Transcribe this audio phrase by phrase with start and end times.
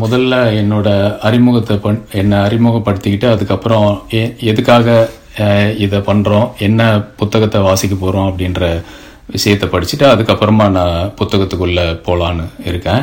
[0.00, 0.88] முதல்ல என்னோட
[1.18, 4.86] அறிமுகத்தை பண் என்னை அறிமுகப்படுத்திக்கிட்டு அதுக்கப்புறம் எ- எதுக்காக
[5.78, 6.80] இதை பண்ணுறோம் என்ன
[7.16, 8.82] புத்தகத்தை வாசிக்க போகிறோம் அப்படின்ற
[9.26, 13.02] விஷயத்தை படிச்சுட்டு அதுக்கப்புறமா நான் புத்தகத்துக்குள்ள போகலான்னு இருக்கேன்.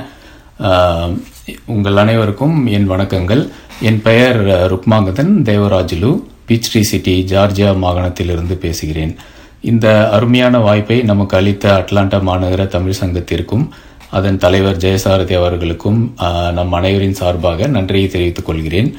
[1.66, 3.44] உங்கள் அனைவருக்கும் என் வணக்கங்கள்.
[3.82, 4.39] என் பெயர்
[4.73, 6.12] Rukmangathan Devarajulu
[6.71, 9.14] Peachtree City Georgia மாகாணத்திலிருந்து பேசுகிறேன்.
[9.62, 13.66] இந்த அருமையான வாய்ப்பை நமக்கு அளித்த அட்லாண்டா மாநகர தமிழ் சங்கத்திற்கும்
[14.12, 16.14] அதன் தலைவர் ஜெயசாரதி அவர்களுக்கும்
[16.54, 18.98] நம் அனைவரின் சார்பாக நன்றியை தெரிவித்துக் கொள்கிறேன்.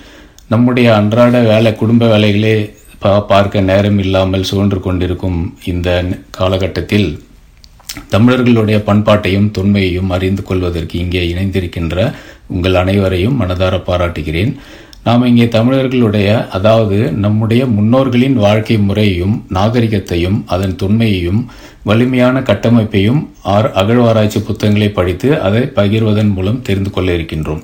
[0.49, 7.23] நம்முடைய அன்றாட வேலை குடும்ப வேலைகளே பா- பார்க்க நேரம் இல்லாமல் சுழன்று கொண்டிருக்கும் இந்த காலகட்டத்தில்
[8.09, 12.13] தமிழர்களுடைய பண்பாட்டையும் தொன்மையையும் அறிந்து கொள்வதற்கு இங்கே இணைந்திருக்கின்ற
[12.47, 14.57] உங்கள் அனைவரையும் மனதார பாராட்டுகிறேன்.
[15.05, 21.45] நாம் இங்கே தமிழர்களுடைய அதாவது நம்முடைய முன்னோர்களின் வாழ்க்கை முறையையும் நாகரிகத்தையும் அதன் தொன்மையையும்
[21.89, 27.63] வலிமையான கட்டமைப்பையும் ஆர் அகழ்வாராய்ச்சி புத்தகங்களை படித்து அதை பகிர்வதன் மூலம் தெரிந்து கொள்ள இருக்கின்றோம்.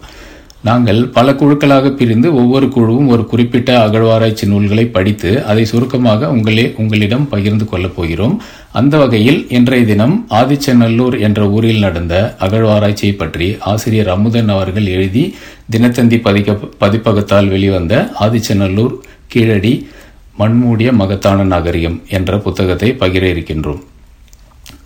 [0.63, 7.29] நாங்கள் பல குழுக்களாக பிரிந்து ஒவ்வொரு குழுவும் ஒரு குறிப்பிட்ட அகழ்வாராய்ச்சி நூல்களை படித்து அதை சுருக்கமாக உங்களே உங்களிடம்
[7.29, 8.43] பகிர்ந்து கொள்ளப் போகிறோம்.
[8.73, 15.25] அந்த வகையில் இன்றைய தினம் ஆதிச்சநல்லூர் என்ற ஊரில் நடந்த அகழ்வாராய்ச்சியை பற்றி ஆசிரியர் அமுதன் அவர்கள் எழுதி
[15.73, 18.97] தினத்தந்தி பதிக்க பதிப்பகத்தால் வெளிவந்த ஆதிச்சநல்லூர்
[19.35, 19.75] கீழடி
[20.37, 23.83] மண்மூடிய மகத்தான நாகரிகம் என்ற புத்தகத்தை பகிர இருக்கின்றோம்.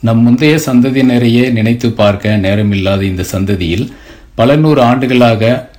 [0.00, 3.86] நம் முந்தைய சந்ததியினரையே நினைத்து பார்க்க நேரமில்லாத இந்த சந்ததியில்
[4.34, 5.70] பல நூறு ஆண்டுகளாக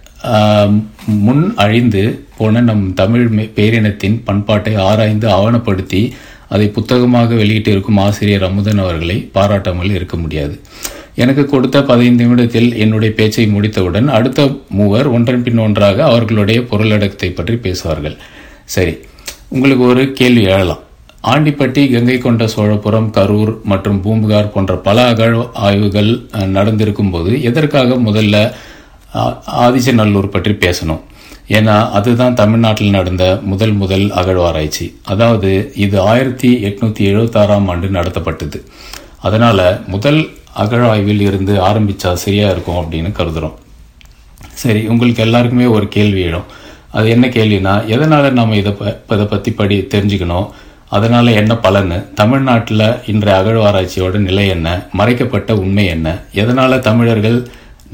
[1.05, 2.03] முன் அழிந்து
[2.37, 6.11] போன நம் தமிழ் மே- பேரினத்தின் பண்பாட்டை ஆராய்ந்து ஆவணப்படுத்தி
[6.49, 10.59] அதை புத்தகமாக வெளியிட்டிருக்கும் ஆசிரியர் அமுதன் அவர்களை பாராட்டாமல் இருக்க முடியாது.
[11.15, 17.55] எனக்கு கொடுத்த பதினைந்து நிமிடத்தில் என்னுடைய பேச்சை முடித்தவுடன் அடுத்த மூவர் ஒன்றன் பின் ஒன்றாக அவர்களுடைய பொருளடக்கத்தை பற்றி
[17.55, 18.17] பேசுவார்கள்.
[18.65, 18.97] சரி
[19.47, 20.83] உங்களுக்கு ஒரு கேள்வி எழலாம்.
[21.23, 28.53] ஆண்டிப்பட்டி கங்கை கொண்ட சோழபுரம் கரூர் மற்றும் பூம்புகார் போன்ற பல அகழ் ஆய்வுகள் நடந்திருக்கும் போது எதற்காக முதல்ல
[29.15, 30.99] ஆ- ஆதிச்சநல்லூர் பற்றி பேசணும்?
[31.47, 34.99] ஏன்னா அதுதான் தமிழ்நாட்டில் நடந்த முதல் முதல் அகழ்வாராய்ச்சி.
[35.03, 38.61] அதாவது இது ஆயிரத்தி எட்நூத்தி எழுபத்தாறாம் ஆண்டு நடத்தப்பட்டது.
[39.19, 43.53] அதனால முதல் அகழாய்வில் இருந்து ஆரம்பிச்சா சரியா இருக்கும் அப்படின்னு கருதுறோம்.
[44.53, 46.43] சரி உங்களுக்கு எல்லாருக்குமே ஒரு கேள்வி எழும்.
[46.91, 50.49] அது என்ன கேள்வினா எதனால நம்ம இதை ப- இதை பத்தி படி தெரிஞ்சுக்கணும்?
[50.95, 54.67] அதனால என்ன பலன் தமிழ்நாட்டில் இன்றைய அகழ்வாராய்ச்சியோட நிலை என்ன?
[54.99, 56.07] மறைக்கப்பட்ட உண்மை என்ன?
[56.41, 57.37] எதனால தமிழர்கள்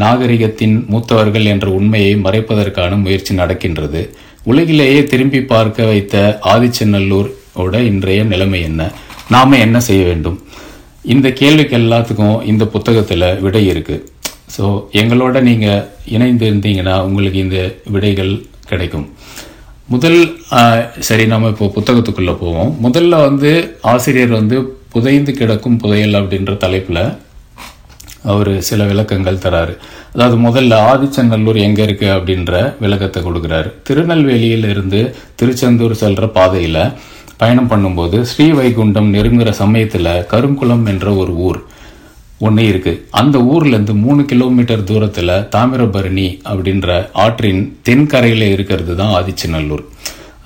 [0.03, 4.01] நாகரிகத்தின் மூத்தவர்கள் என்ற உண்மையை மறைப்பதற்கான முயற்சி நடக்கின்றது?
[4.43, 8.91] உலகிலேயே திரும்பி பார்க்க வைத்த ஆதிச்சநல்லூர் ஓட இன்றைய நிலைமை என்ன?
[9.29, 10.37] நாம என்ன செய்ய வேண்டும்?
[11.13, 13.97] இந்த கேள்விக்கு எல்லாத்துக்கும் இந்த புத்தகத்துல விடை இருக்கு.
[14.57, 14.65] ஸோ
[15.01, 15.67] எங்களோட நீங்க
[16.15, 17.59] இணைந்து இருந்தீங்கன்னா உங்களுக்கு இந்த
[17.95, 18.33] விடைகள்
[18.69, 19.07] கிடைக்கும்.
[19.91, 20.17] முதல்
[21.07, 22.71] சரி நம்ம இப்போ புத்தகத்துக்குள்ள போவோம்.
[22.85, 23.51] முதல்ல வந்து
[23.91, 24.57] ஆசிரியர் வந்து
[24.93, 26.99] புதைந்து கிடக்கும் புதையல் அப்படின்ற தலைப்புல
[28.31, 29.73] அவர் சில விளக்கங்கள் தராரு.
[30.13, 32.51] அதாவது முதல்ல ஆதிச்சநல்லூர் எங்க இருக்கு அப்படின்ற
[32.83, 33.71] விளக்கத்தை கொடுக்குறாரு.
[33.89, 35.01] திருநெல்வேலியில இருந்து
[35.41, 36.77] திருச்செந்தூர் செல்ற பாதையில
[37.43, 41.61] பயணம் பண்ணும்போது ஸ்ரீவைகுண்டம் நெருங்குற சமயத்துல கருங்குளம் என்ற ஒரு ஊர்.
[42.45, 42.93] ஒன்று இருக்கு.
[43.19, 49.83] அந்த ஊர்லேருந்து மூணு கிலோமீட்டர் தூரத்தில் தாமிரபரணி அப்படின்ற ஆற்றின் தென்கரையில் இருக்கிறது தான் ஆதிச்சநல்லூர்.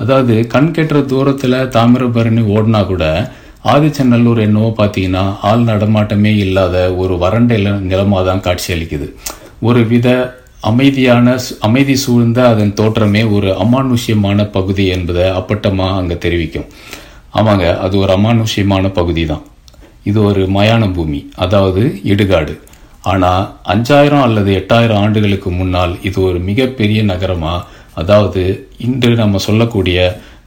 [0.03, 3.05] அதாவது கண் கெட்டுற தூரத்தில் தாமிரபரணி ஓடினா கூட
[3.73, 7.57] ஆதிச்சநல்லூர் என்னவோ பார்த்தீங்கன்னா ஆள் நடமாட்டமே இல்லாத ஒரு வறண்ட
[7.89, 9.09] நிலமாக தான் காட்சியளிக்குது
[9.67, 10.07] ஒரு வித
[10.69, 11.35] அமைதியான
[11.67, 16.67] அமைதி சூழ்ந்த அதன் தோற்றமே ஒரு அமானுஷ்யமான பகுதி என்பதை அப்பட்டமாக அங்கே தெரிவிக்கும்.
[17.39, 19.43] ஆமாங்க அது ஒரு அமானுஷ்யமான பகுதி தான்
[20.09, 22.53] இது ஒரு மயான பூமி அதாவது இடுகாடு.
[23.11, 23.29] ஆனா
[23.73, 27.53] அஞ்சாயிரம் அல்லது எட்டாயிரம் ஆண்டுகளுக்கு முன்னால் இது ஒரு மிகப்பெரிய நகரமா
[28.01, 28.41] அதாவது
[28.87, 29.99] இன்று நம்ம சொல்லக்கூடிய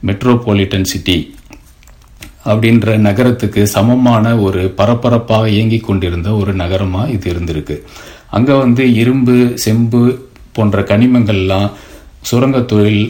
[0.07, 1.17] மெட்ரோபாலிட்டன் சிட்டி
[2.51, 7.77] அப்படின்ற நகரத்துக்கு சமமான ஒரு பரபரப்பாக இயங்கிக் கொண்டிருந்த ஒரு நகரமாக இது இருந்திருக்கு.
[8.37, 10.01] அங்கே வந்து இரும்பு செம்பு
[10.57, 11.69] போன்ற கனிமங்கள்லாம்
[12.25, 13.03] சுரங்க தொழில்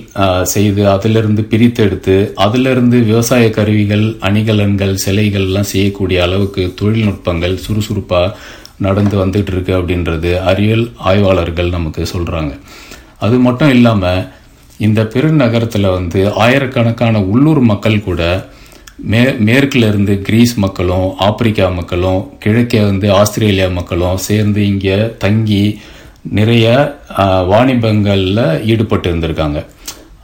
[0.43, 8.21] செய்து அதிலிருந்து பிரித்தெடுத்து அதிலிருந்து விவசாய கருவிகள் அணிகலன்கள் சிலைகள்லாம் செய்யக்கூடிய அளவுக்கு தொழில்நுட்பங்கள் சுறுசுறுப்பா
[8.77, 12.53] நடந்து வந்துட்டு இருக்கு அப்படின்றது அறிவியல் ஆய்வாளர்கள் நமக்கு சொல்றாங்க.
[13.19, 14.03] அது மட்டும் இல்லாம
[14.79, 18.21] இந்த பெருநகரத்துல வந்து ஆயிரக்கணக்கான உள்ளூர் மக்கள் கூட
[19.03, 25.63] மே மேற்குல இருந்து கிரீஸ் மக்களும் ஆப்பிரிக்கா மக்களும் கிழக்கே வந்து ஆஸ்திரேலியா மக்களும் சேர்ந்து இங்கே தங்கி
[26.37, 26.65] நிறைய
[27.51, 29.59] வாணிபங்களில் ஈடுபட்டு இருந்திருக்காங்க.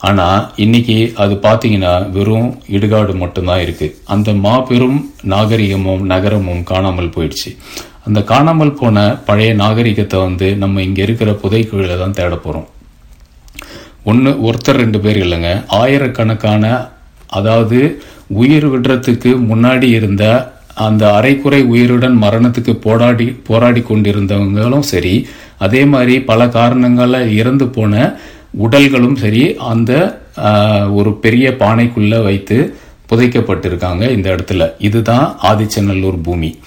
[0.07, 4.99] ஆனால் இன்னைக்கு அது பார்த்தீங்கன்னா வெறும் இடுகாடு மட்டும்தான் இருக்குது அந்த மாபெரும்
[5.33, 7.49] நாகரிகமும் நகரமும் காணாமல் போயிடுச்சு.
[8.07, 12.67] அந்த காணாமல் போன பழைய நாகரிகத்தை வந்து நம்ம இங்கே இருக்கிற புதைக்குழில தான் தேட போகிறோம்
[14.11, 15.51] ஒன்று ஒருத்தர் ரெண்டு பேர் இல்லைங்க.
[15.81, 16.63] ஆயிரக்கணக்கான
[17.39, 17.79] அதாவது
[18.41, 20.23] உயிர் விடுறதுக்கு முன்னாடி இருந்த
[20.73, 25.27] அந்த அரைக்குறை உயிருடன் மரணத்துக்கு போராடி போராடி கொண்டிருந்தவங்களும் சரி
[25.57, 28.19] அதே மாதிரி பல காரணங்களால் இறந்து போன
[28.65, 29.91] உடல்களும் சரி அந்த
[30.93, 32.75] ஒரு பெரிய பானைக்குள்ள வைத்து
[33.09, 34.71] புதைக்கப்பட்டிருக்காங்க இந்த இடத்துல.
[34.77, 36.59] இதுதான் ஆதிச்சநல்லூர் பூமி.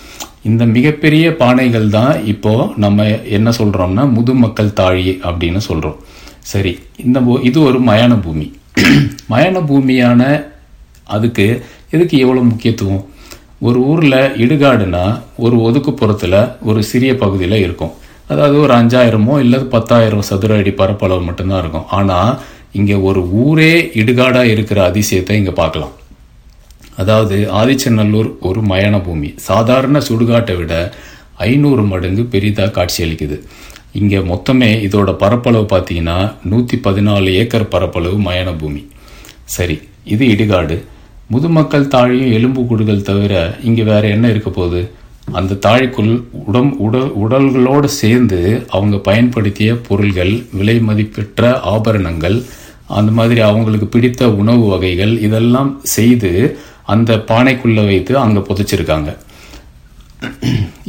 [0.42, 5.96] இந்த மிகப்பெரிய பானைகள் தான் இப்போ நம்ம என்ன சொல்றோம்னா முதுமக்கள் தாழி அப்படின்னு சொல்றோம்.
[6.40, 8.52] சரி இந்த இது ஒரு மயான பூமி.
[9.32, 10.50] மயான பூமியான
[11.04, 13.04] அதுக்கு எதுக்கு எவ்வளவு முக்கியத்துவம்?
[13.66, 15.04] ஒரு ஊரில் இடுகாடுனா
[15.44, 17.92] ஒரு ஒதுக்குப்புறத்தில் ஒரு சிறிய பகுதியில் இருக்கும்.
[18.32, 21.88] அதாவது ஒரு அஞ்சாயிரமோ இல்லை பத்தாயிரம் சதுர அடி பரப்பளவு மட்டும்தான் இருக்கும்.
[21.98, 22.32] ஆனால்
[22.78, 25.94] இங்கே ஒரு ஊரே இடுகாடாக இருக்கிற அதிசயத்தை இங்கே பார்க்கலாம்.
[27.02, 29.28] அதாவது ஆதிச்சநல்லூர் ஒரு மயான பூமி.
[29.48, 30.74] சாதாரண சுடுகாட்டை விட
[31.48, 33.38] ஐநூறு மடங்கு பெரிதாக காட்சியளிக்குது
[34.00, 36.18] இங்கே மொத்தமே இதோட பரப்பளவு பார்த்தீங்கன்னா
[36.50, 38.82] நூற்றி பதினாலு ஏக்கர் பரப்பளவு மயான பூமி.
[39.56, 39.76] சரி
[40.14, 40.76] இது இடுகாடு.
[41.34, 43.34] முதுமக்கள் தாழியும் எலும்பு கூடுகள் தவிர
[43.68, 44.82] இங்கே வேற என்ன இருக்க போகுது?
[45.38, 46.10] அந்த தாழிக்குள்
[46.48, 48.40] உடம் உடல் உடல்களோடு சேர்ந்து
[48.76, 51.42] அவங்க பயன்படுத்திய பொருள்கள் விலை மதிப்பெற்ற
[51.74, 52.36] ஆபரணங்கள்
[52.98, 56.32] அந்த மாதிரி அவங்களுக்கு பிடித்த உணவு வகைகள் இதெல்லாம் செய்து
[56.94, 59.10] அந்த பானைக்குள்ளே வைத்து அங்கே புதைச்சிருக்காங்க.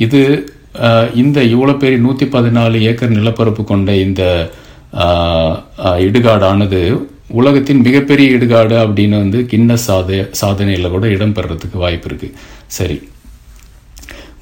[0.05, 0.21] இது
[1.21, 4.23] இந்த இவ்வளோ பெரிய நூற்றி பதினாலு ஏக்கர் நிலப்பரப்பு கொண்ட இந்த
[6.07, 6.81] இடுகாடானது
[7.39, 12.35] உலகத்தின் மிகப்பெரிய இடுகாடு அப்படின்னு வந்து கிண்ண சாத சாதனையில் கூட இடம்பெறதுக்கு வாய்ப்பு இருக்குது
[12.77, 12.97] சரி.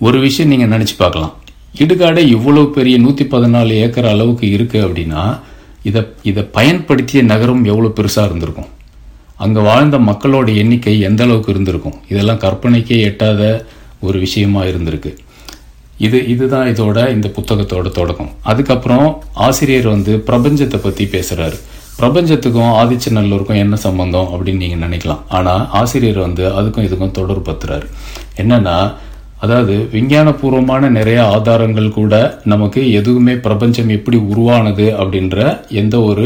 [0.06, 1.34] ஒரு விஷயம் நீங்கள் நினச்சி பார்க்கலாம்.
[1.84, 5.24] இடுகாடு இவ்வளோ பெரிய நூற்றி பதினாலு ஏக்கர் அளவுக்கு இருக்குது அப்படின்னா
[5.90, 8.69] இதை இதை பயன்படுத்திய நகரம் எவ்வளோ பெருசாக இருந்திருக்கும்?
[9.44, 11.98] அங்கே வாழ்ந்த மக்களோட எண்ணிக்கை எந்த அளவுக்கு இருந்திருக்கும்?
[12.12, 13.42] இதெல்லாம் கற்பனைக்கே எட்டாத
[14.07, 15.12] ஒரு விஷயமா இருந்திருக்கு.
[16.06, 18.31] இது இதுதான் இதோட இந்த புத்தகத்தோட தொடக்கம்.
[18.51, 19.07] அதுக்கப்புறம்
[19.48, 21.57] ஆசிரியர் வந்து பிரபஞ்சத்தை பற்றி பேசுகிறாரு
[22.03, 25.19] பிரபஞ்சத்துக்கும் ஆதிச்சநல்லூருக்கும் என்ன சம்பந்தம் அப்படின்னு நீங்கள் நினைக்கலாம்.
[25.29, 27.88] ஆனால் ஆசிரியர் வந்து அதுக்கும் இதுக்கும் தொடர்பு பத்துறாரு.
[28.38, 28.77] என்னன்னா
[29.39, 32.13] அதாவது விஞ்ஞானபூர்வமான நிறைய ஆதாரங்கள் கூட
[32.45, 35.38] நமக்கு எதுவுமே பிரபஞ்சம் எப்படி உருவானது அப்படின்ற
[35.69, 36.25] எந்த ஒரு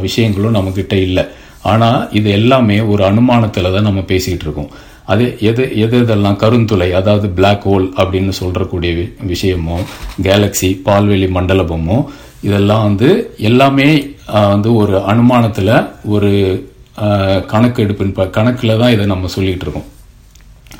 [0.00, 1.24] விஷயங்களும் நம்மக்கிட்ட இல்லை.
[1.62, 4.78] ஆனால் இது எல்லாமே ஒரு அனுமானத்தில் தான் நம்ம பேசிக்கிட்டு இருக்கோம்.
[5.04, 9.84] அது எது எது எதெல்லாம் கருந்துளை அதாவது பிளாக் ஹோல் அப்படின்னு சொல்கிறக்கூடிய வி- விஷயமும்
[10.22, 12.04] கேலக்ஸி பால்வெளி மண்டலபமும்
[12.42, 13.88] இதெல்லாம் வந்து எல்லாமே
[14.26, 15.72] வந்து ஒரு அனுமானத்தில்
[16.04, 16.30] ஒரு
[17.46, 18.30] கணக்கு எடுப்பின் ப-
[18.78, 19.88] தான் இதை நம்ம சொல்லிகிட்டு இருக்கோம்.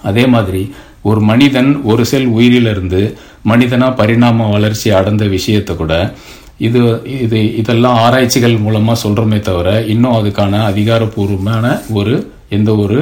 [0.02, 0.62] அதே மாதிரி
[1.02, 3.00] ஒரு மனிதன் ஒரு செல் உயிரிலிருந்து
[3.42, 5.94] மனிதனாக பரிணாம வளர்ச்சி அடைந்த விஷயத்தை கூட
[6.58, 6.80] இது
[7.20, 12.14] இது இதெல்லாம் ஆராய்ச்சிகள் மூலமாக சொல்கிறோமே தவிர இன்னும் அதுக்கான அதிகாரப்பூர்வமான ஒரு
[12.48, 12.98] எந்த ஒரு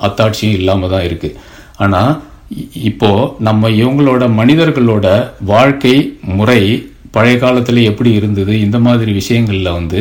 [0.00, 1.36] அத்தாட்சியும் இல்லாமல் தான் இருக்குது
[1.76, 2.12] ஆனால்
[2.50, 5.06] இப்போது இப்போ நம்ம இவங்களோட மனிதர்களோட
[5.44, 6.60] வாழ்க்கை முறை
[7.10, 8.52] பழைய காலத்தில் எப்படி இருந்தது?
[8.66, 10.00] இந்த மாதிரி விஷயங்களில் வந்து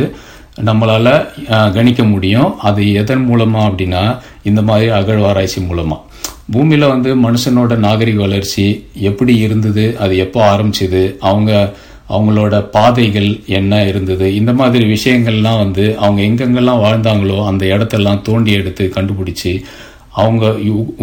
[0.67, 1.11] நம்மளால்
[1.75, 2.51] கணிக்க முடியும்.
[2.59, 4.03] அது எதன் மூலமாக அப்படின்னா
[4.49, 6.03] இந்த மாதிரி அகழ்வாராய்ச்சி மூலமாக
[6.53, 8.65] பூமியில் வந்து மனுஷனோட நாகரிக வளர்ச்சி
[9.09, 9.85] எப்படி இருந்தது?
[10.03, 11.01] அது எப்போ ஆரம்பிச்சது?
[11.29, 11.51] அவங்க
[12.15, 13.29] அவங்களோட பாதைகள்
[13.59, 14.27] என்ன இருந்தது?
[14.35, 19.53] இந்த மாதிரி விஷயங்கள்லாம் வந்து அவங்க எங்கெங்கெல்லாம் வாழ்ந்தாங்களோ அந்த இடத்தெல்லாம் தோண்டி எடுத்து கண்டுபிடிச்சி
[20.19, 20.45] அவங்க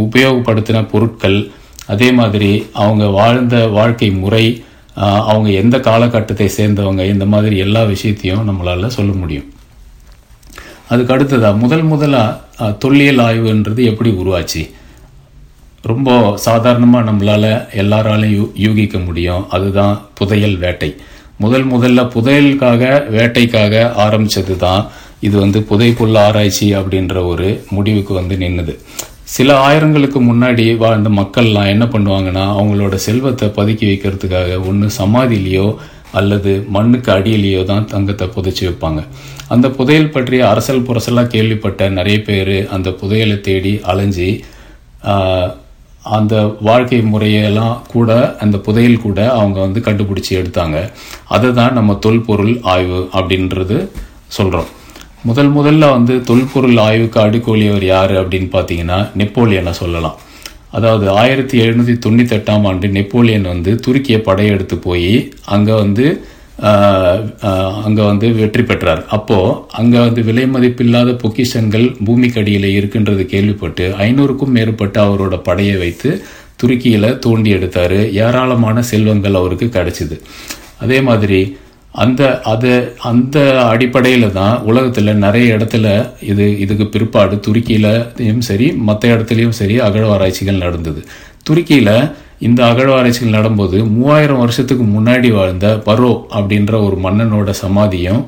[0.05, 1.39] உபயோகப்படுத்தின பொருட்கள்
[1.87, 2.53] அதே மாதிரி
[2.85, 4.47] அவங்க வாழ்ந்த வாழ்க்கை முறை
[4.95, 9.53] அவங்க எந்த காலகட்டத்தை சேர்ந்தவங்க இந்த மாதிரி எல்லா விஷயத்தையும் நம்மளால சொல்ல முடியும்.
[10.89, 12.41] அதுக்கு அடுத்ததாக முதல் முதலாக
[12.79, 14.71] தொல்லியல் ஆய்வுன்றது எப்படி உருவாச்சு?
[15.83, 19.51] ரொம்ப சாதாரணமாக நம்மளால எல்லாராலையும் யூ- யூகிக்க முடியும்.
[19.51, 20.97] அதுதான் புதையல் வேட்டை.
[21.39, 28.79] முதல் முதல்ல புதையலுக்காக வேட்டைக்காக ஆரம்பிச்சது தான் இது வந்து புதைப்புள்ள ஆராய்ச்சி அப்படின்ற ஒரு முடிவுக்கு வந்து நின்னுது.
[29.35, 35.67] சில ஆயிரங்களுக்கு முன்னாடி வாழ்ந்த மக்கள்லாம் என்ன பண்ணுவாங்கன்னா அவங்களோட செல்வத்தை பதுக்கி வைக்கிறதுக்காக ஒன்று சமாதியிலையோ
[36.19, 39.01] அல்லது மண்ணுக்கு அடியிலேயோ தான் தங்கத்தை புதைச்சி வைப்பாங்க.
[39.55, 44.31] அந்த புதையல் பற்றிய அரசல் புரசலாக கேள்விப்பட்ட நிறைய பேர் அந்த புதையலை தேடி அலைஞ்சி
[46.19, 46.35] அந்த
[46.69, 48.11] வாழ்க்கை முறையெல்லாம் கூட
[48.45, 50.79] அந்த புதையல் கூட அவங்க வந்து கண்டுபிடிச்சி எடுத்தாங்க.
[51.37, 53.79] அதை தான் நம்ம தொல்பொருள் ஆய்வு அப்படின்றது
[54.39, 54.71] சொல்கிறோம்
[55.29, 60.19] முதல் முதல்ல வந்து தொல்பொருள் ஆய்வுக்கு அடுக்கோலியவர் யார் அப்படின்னு பார்த்தீங்கன்னா நெப்போலியனை சொல்லலாம்.
[60.77, 65.13] அதாவது ஆயிரத்தி எழுநூற்றி தொண்ணூற்றி எட்டாம் ஆண்டு நெப்போலியன் வந்து துருக்கிய படையெடுத்து போய்
[65.57, 66.07] அங்கே வந்து
[67.87, 69.01] அங்கே வந்து வெற்றி பெற்றார்.
[69.17, 76.11] அப்போது அங்கே வந்து விலை மதிப்பில்லாத பொக்கிஷங்கள் பூமிக்கடியில் இருக்கின்றது கேள்விப்பட்டு ஐநூறுக்கும் மேற்பட்ட அவரோட படையை வைத்து
[76.63, 77.99] துருக்கியில் தோண்டி எடுத்தார்.
[78.27, 80.19] ஏராளமான செல்வங்கள் அவருக்கு கிடைச்சிது.
[80.85, 81.41] அதே மாதிரி
[82.03, 82.23] அந்த
[82.53, 82.71] அது
[83.11, 83.39] அந்த
[83.73, 85.87] அடிப்படையில் தான் உலகத்தில் நிறைய இடத்துல
[86.31, 91.01] இது இதுக்கு பிற்பாடு துருக்கியிலையும் சரி மற்ற இடத்துலையும் சரி அகழ்வாராய்ச்சிகள் நடந்தது.
[91.49, 91.97] துருக்கியில்
[92.47, 98.23] இந்த அகழ்வாராய்ச்சிகள் நடக்கும்போது மூவாயிரம் வருஷத்துக்கு முன்னாடி வாழ்ந்த பரோ அப்படின்ற ஒரு மன்னனோட சமாதியும்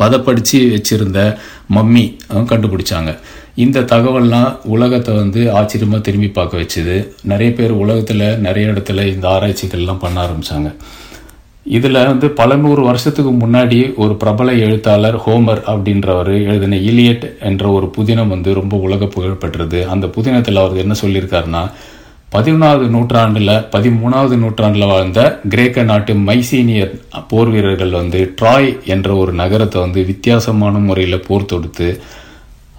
[0.00, 1.20] பதப்படுத்தி வச்சிருந்த
[1.74, 2.04] மம்மி
[2.52, 3.10] கண்டுபிடிச்சாங்க.
[3.64, 6.96] இந்த தகவல்லாம் உலகத்தை வந்து ஆச்சரியமாக திரும்பி பார்க்க வச்சுது.
[7.32, 10.70] நிறைய பேர் உலகத்தில் நிறைய இடத்துல இந்த ஆராய்ச்சிகள்லாம் பண்ண ஆரம்பித்தாங்க
[11.66, 17.90] இதில் வந்து பல நூறு வருஷத்துக்கு முன்னாடி ஒரு பிரபல எழுத்தாளர் ஹோமர் அப்படின்றவர் எழுதின இலியட் என்ற ஒரு
[17.96, 21.70] புதினம் வந்து ரொம்ப உலக புகழ் பெற்றது அந்த புதினத்தில் அவர் என்ன சொல்லியிருக்காருன்னா
[22.32, 26.94] பதினொன்றாவது நூற்றாண்டில் பதிமூணாவது நூற்றாண்டில் வாழ்ந்த கிரேக்க நாட்டு மைசீனியர்
[27.28, 32.02] போர் வீரர்கள் வந்து ட்ராய் என்ற ஒரு நகரத்தை வந்து வித்தியாசமான முறையில் போர் தொடுத்து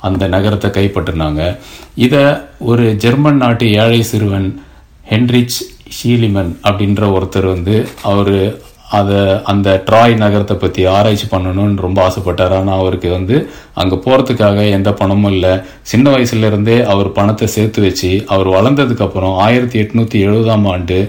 [0.02, 1.58] அந்த நகரத்தை கைப்பற்றினாங்க.
[1.96, 2.24] இதை
[2.60, 4.62] ஒரு ஜெர்மன் நாட்டு ஏழை சிறுவன்
[5.10, 5.60] ஹென்ரிச்
[5.96, 8.60] ஷீலிமன் அப்படின்ற ஒருத்தர் வந்து அவர்
[9.00, 9.20] அதை
[9.52, 12.54] அந்த ட்ராய் நகரத்தை பற்றி ஆராய்ச்சி பண்ணணும்னு ரொம்ப ஆசைப்பட்டார்.
[12.60, 13.36] ஆனால் அவருக்கு வந்து
[13.82, 15.54] அங்கே போகிறதுக்காக எந்த பணமும் இல்லை.
[15.92, 21.00] சின்ன வயசுலேருந்தே அவர் பணத்தை சேர்த்து வச்சு அவர் வளர்ந்ததுக்கு அப்புறம் ஆயிரத்தி எட்நூற்றி எழுபதாம் ஆண்டு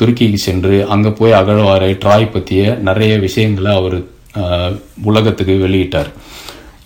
[0.00, 3.98] துருக்கிக்கு சென்று அங்கே போய் அகழ்வாரை ட்ராய் பற்றிய நிறைய விஷயங்களை அவர்
[5.10, 6.10] உலகத்துக்கு வெளியிட்டார்.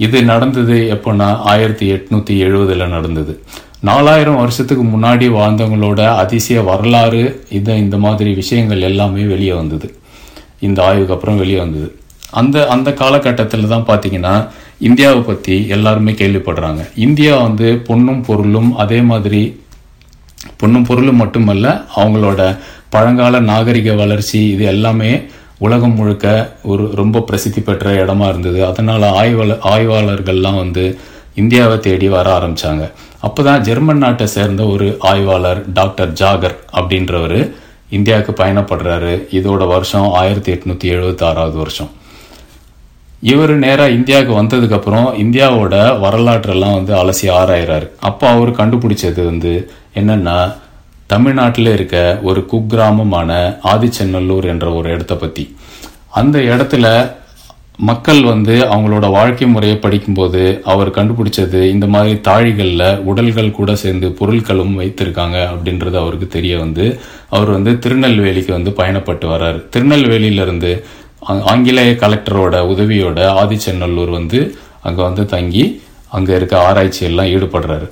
[0.07, 3.33] இது நடந்தது எப்போன்னா ஆயிரத்தி எட்நூற்றி எழுபதில் நடந்தது.
[3.89, 7.23] நாலாயிரம் வருஷத்துக்கு முன்னாடி வாழ்ந்தவங்களோட அதிசய வரலாறு
[7.59, 9.89] இதை இந்த மாதிரி விஷயங்கள் எல்லாமே வெளியே வந்தது.
[10.61, 11.89] இந்த ஆய்வுக்கு அப்புறம் வெளியே வந்தது.
[12.41, 14.35] அந்த அந்த காலகட்டத்தில் தான் பார்த்தீங்கன்னா
[14.89, 16.83] இந்தியாவை பற்றி எல்லாருமே கேள்விப்படுறாங்க.
[17.07, 19.43] இந்தியா வந்து பொண்ணும் பொருளும் அதே மாதிரி
[20.61, 22.41] பொண்ணும் பொருளும் மட்டுமல்ல அவங்களோட
[22.95, 25.11] பழங்கால நாகரிக வளர்ச்சி இது எல்லாமே
[25.59, 26.27] உலகம் முழுக்க
[26.63, 28.61] ஒரு ரொம்ப பிரசித்தி பெற்ற இடமா இருந்தது.
[28.67, 30.85] அதனால் ஆய்வாளர் ஆய்வாளர்கள்லாம் வந்து
[31.35, 32.85] இந்தியாவை தேடி வர ஆரம்பிச்சாங்க.
[33.27, 37.39] அப்பதான் ஜெர்மன் நாட்டை சேர்ந்த ஒரு ஆய்வாளர் டாக்டர் ஜாகர் அப்படின்றவர்
[37.91, 39.15] இந்தியாவுக்கு பயணப்படுறாரு.
[39.39, 41.91] இதோட வருஷம் ஆயிரத்தி எட்நூத்தி எழுபத்தி ஆறாவது வருஷம்.
[43.21, 47.91] இவர் நேராக இந்தியாவுக்கு வந்ததுக்கப்புறம் இந்தியாவோட வரலாற்றெல்லாம் வந்து அலசி ஆராயிறாரு.
[48.01, 50.55] அப்போ அவர் கண்டுபிடிச்சது வந்து என்னன்னா
[51.07, 55.57] தமிழ்நாட்டில் இருக்க ஒரு குக்கிராமமான ஆதிச்சநல்லூர் என்ற ஒரு இடத்த பற்றி
[56.11, 56.87] அந்த இடத்துல
[57.89, 64.75] மக்கள் வந்து அவங்களோட வாழ்க்கை முறையை படிக்கும்போது அவர் கண்டுபிடிச்சது இந்த மாதிரி தாழிகளில் உடல்கள் கூட சேர்ந்து பொருட்களும்
[64.79, 70.73] வைத்திருக்காங்க அப்படின்றது அவருக்கு தெரிய வந்து அவர் வந்து திருநெல்வேலிக்கு வந்து பயணப்பட்டு வர்றார் திருநெல்வேலியிலிருந்து
[71.45, 74.39] ஆங்கிலேய கலெக்டரோட உதவியோட ஆதிச்சநல்லூர் வந்து
[74.83, 77.89] அங்கே வந்து தங்கி அங்கே இருக்க ஆராய்ச்சியெல்லாம் ஈடுபடுறாரு.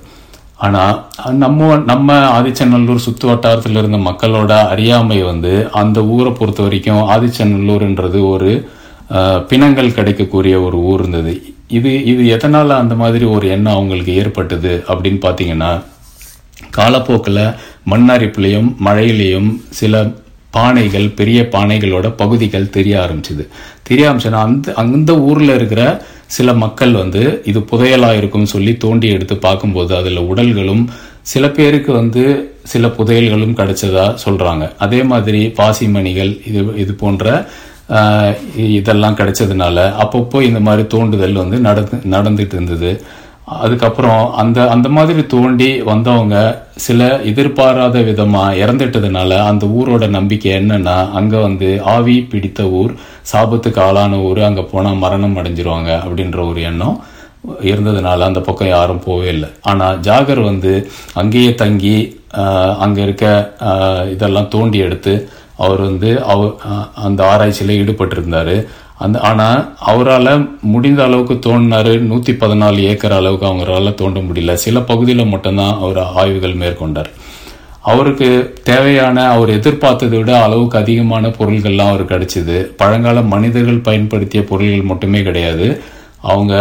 [0.57, 0.95] ஆனால்
[1.33, 8.71] நம்ம நம்ம ஆதிச்சநல்லூர் சுத்து வட்டாரத்தில் இருந்த மக்களோட அறியாமை வந்து அந்த ஊரை பொறுத்த வரைக்கும் ஆதிச்சநல்லூர்ன்றது ஒரு
[9.50, 11.33] பிணங்கள் கிடைக்கக்கூடிய ஒரு ஊர் இருந்தது.
[11.79, 15.71] இது இது எதனால் அந்த மாதிரி ஒரு எண்ணம் அவங்களுக்கு ஏற்பட்டது அப்படின்னு பார்த்தீங்கன்னா
[16.77, 17.43] காலப்போக்கில்
[17.93, 19.50] மண்ணரிப்புலையும் மழையிலையும்
[19.81, 19.95] சில
[20.57, 23.45] பானைகள் பெரிய பானைகளோட பகுதிகள் தெரிய ஆரம்பிச்சது.
[23.88, 25.83] தெரிய ஆரம்பிச்சுன்னா அந்த அந்த ஊரில் இருக்கிற
[26.37, 30.83] சில மக்கள் வந்து இது புதையலாக இருக்கும்னு சொல்லி தோண்டி எடுத்து பார்க்கும்போது அதில் உடல்களும்
[31.33, 32.23] சில பேருக்கு வந்து
[32.73, 37.27] சில புதையல்களும் கிடைச்சதா சொல்கிறாங்க அதே மாதிரி பாசிமணிகள் இது இது போன்ற
[38.76, 42.90] இதெல்லாம் கிடைச்சதுனால அப்பப்போ இந்த மாதிரி தோண்டுதல் வந்து நடந்து நடந்துட்டு இருந்தது.
[43.64, 46.37] அதுக்கப்புறம் அந்த அந்த மாதிரி தோண்டி வந்தவங்க
[46.87, 52.92] சில எதிர்பாராத விதமாக இறந்துட்டதுனால அந்த ஊரோட நம்பிக்கை என்னன்னா அங்கே வந்து ஆவி பிடித்த ஊர்
[53.33, 56.99] சாபத்துக்கு ஆளான ஊர் அங்கே போனால் மரணம் அடைஞ்சிருவாங்க அப்படின்ற ஒரு எண்ணம்
[57.71, 59.49] இருந்ததுனால அந்த பக்கம் யாரும் போவே இல்லை.
[59.71, 60.73] ஆனால் ஜாகர் வந்து
[61.23, 61.97] அங்கேயே தங்கி
[62.85, 63.26] அங்கே இருக்க
[64.14, 65.12] இதெல்லாம் தோண்டி எடுத்து
[65.62, 66.50] அவர் வந்து அவ
[67.07, 68.55] அந்த ஆராய்ச்சியில் ஈடுபட்டிருந்தார்.
[69.05, 69.61] அந்த ஆனால்
[69.91, 70.31] அவரால்
[70.73, 74.55] முடிந்த அளவுக்கு தோண்டினார் நூற்றி பதினாலு ஏக்கர் அளவுக்கு அவங்களால தோண்ட முடியல.
[74.65, 77.11] சில பகுதியில் மட்டும்தான் அவர் ஆய்வுகள் மேற்கொண்டார்.
[77.91, 78.29] அவருக்கு
[78.71, 82.57] தேவையான அவர் எதிர்பார்த்ததை விட அளவுக்கு அதிகமான பொருள்கள்லாம் அவருக்கு கிடைச்சிது.
[82.81, 85.69] பழங்கால மனிதர்கள் பயன்படுத்திய பொருள்கள் மட்டுமே கிடையாது.
[86.31, 86.55] அவங்க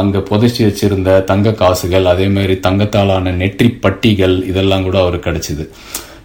[0.00, 5.66] அங்கே புதைச்சி வச்சிருந்த தங்க காசுகள் அதே மாதிரி தங்கத்தாலான நெற்றி பட்டிகள் இதெல்லாம் கூட அவருக்கு கிடைச்சிது.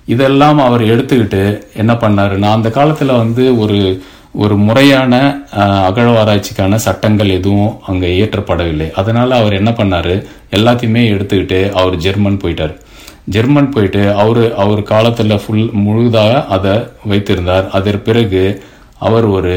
[0.06, 1.44] இதெல்லாம் அவர் எடுத்துக்கிட்டு
[1.82, 3.80] என்ன பண்ணாருன்னா அந்த காலத்தில் வந்து ஒரு
[4.44, 5.14] ஒரு முறையான
[5.90, 8.88] அகழ்வாராய்ச்சிக்கான சட்டங்கள் எதுவும் அங்கே இயற்றப்படவில்லை.
[9.00, 10.16] அதனால் அவர் என்ன பண்ணார்?
[10.58, 12.74] எல்லாத்தையுமே எடுத்துக்கிட்டு அவர் ஜெர்மன் போயிட்டார்.
[13.36, 16.74] ஜெர்மன் போயிட்டு அவர் அவர் காலத்தில் ஃபுல் முழுதாக அதை
[17.12, 17.68] வைத்திருந்தார்.
[17.80, 18.44] அதற்கு பிறகு
[19.10, 19.56] அவர் ஒரு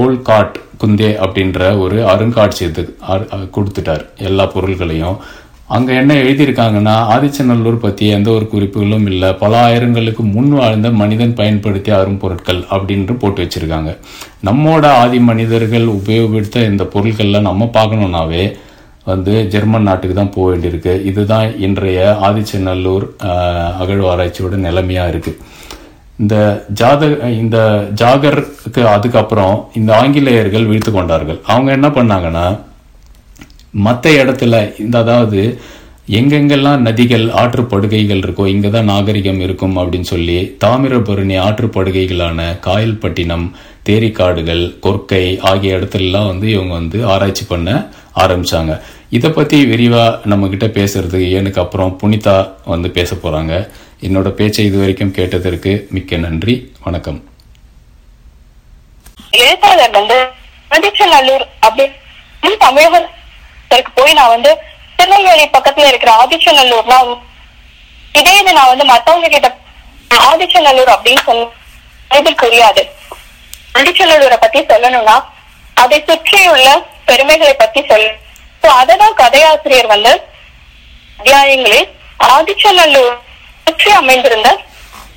[0.00, 4.04] ஓல்காட் குந்தே அப்படின்ற ஒரு அருங்காட்சியகத்துக்கு கொடுத்துட்டார்.
[4.28, 5.18] எல்லா பொருள்களையும்.
[5.74, 9.28] அங்கே என்ன எழுதியிருக்காங்கன்னா ஆதிச்சநல்லூர் பற்றி எந்த ஒரு குறிப்புகளும் இல்லை.
[9.42, 13.90] பல ஆயிரங்களுக்கு முன் வாழ்ந்த மனிதன் பயன்படுத்திய அரும்பொருட்கள் அப்படின்ட்டு போட்டு வச்சுருக்காங்க.
[14.48, 18.44] நம்மோட ஆதி மனிதர்கள் உபயோகித்த இந்த பொருட்கள்லாம் நம்ம பார்க்கணுன்னாவே
[19.10, 20.94] வந்து ஜெர்மன் நாட்டுக்கு தான் போக வேண்டியிருக்கு.
[21.10, 23.06] இதுதான் இன்றைய ஆதிச்சநல்லூர்
[23.82, 25.38] அகழ்வாராய்ச்சியோட நிலைமையாக இருக்குது
[26.22, 26.36] இந்த
[26.80, 27.02] ஜாத
[27.42, 27.58] இந்த
[28.00, 31.40] ஜாகருக்கு அதுக்கப்புறம் இந்த ஆங்கிலேயர்கள் வீழ்த்து கொண்டார்கள்.
[31.52, 32.44] அவங்க என்ன பண்ணாங்கன்னா
[33.74, 35.40] மற்ற இடத்துல இந்த அதாவது
[36.18, 43.46] எங்கெங்கெல்லாம் நதிகள் ஆற்றுப்படுகைகள் இருக்கோ இங்கே தான் நாகரிகம் இருக்கும் அப்படின்னு சொல்லி தாமிரபரணி ஆற்றுப்படுகைகளான காயல்பட்டினம்
[43.88, 47.68] தேரிக்காடுகள் கொர்க்கை ஆகிய இடத்துலலாம் வந்து இவங்க வந்து ஆராய்ச்சி பண்ண
[48.22, 48.72] ஆரம்பிச்சாங்க.
[49.16, 52.36] இதை பற்றி விரிவாக நம்மக்கிட்ட கிட்ட ஏனுக்கு எனக்கு அப்புறம் புனிதா
[52.72, 53.54] வந்து பேச போகிறாங்க
[54.06, 56.54] என்னோட பேச்சை இது வரைக்கும் கேட்டதற்கு மிக்க நன்றி.
[56.86, 57.20] வணக்கம்.
[59.46, 60.18] எழுத்தாளர் வந்து
[62.66, 62.98] தமிழக
[63.70, 64.50] அப்படின்னு போய் நான் வந்து
[64.98, 66.98] திருநெல்வேலி பக்கத்துல இருக்கிற ஆதிச்சநல்லூர்னா
[68.14, 69.48] இதே இது நான் வந்து மத்தவங்க கிட்ட
[70.30, 72.82] ஆதிச்சநல்லூர் அப்படின்னு சொன்ன புரியாது
[73.74, 75.16] ஆதிச்சநல்லூரை பத்தி சொல்லணும்னா
[75.76, 76.68] அதை சுற்றியுள்ள
[77.04, 78.08] பெருமைகளை பத்தி சொல்ல
[78.62, 80.12] சோ அததான் கதையாசிரியர் வந்து
[81.18, 81.88] அத்தியாயங்களில்
[82.34, 83.14] ஆதிச்சநல்லூர்
[83.66, 84.48] சுற்றி அமைந்திருந்த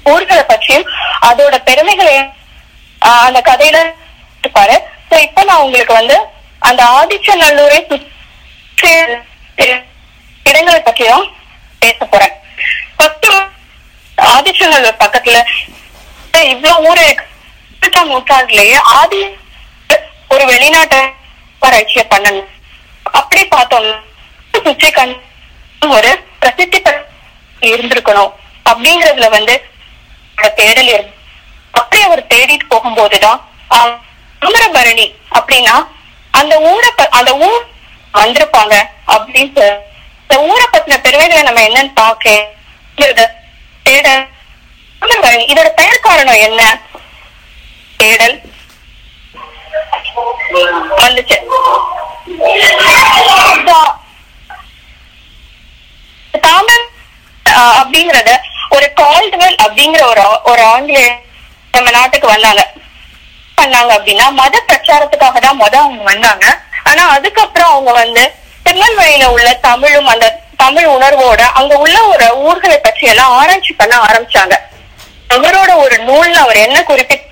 [0.06, 0.88] ஊர்களை பற்றியும்
[1.22, 2.16] அதோட பெருமைகளை
[3.02, 3.78] ஆஹ் அந்த கதையில
[4.44, 4.76] இருப்பாரு.
[5.10, 6.18] சோ இப்ப நான் உங்களுக்கு வந்து
[6.62, 8.10] அந்த ஆதிச்சநல்லூரை சுற்றி
[10.46, 11.26] இடங்களை பற்றியும்
[11.80, 12.34] பேச போறேன்.
[12.96, 13.28] ஃபர்ஸ்ட்
[14.18, 15.38] ஆதிச்சநல்லூர் பக்கத்துல
[16.50, 17.26] இவ்வளவு ஊர் இருக்கு
[17.72, 19.22] பதினெட்டாம் நூற்றாண்டுலயே ஆதி
[20.30, 21.00] ஒரு வெளிநாட்டு
[21.60, 22.50] ஆராய்ச்சியை பண்ணணும்.
[23.04, 23.90] அப்படி பார்த்தோம்.
[25.90, 26.80] ஒரு பிரசித்தி
[27.62, 28.32] இருந்திருக்கணும்
[28.66, 29.56] அப்படிங்கறதுல வந்து
[30.56, 31.14] தேடல் இருக்கு
[31.72, 33.96] அப்படி அவர் தேடிட்டு போகும்போதுதான் ஆஹ்,
[34.42, 35.76] தாமிரபரணி அப்படின்னா
[36.32, 37.64] அந்த ஊரை அந்த ஊர்
[38.14, 38.76] வந்திருப்பாங்க
[39.08, 39.68] அப்படின்னு
[40.24, 42.52] இந்த ஊரை பத்தின பெருமைகளை நம்ம என்னன்னு பார்க்க
[43.86, 44.24] தேடல்.
[45.46, 46.62] இதோட பெயர் காரணம் என்ன?
[48.00, 48.36] தேடல்.
[50.98, 51.38] வந்துச்சு.
[56.44, 56.86] தாமன்
[57.46, 58.32] ஆஹ், அப்படிங்கறத
[58.70, 61.10] ஒரு கால்டுவெல் அப்படிங்கிற ஒரு ஒரு ஆங்கிலேய
[61.74, 62.64] நம்ம நாட்டுக்கு வந்தாங்க.
[63.58, 66.46] பண்ணாங்க அப்படின்னா மத பிரச்சாரத்துக்காக தான் மொதல் அவங்க வந்தாங்க.
[66.84, 68.34] ஆனா அதுக்கப்புறம் அவங்க வந்து
[68.66, 74.56] திருநெல்வேலியில உள்ள தமிழும் அந்த தமிழ் உணர்வோட அங்க உள்ள ஒரு ஊர்களை பற்றி எல்லாம் ஆராய்ச்சி பண்ண ஆரம்பிச்சாங்க.
[75.30, 77.30] அவரோட ஒரு நூல்ல அவர் என்ன குறிப்பிட்டா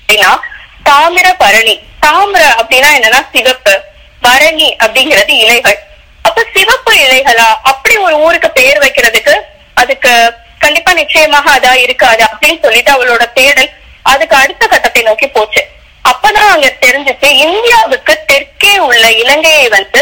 [0.00, 0.38] அப்படின்னா
[0.82, 1.80] தாமிர பரணி.
[2.00, 3.82] தாமிர அப்படின்னா என்னன்னா சிவப்பு
[4.20, 5.78] பரணி அப்படிங்கிறது இலைகள்.
[6.22, 7.48] அப்ப சிவப்பு இலைகளா?
[7.62, 9.34] அப்படி ஒரு ஊருக்கு பெயர் வைக்கிறதுக்கு
[9.74, 13.70] அதுக்கு கண்டிப்பா நிச்சயமாக அதா இருக்காது அப்படின்னு சொல்லிட்டு அவளோட தேடல்
[14.02, 15.62] அதுக்கு அடுத்த கட்டத்தை நோக்கி போச்சு.
[16.10, 20.00] அப்பதான் அங்க தெரிஞ்சுச்சு இந்தியாவுக்கு தெற்கே உள்ள இலங்கையை வந்து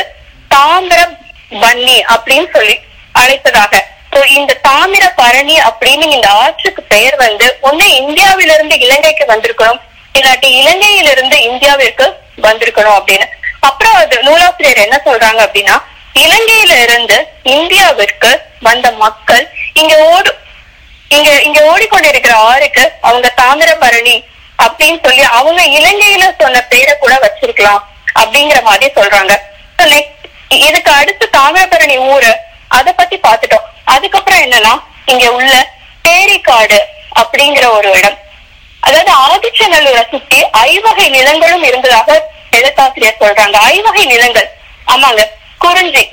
[0.55, 1.01] தாமிர
[1.63, 2.77] பன்னி அப்படின்னு சொல்லி
[3.15, 3.73] அழைத்ததாக.
[4.37, 9.81] இந்த தாமிர பரணி அப்படின்னு இந்த ஆற்றுக்கு பெயர் வந்து ஒண்ணு இந்தியாவிலிருந்து இலங்கைக்கு வந்திருக்கணும்
[10.15, 12.07] இல்லாட்டி இலங்கையிலிருந்து இந்தியாவிற்கு
[12.47, 13.27] வந்திருக்கணும் அப்படின்னு.
[13.69, 15.77] அப்புறம் அது நூலாசிரியர் என்ன சொல்றாங்க அப்படின்னா
[16.25, 17.17] இலங்கையில இருந்து
[17.57, 19.45] இந்தியாவிற்கு வந்த மக்கள்
[19.81, 20.31] இங்க ஓடு
[21.09, 24.15] இங்க இங்க ஓடிக்கொண்டிருக்கிற ஆறுக்கு அவங்க தாமிரபரணி
[24.63, 27.83] அப்படின்னு சொல்லி அவங்க இலங்கையில சொன்ன பேரை கூட வச்சிருக்கலாம்
[28.21, 29.35] அப்படிங்கிற மாதிரி சொல்றாங்க.
[30.67, 32.33] இதுக்கு அடுத்து தாமிரபரணி ஊரு
[32.77, 33.65] அத பத்தி பாத்துட்டோம்
[33.95, 34.75] அதுக்கப்புறம் என்னன்னா
[35.13, 35.53] இங்க உள்ள
[36.09, 36.79] பேரிக்காடு
[37.21, 38.19] அப்படிங்கிற ஒரு இடம்.
[38.81, 42.09] அதாவது ஆதிச்சநல்லூரை சுத்தி ஐவகை நிலங்களும் இருந்ததாக
[42.59, 43.57] எழுத்தாசிரியர் சொல்றாங்க.
[43.75, 44.49] ஐவகை நிலங்கள்
[44.93, 45.23] ஆமாங்க
[45.59, 46.05] குறிஞ்சி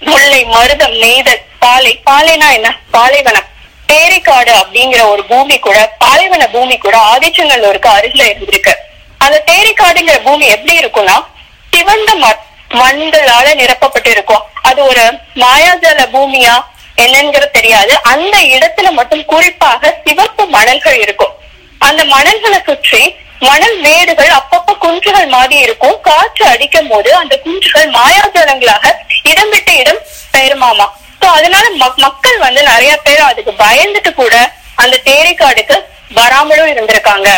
[0.00, 1.92] முல்லை மருதம் நெய்தல் பாலை.
[2.10, 2.68] பாலைனா என்ன?
[2.90, 3.48] பாலைவனம்.
[3.90, 8.72] தேரிக்காடு அப்படிங்கிற ஒரு பூமி கூட பாலைவன பூமி கூட ஆதிச்சநல்லூருக்கு அருகில இருந்திருக்கு.
[9.18, 11.24] அந்த தேரிக்காடுங்கிற பூமி எப்படி இருக்கும்னா
[11.70, 16.64] சிவந்த ம- மண்களால நிரப்பப்பட்டு இருக்கும் அது ஒரு மாயாஜால பூமியா
[16.96, 18.02] என்னங்கிறது தெரியாது.
[18.02, 21.32] அந்த இடத்துல மட்டும் குறிப்பாக சிவப்பு மணல்கள் இருக்கும்.
[21.78, 26.00] அந்த மணல்களை சுற்றி மணல் மேடுகள் அப்பப்ப குன்றுகள் மாதிரி இருக்கும்.
[26.00, 29.98] காற்று அடிக்கும் போது அந்த குன்றுகள் மாயாஜாலங்களாக இடம் விட்டு இடம்
[30.32, 30.86] பெயருமாமா.
[31.20, 34.34] சோ அதனால மக்- மக்கள் வந்து நிறைய பேர் அதுக்கு பயந்துட்டு கூட
[34.74, 35.76] அந்த தேரிக்காடுக்கு
[36.12, 37.28] வராமலும் இருந்திருக்காங்க.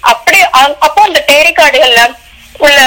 [0.00, 0.38] அப்படி
[0.78, 2.00] அப்போ அந்த தேரிக்காடுகள்ல
[2.58, 2.78] உள்ள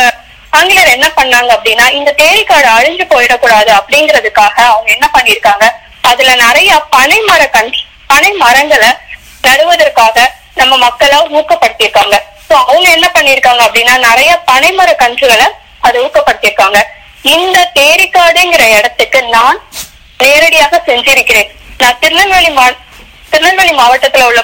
[0.49, 5.65] ஆங்கிலேயர் என்ன பண்ணாங்க அப்படின்னா இந்த தேரிக்காடு அழிஞ்சு போயிடக்கூடாது அப்படிங்கிறதுக்காக அவங்க என்ன பண்ணிருக்காங்க
[6.01, 7.71] அதுல நிறைய பனை மர கண்
[8.07, 8.91] பனை மரங்களை
[9.41, 10.17] நடுவதற்காக
[10.55, 12.15] நம்ம மக்களை ஊக்கப்படுத்தியிருக்காங்க.
[12.49, 15.47] சோ அவங்க என்ன பண்ணிருக்காங்க அப்படின்னா நிறைய பனைமர கன்றுகளை
[15.79, 16.79] அதை ஊக்கப்படுத்தியிருக்காங்க.
[17.21, 19.59] இந்த தேரிக்காடுங்கிற இடத்துக்கு நான்
[20.21, 22.65] நேரடியாக செஞ்சிருக்கிறேன் நான் திருநெல்வேலி மா
[23.29, 24.41] திருநெல்வேலி மாவட்டத்துல உள்ள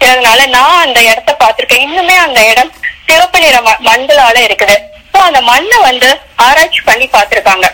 [0.00, 1.84] இருக்கிறதுனால நான் அந்த இடத்த பார்த்திருக்கேன்.
[1.86, 2.72] இன்னுமே அந்த இடம்
[3.06, 4.76] சிவப்பு நிற ம- மண்களால இருக்குது.
[5.12, 7.66] சோ அந்த மண்ணை வந்து ஆராய்ச்சி பண்ணி பார்த்திருக்காங்க.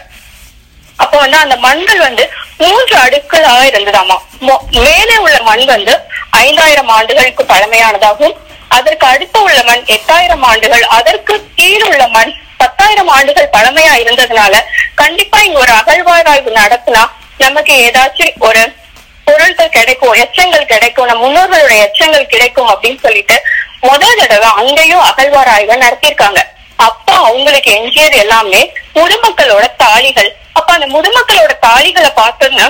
[0.96, 2.24] அப்போ வந்து அந்த மண்கள் வந்து
[2.58, 4.16] மூன்று அடுக்களாக இருந்ததாமா.
[4.70, 5.94] மேலே உள்ள மண் வந்து
[6.30, 8.36] ஐந்தாயிரம் ஆண்டுகளுக்கு பழமையானதாகவும்
[8.68, 14.54] அதற்கு அடுத்து உள்ள மண் எட்டாயிரம் ஆண்டுகள் அதற்கு கீழ் உள்ள மண் பத்தாயிரம் ஆண்டுகள் பழமையா இருந்ததுனால
[14.94, 17.02] கண்டிப்பா இங்க ஒரு அகழ்வாராய்வு நடத்தினா
[17.42, 18.62] நமக்கு ஏதாச்சும் ஒரு
[19.26, 23.36] பொருள்கள் கிடைக்கும் எச்சங்கள் கிடைக்கும் நம்ம முன்னோர்களுடைய எச்சங்கள் கிடைக்கும் அப்படின்னு சொல்லிட்டு
[23.80, 26.40] முதல் தடவை அங்கேயும் அகழ்வாராய்வை நடத்தியிருக்காங்க.
[26.78, 28.60] அப்ப அவங்களுக்கு எஞ்சியது எல்லாமே
[28.94, 32.66] முதுமக்களோட தாளிகள் அப்ப அந்த முதுமக்களோட தாலிகளை பார்த்தோம்னா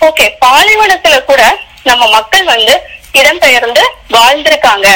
[0.00, 1.42] ஓகே பாலைவனத்துல கூட
[1.82, 2.74] நம்ம மக்கள் வந்து
[3.12, 4.86] இடம்பெயர்ந்து வாழ்ந்திருக்காங்க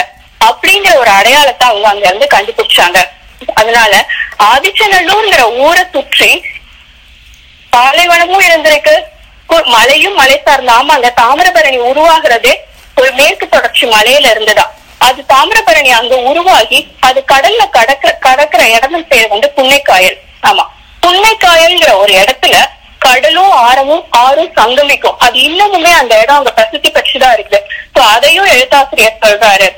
[0.40, 2.98] அப்படிங்கிற ஒரு அடையாளத்தை அவங்க அங்க இருந்து கண்டுபிடிச்சாங்க.
[3.54, 3.92] அதனால
[4.52, 6.30] ஆதிச்சநல்லூர்ங்கிற ஊரை சுற்றி
[7.72, 8.94] பாலைவனமும் இருந்திருக்கு
[9.78, 12.54] மலையும் மலை சார்ந்த ஆமாங்க தாமிரபரணி உருவாகிறதே
[12.96, 14.72] ஒரு மேற்கு தொடர்ச்சி மலையில இருந்துதான்.
[14.98, 20.16] அது தாமிரபரணி அங்க உருவாகி அது கடல்ல கடக்க கடக்கிற இடம் பேர் வந்து புன்னைக்காயல்.
[20.42, 20.64] ஆமா.
[21.06, 22.56] புன்னைக்காயல்ங்கிற ஒரு இடத்துல
[22.98, 25.18] கடலும் ஆரமும் ஆறும் சங்கமிக்கும்.
[25.18, 27.60] அது இன்னமுமே அந்த இடம் அங்க பிரசித்தி பெற்றுதான் இருக்குது.
[27.94, 29.68] சோ அதையும் எழுத்தாசிரியர் சொல்றாரு.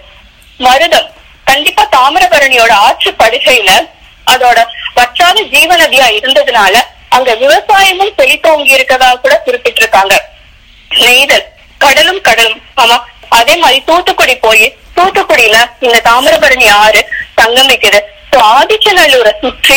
[0.61, 1.09] மருதம்.
[1.45, 3.71] கண்டிப்பா தாமிரபரணியோட ஆற்று படுகையில
[4.27, 4.59] அதோட
[4.95, 6.75] வற்றாத ஜீவநதியா இருந்ததுனால
[7.11, 10.15] அங்க விவசாயமும் செழித்தோங்கி இருக்கதா கூட குறிப்பிட்டிருக்காங்க.
[10.91, 11.47] நெய்தல்
[11.81, 12.61] கடலும் கடலும்.
[12.77, 12.97] ஆமா
[13.31, 14.65] அதே மாதிரி தூத்துக்குடி போய்
[14.97, 17.01] தூத்துக்குடியில இந்த தாமிரபரணி ஆறு
[17.37, 18.01] சங்கமிக்குது
[18.53, 19.77] ஆதிச்சநல்லூரை சுற்றி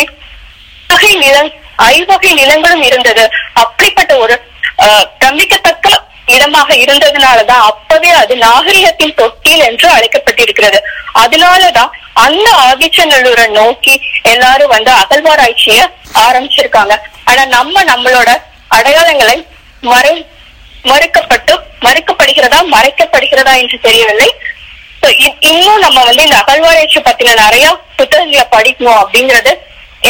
[0.89, 1.51] வகை நிலம்
[1.89, 3.23] ஐவகை நிலங்களும் இருந்தது.
[3.53, 4.35] அப்படிப்பட்ட ஒரு
[4.77, 5.87] அஹ், பிரமிக்கத்தக்க
[6.27, 10.79] இடமாக இருந்ததுனாலதான் அப்பவே அது நாகரிகத்தின் தொட்டில் என்று அழைக்கப்பட்டிருக்கிறது.
[11.13, 11.91] அதனாலதான்
[12.23, 13.93] அந்த ஆதிச்சநல்லூரை நோக்கி
[14.23, 15.79] எல்லாரும் வந்து அகழ்வாராய்ச்சிய
[16.21, 16.93] ஆரம்பிச்சிருக்காங்க.
[17.29, 18.29] ஆனா நம்ம நம்மளோட
[18.77, 19.37] அடையாளங்களை
[19.91, 20.15] மறை
[20.91, 21.53] மறுக்கப்பட்டு
[21.85, 24.29] மறுக்கப்படுகிறதா மறைக்கப்படுகிறதா என்று தெரியவில்லை.
[25.51, 27.65] இன்னும் நம்ம வந்து இந்த அகழ்வாராய்ச்சி பத்தின நிறைய
[27.99, 29.51] புத்தகங்களை படிக்கணும் அப்படிங்கறது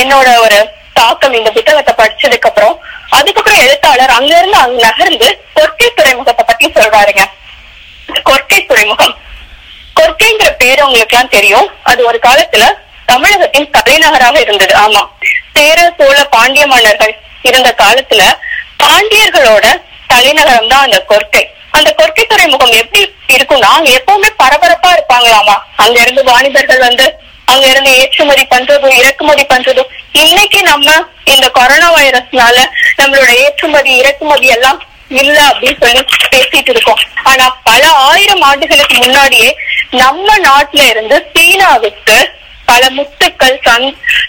[0.02, 0.60] என்னோட ஒரு
[1.00, 1.38] தாக்கம்.
[1.40, 2.76] இந்த புத்தகத்தை படிச்சதுக்கு அப்புறம்
[3.18, 7.24] அதுக்கப்புறம் எழுத்தாளர் அங்க இருந்து அங்க நகர்ந்து கொர்க்கை துறைமுகத்தை பத்தி சொல்றாருங்க.
[8.30, 9.16] கொர்க்கை துறைமுகம்.
[10.00, 11.68] கொர்க்கைங்கிற பேரு உங்களுக்கு எல்லாம் தெரியும்.
[11.92, 12.66] அது ஒரு காலத்துல
[13.14, 14.76] தமிழகத்தின் தலைநகராக இருந்தது.
[14.76, 15.02] ஆமா.
[15.54, 18.22] சேர சோழ பாண்டிய மன்னர்கள் இருந்த காலத்துல
[18.84, 19.66] பாண்டியர்களோட
[20.08, 21.44] தலைநகரம் தான் அந்த கொர்க்கை.
[21.72, 25.56] அந்த கொர்க்கை துறைமுகம் எப்படி இருக்கும்னா எப்பவுமே பரபரப்பா இருப்பாங்களாமா.
[25.76, 29.90] அங்க இருந்து வாணிபர்கள் வந்து அங்க இருந்து ஏற்றுமதி பண்றதும் இறக்குமதி பண்றதும்.
[30.12, 30.92] இன்னைக்கு நம்ம
[31.24, 32.58] இந்த கொரோனா வைரஸ்னால
[32.98, 37.00] நம்மளோட ஏற்றுமதி இறக்குமதி எல்லாம் இல்ல அப்படின்னு சொல்லி பேசிட்டு இருக்கோம்.
[37.24, 39.58] ஆனா பல ஆயிரம் ஆண்டுகளுக்கு முன்னாடியே
[39.90, 42.18] நம்ம நாட்டுல இருந்து சீனாவுக்கு
[42.66, 43.88] பல முத்துக்கள் சந்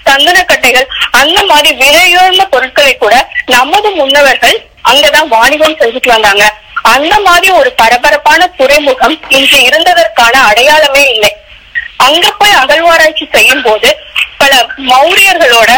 [0.09, 3.15] சந்தனக்கட்டைகள் அந்த மாதிரி விலையுயர்ந்த பொருட்களை கூட
[3.47, 6.45] நமது முன்னவர்கள் அங்கதான் வாணிபம் செஞ்சுட்டு வந்தாங்க.
[6.95, 11.31] அந்த மாதிரி ஒரு பரபரப்பான துறைமுகம் இன்று இருந்ததற்கான அடையாளமே இல்லை.
[11.97, 13.89] அங்க போய் அகழ்வாராய்ச்சி செய்யும் போது
[14.39, 14.53] பல
[14.91, 15.71] மௌரியர்களோட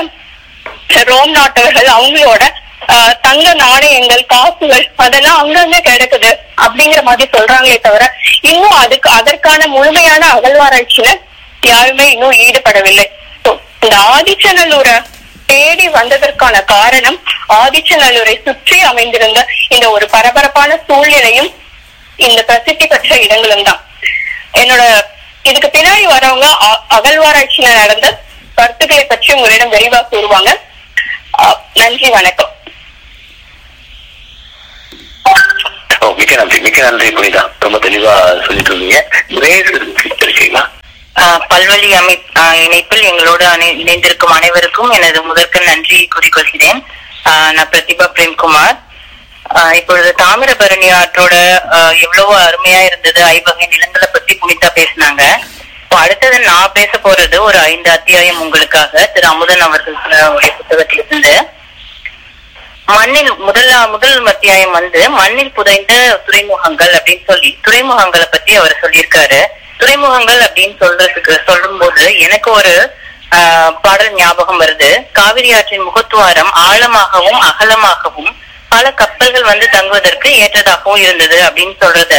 [1.08, 2.42] ரோம் நாட்டவர்கள் அவங்களோட
[3.22, 8.04] தங்க நாணயங்கள் காசுகள் அதெல்லாம் அங்கங்க கிடக்குது அப்படிங்கிற மாதிரி சொல்றாங்களே தவிர
[8.42, 11.10] இன்னும் அதுக்கு அதற்கான முழுமையான அகழ்வாராய்ச்சியில
[11.62, 13.06] யாருமே இன்னும் ஈடுபடவில்லை
[13.82, 14.96] இந்த ஆதிச்சநல்லூரை
[15.48, 17.18] தேடி வந்ததற்கான காரணம்
[17.56, 19.40] ஆதிச்சநல்லூரை சுற்றி அமைந்திருந்த
[19.70, 21.50] இந்த ஒரு பரபரப்பான சூழ்நிலையும்
[22.18, 23.80] இந்த பிரசித்தி பெற்ற இடங்களும் தான்
[24.54, 24.82] என்னோட
[25.44, 26.46] இதுக்கு பின்னாடி வரவங்க
[26.96, 28.06] அகழ்வாராய்ச்சியில நடந்த
[28.56, 30.50] கருத்துக்களை பற்றி உங்களிடம் விரிவா கூறுவாங்க
[31.40, 32.52] அஹ், நன்றி வணக்கம்
[36.18, 38.14] மிக்க நன்றி மிக்க நன்றி புனிதா ரொம்ப தெளிவா
[38.46, 38.98] சொல்லிட்டு இருந்தீங்க
[40.26, 40.62] இருக்கீங்களா
[41.50, 42.16] பல்வழி அமை
[42.64, 46.80] இணைப்பில் எங்களோடு அணி இணைந்திருக்கும் அனைவருக்கும் எனது முதற்கு நன்றி கூறிக்கொள்கிறேன்.
[47.56, 48.76] நான் பிரதிபா பிரேம்குமார்.
[49.78, 51.34] இப்பொழுது தாமிரபரணி ஆற்றோட
[52.04, 55.24] எவ்வளவு அருமையா இருந்தது ஐவகை நிலங்களை பத்தி புனிதா பேசினாங்க.
[55.82, 59.98] இப்போ அடுத்தது நான் பேச போறது ஒரு ஐந்து அத்தியாயம் உங்களுக்காக திரு அமுதன் அவர்கள்
[60.36, 61.34] உடைய புத்தகத்திலிருந்து.
[62.88, 65.92] மண்ணில் முதல் முதல் அத்தியாயம் வந்து மண்ணில் புதைந்த
[66.26, 69.40] துறைமுகங்கள் அப்படின்னு சொல்லி துறைமுகங்களை பத்தி அவர் சொல்லியிருக்காரு.
[69.78, 72.74] துறைமுகங்கள் அப்படின்னு சொல்றதுக்கு சொல்லும்போது எனக்கு ஒரு
[73.36, 74.88] ஆஹ், பாடல் ஞாபகம் வருது.
[75.12, 78.30] காவிரி ஆற்றின் முகத்துவாரம் ஆழமாகவும் அகலமாகவும்
[78.70, 82.14] பல கப்பல்கள் வந்து தங்குவதற்கு ஏற்றதாகவும் இருந்தது அப்படின்னு சொல்றத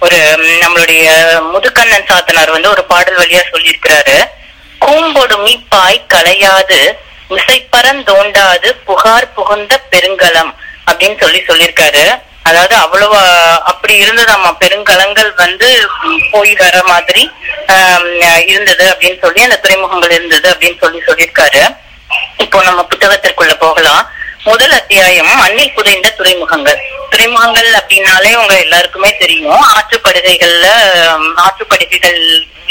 [0.00, 0.18] ஒரு
[0.62, 1.04] நம்மளுடைய
[1.52, 4.16] முதுக்கண்ணன் சாத்தனார் வந்து ஒரு பாடல் வழியா சொல்லியிருக்கிறாரு.
[4.80, 6.80] கூம்பொடு மீப்பாய் கலையாது
[7.34, 10.52] மிசைப்பரந்தோண்டாது புகார் புகுந்த பெருங்கலம்
[10.88, 12.04] அப்படின்னு சொல்லி சொல்லியிருக்காரு.
[12.48, 13.16] அதாவது அவ்வளவு
[13.70, 15.68] அப்படி இருந்ததாமா பெருங்கலங்கள் வந்து
[16.32, 17.22] போய் வர மாதிரி
[18.52, 21.62] இருந்தது அப்படின்னு சொல்லி அந்த துறைமுகங்கள் இருந்தது அப்படின்னு சொல்லி சொல்லியிருக்காரு.
[22.44, 24.04] இப்போ நம்ம புத்தகத்திற்குள்ள போகலாம்.
[24.48, 26.80] முதல் அத்தியாயம் மண்ணில் புதைந்த துறைமுகங்கள்.
[27.12, 29.64] துறைமுகங்கள் அப்படின்னாலே உங்க எல்லாருக்குமே தெரியும்.
[29.76, 30.66] ஆற்றுப்படுகைகள்ல
[31.44, 32.22] ஆற்றுப்படுகைகள்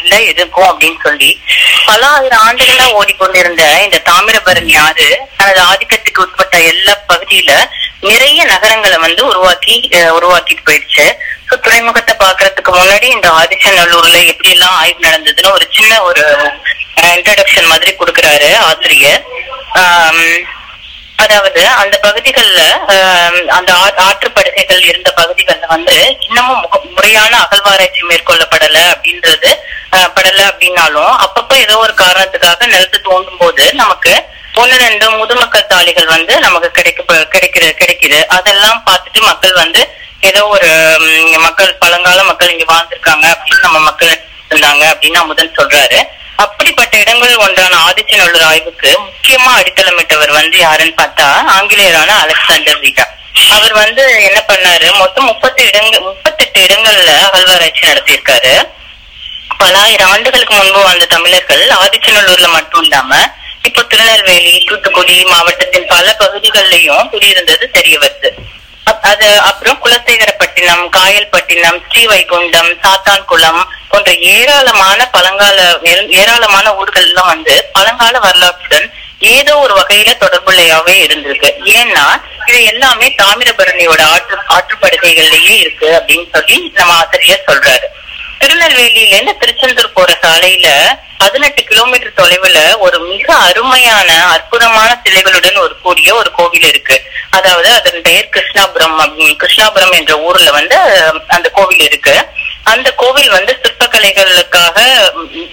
[0.05, 1.29] ஆற்றுப்படுகைகள்ல இருக்கும் அப்படின்னு சொல்லி
[1.85, 7.51] பல ஆயிரம் ஆண்டுகளா ஓடிக்கொண்டிருந்த இந்த தாமிரபரணி ஆறு தனது ஆதிக்கத்துக்கு உட்பட்ட எல்லா பகுதியில
[8.01, 9.75] நிறைய நகரங்களை வந்து உருவாக்கி
[10.17, 11.05] உருவாக்கிட்டு போயிடுச்சு.
[11.47, 16.23] So, துறைமுகத்தை பாக்குறதுக்கு முன்னாடி இந்த ஆதிச்சநல்லூர்ல எப்படி எல்லாம் ஆய்வு நடந்ததுன்னு ஒரு சின்ன ஒரு
[17.01, 19.21] இன்ட்ரடக்ஷன் மாதிரி கொடுக்குறாரு ஆசிரியர்.
[19.73, 20.39] ஆஹ்
[21.15, 22.61] அதாவது அந்த பகுதிகள்ல
[23.49, 29.51] அந்த ஆற்றுப்படுகைகள் இருந்த பகுதிகள்ல வந்து இன்னமும் முக- முறையான அகழ்வாராய்ச்சி மேற்கொள்ளப்படல அப்படின்றது
[30.15, 34.13] படல அப்படின்னாலும் அப்பப்போ ஏதோ ஒரு காரணத்துக்காக நிலத்தை தோண்டும் போது நமக்கு
[34.55, 38.19] ஒன்னு ரெண்டு முதுமக்கள் தாளிகள் வந்து நமக்கு கிடைக்க கிடைக்கிற கிடைக்குது.
[38.27, 39.81] அதெல்லாம் பார்த்துட்டு மக்கள் வந்து
[40.21, 40.69] ஏதோ ஒரு
[41.39, 44.13] மக்கள் பழங்கால மக்கள் இங்க வாழ்ந்திருக்காங்க அப்படின்னு நம்ம மக்கள்
[44.49, 45.99] இருந்தாங்க அப்படின்னு அமுதன் சொல்றாரு.
[46.35, 53.05] அப்படிப்பட்ட இடங்கள் ஒன்றான ஆதிச்சநல்லூர் ஆய்வுக்கு முக்கியமா அடித்தளமிட்டவர் வந்து யாருன்னு பார்த்தா ஆங்கிலேயரான அலெக்சாண்டர் வீட்டா
[53.49, 54.91] அவர் வந்து என்ன பண்ணாரு?
[54.93, 58.53] மொத்தம் முப்பத்தி இடங்கள் முப்பத்தெட்டு இடங்கள்ல அகழ்வாராய்ச்சி நடத்தியிருக்காரு.
[59.57, 63.11] பல ஆயிரம் ஆண்டுகளுக்கு முன்பு வாழ்ந்த தமிழர்கள் ஆதிச்சநல்லூர்ல மட்டும் இல்லாம
[63.61, 68.29] இப்போ திருநெல்வேலி தூத்துக்குடி மாவட்டத்தின் பல பகுதிகளிலையும் குடியிருந்தது தெரிய வருது.
[68.85, 78.19] அது அப்புறம் குலசேகரப்பட்டினம் காயல்பட்டினம் ஸ்ரீவைகுண்டம் சாத்தான்குளம் போன்ற ஏராளமான பழங்கால ஏ- ஏராளமான ஊர்கள் எல்லாம் வந்து பழங்கால
[78.19, 78.87] வரலாற்றுடன்
[79.19, 81.49] ஏதோ ஒரு வகையில தொடர்புள்ளையாவே இருந்திருக்கு.
[81.73, 82.05] ஏன்னா
[82.47, 87.85] இது எல்லாமே தாமிரபரணியோட ஆற்று ஆற்றுப்படுகைகள்லயே இருக்கு அப்படின்னு சொல்லி நம்ம ஆசிரியர் சொல்றாரு.
[88.39, 96.15] திருநெல்வேலியில இருந்து திருச்செந்தூர் போற சாலையில பதினெட்டு கிலோமீட்டர் தொலைவுல ஒரு மிக அருமையான அற்புதமான சிலைகளுடன் ஒரு கூடிய
[96.15, 97.01] ஒரு கோவில் இருக்கு.
[97.29, 100.77] அதாவது அதன் பெயர் கிருஷ்ணாபுரம் அப்படி- கிருஷ்ணாபுரம் என்ற ஊர்ல வந்து
[101.27, 102.25] அந்த கோவில் இருக்கு.
[102.63, 105.09] அந்த கோவில் வந்து சிற்பக்கலைகளுக்காக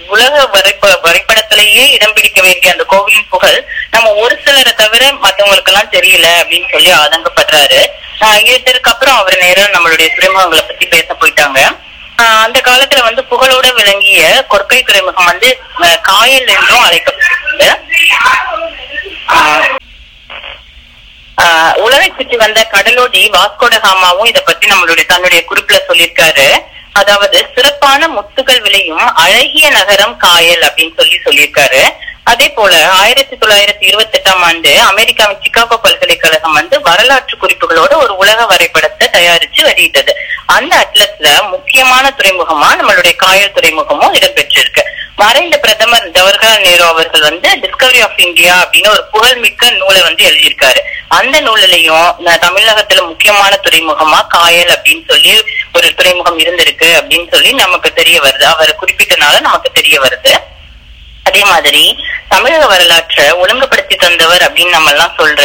[0.07, 5.91] உலக வரைப வரைபடத்திலேயே இடம் பிடிக்க வேண்டிய அந்த கோவிலின் புகழ் நம்ம ஒரு சிலரை தவிர மத்தவங்களுக்கு எல்லாம்
[5.91, 7.85] தெரியல அப்படின்னு சொல்லி ஆதங்கப்படுறாரு.
[8.19, 11.77] ஆஹ் இதற்கு அப்புறம் அவர் நேரம் நம்மளுடைய துறைமுகங்களை பத்தி பேச போயிட்டாங்க.
[12.25, 15.59] அந்த காலத்துல வந்து புகழோட விளங்கிய கொற்கை துறைமுகம் வந்து
[16.01, 17.79] காயல் என்றும் அழைக்கப்பட்டது.
[19.27, 19.75] ஆஹ்
[21.41, 26.59] ஆஹ் உலகை சுற்றி வந்த கடலோடி வாஸ்கோடகாமாவும் இதை பத்தி நம்மளுடைய தன்னுடைய குறிப்புல சொல்லியிருக்காரு.
[26.93, 31.93] அதாவது சிறப்பான முத்துகள் விளையும் அழகிய நகரம் காயல் அப்படின்னு சொல்லி சொல்லியிருக்காரு.
[32.23, 38.45] அதே போல ஆயிரத்தி தொள்ளாயிரத்தி இருபத்தி எட்டாம் ஆண்டு அமெரிக்காவின் சிகாகோ பல்கலைக்கழகம் வந்து வரலாற்று குறிப்புகளோட ஒரு உலக
[38.45, 40.15] வரைபடத்தை தயாரிச்சு வெளியிட்டது.
[40.45, 44.83] அந்த அட்லஸ்ல முக்கியமான துறைமுகமா நம்மளுடைய காயல் துறைமுகமும் இடம்பெற்றிருக்கு.
[45.15, 50.81] மறைந்த பிரதமர் ஜவஹர்லால் நேரு அவர்கள் வந்து டிஸ்கவரி ஆஃப் இந்தியா அப்படின்னு ஒரு புகழ்மிக்க நூலை வந்து எழுதியிருக்காரு.
[51.19, 52.09] அந்த நூலிலையும்
[52.45, 55.35] தமிழகத்துல முக்கியமான துறைமுகமா காயல் அப்படின்னு சொல்லி
[55.73, 58.43] ஒரு துறைமுகம் இருந்திருக்கு அப்படின்னு சொல்லி நமக்கு தெரிய வருது.
[58.53, 60.33] அவரை குறிப்பிட்டனால நமக்கு தெரிய வருது.
[61.23, 61.83] அதே மாதிரி
[62.29, 65.41] தமிழக வரலாற்றை ஒழுங்குபடுத்தி தந்தவர் அப்படின்னு நம்ம எல்லாம் சொல்ற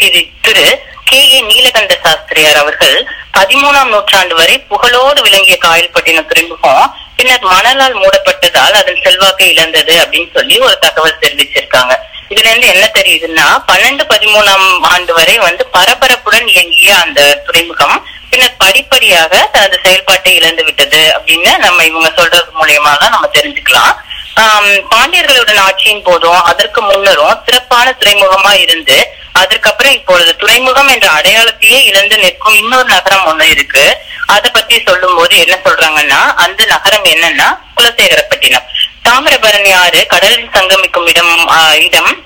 [0.00, 0.66] திரு திரு
[1.10, 2.96] கே ஏ நீலகண்ட சாஸ்திரியார் அவர்கள்
[3.38, 6.84] பதிமூணாம் நூற்றாண்டு வரை புகழோடு விளங்கிய காயல்பட்டின துறைமுகம்
[7.16, 11.94] பின்னர் மணலால் மூடப்பட்டதால் அதன் செல்வாக்கை இழந்தது அப்படின்னு சொல்லி ஒரு தகவல் தெரிவிச்சிருக்காங்க.
[12.32, 17.96] இதுல இருந்து என்ன தெரியுதுன்னா பன்னெண்டு பதிமூணாம் ஆண்டு வரை வந்து பரபரப்புடன் இயங்கிய அந்த துறைமுகம்
[18.30, 23.92] பின்னர் படிப்படியாக தனது செயல்பாட்டை இழந்து விட்டது அப்படின்னு நம்ம இவங்க சொல்றது மூலியமா தான் நம்ம தெரிஞ்சுக்கலாம்.
[24.36, 32.54] பாண்டியர்களுடன் ஆட்சியின் போதும் அதற்கு முன்னரும் சிறப்பான துறைமுகமா இருந்து அதற்கப்புறம் இப்பொழுது துறைமுகம் என்ற அடையாளத்தையே இழந்து நிற்கும்
[32.54, 33.96] இன்னொரு நகரம் ஒண்ணு இருக்கு.
[34.26, 38.66] அத பத்தி சொல்லும் போது என்ன சொல்றாங்கன்னா அந்த நகரம் என்னன்னா குலசேகரப்பட்டினம்.
[39.08, 41.48] தாமிரபரணி ஆறு கடலில் சங்கமிக்கும் இடம்
[41.80, 42.24] இடம்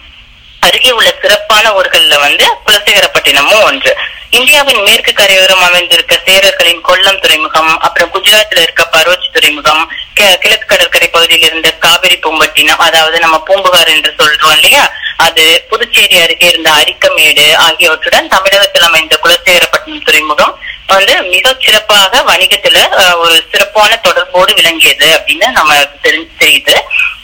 [0.61, 3.97] அருகே உள்ள சிறப்பான ஊர்கள்ல வந்து குலசேகரப்பட்டினமும் ஒன்று.
[4.35, 9.83] இந்தியாவின் மேற்கு கரையோரம் அமைந்திருக்க சேரர்களின் கொல்லம் துறைமுகம் அப்புறம் குஜராத்தில் இருக்க பரோச் துறைமுகம்
[10.17, 14.85] கி- கிழக்கு கடற்கரை பகுதியில் இருந்த காவிரி பூம்பட்டினம் அதாவது நம்ம பூம்புகார் என்று சொல்றோம் இல்லையா?
[15.19, 20.55] அது புதுச்சேரி அருகே இருந்த அரிக்கமேடு ஆகியவற்றுடன் தமிழகத்தில் அமைந்த குலசேகரப்பட்டினம் துறைமுகம்
[20.89, 22.79] வந்து மிக சிறப்பாக வணிகத்துல
[23.17, 26.75] ஒரு சிறப்பான தொடர்போடு விளங்கியது அப்படின்னு நம்ம தெரிஞ்சு தெரியுது.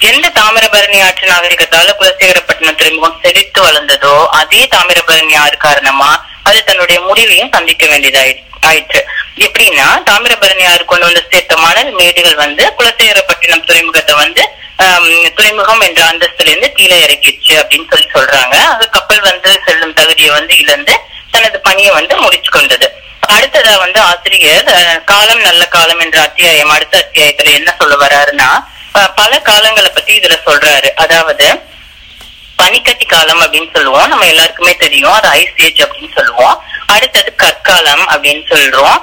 [0.08, 6.10] எந்த தாமிரபரணி ஆற்று நாகரிகத்தால குலசேகரப்பட்டினம் துறைமுகம் செழித்து வளர்ந்ததோ அதே தாமிரபரணி ஆறு காரணமா
[6.42, 8.32] அது தன்னுடைய முடிவையும் சந்திக்க வேண்டியதாயி
[8.68, 9.00] ஆயிற்று.
[9.46, 14.42] எப்படின்னா தாமிரபரணி ஆறு கொண்டு வந்து சேர்த்த மணல் மேடுகள் வந்து குலசேரப்பட்டினம் துறைமுகத்தை வந்து
[15.36, 18.56] துறைமுகம் என்ற அந்தஸ்துல இருந்து கீழே இறக்கிடுச்சு அப்படின்னு சொல்லி சொல்றாங்க.
[18.74, 20.94] அது கப்பல் வந்து செல்லும் தகுதியை வந்து இழந்து
[21.34, 22.86] தனது பணியை வந்து முடிச்சு கொண்டது.
[23.34, 24.70] அடுத்ததா வந்து ஆசிரியர்
[25.10, 28.48] காலம் நல்ல காலம் என்ற அத்தியாயம் அடுத்த அத்தியாயத்துல என்ன சொல்ல வர்றாருன்னா
[29.18, 30.88] பல காலங்களை பத்தி இதுல சொல்றாரு.
[31.04, 31.46] அதாவது
[32.60, 34.08] பனிக்கட்டி காலம் அப்படின்னு சொல்லுவோம்.
[34.12, 35.16] நம்ம எல்லாருக்குமே தெரியும்.
[35.18, 36.58] அது ஐஸ் ஏஜ் அப்படின்னு சொல்லுவோம்.
[36.96, 38.98] அடுத்தது கற்காலம் அப்படின்னு சொல்றோம்.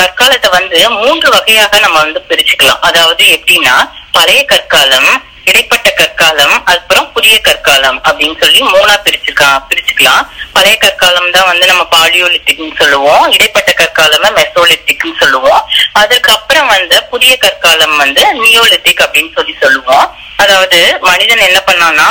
[0.00, 2.80] கற்காலத்தை வந்து மூன்று வகையாக நம்ம வந்து பிரிச்சுக்கலாம்.
[2.88, 3.76] அதாவது எப்படின்னா
[4.12, 5.10] பழைய கற்காலம்
[5.50, 10.24] இடைப்பட்ட கற்காலம் அப்புறம் புதிய கற்காலம் அப்படின்னு சொல்லி மூணா பிரிச்சுக்கலாம் பிரிச்சுக்கலாம்.
[10.54, 13.24] பழைய கற்காலம் தான் வந்து நம்ம பாலியோலித்திக்னு சொல்லுவோம்.
[13.36, 15.62] இடைப்பட்ட கற்காலம் மெசோலித்திக்னு சொல்லுவோம்.
[16.02, 20.08] அதுக்கப்புறம் வந்து புதிய கற்காலம் வந்து நியோலித்திக் அப்படின்னு சொல்லி சொல்லுவோம்.
[20.42, 22.04] அதாவது மனிதன் என்ன பண்ணான்னா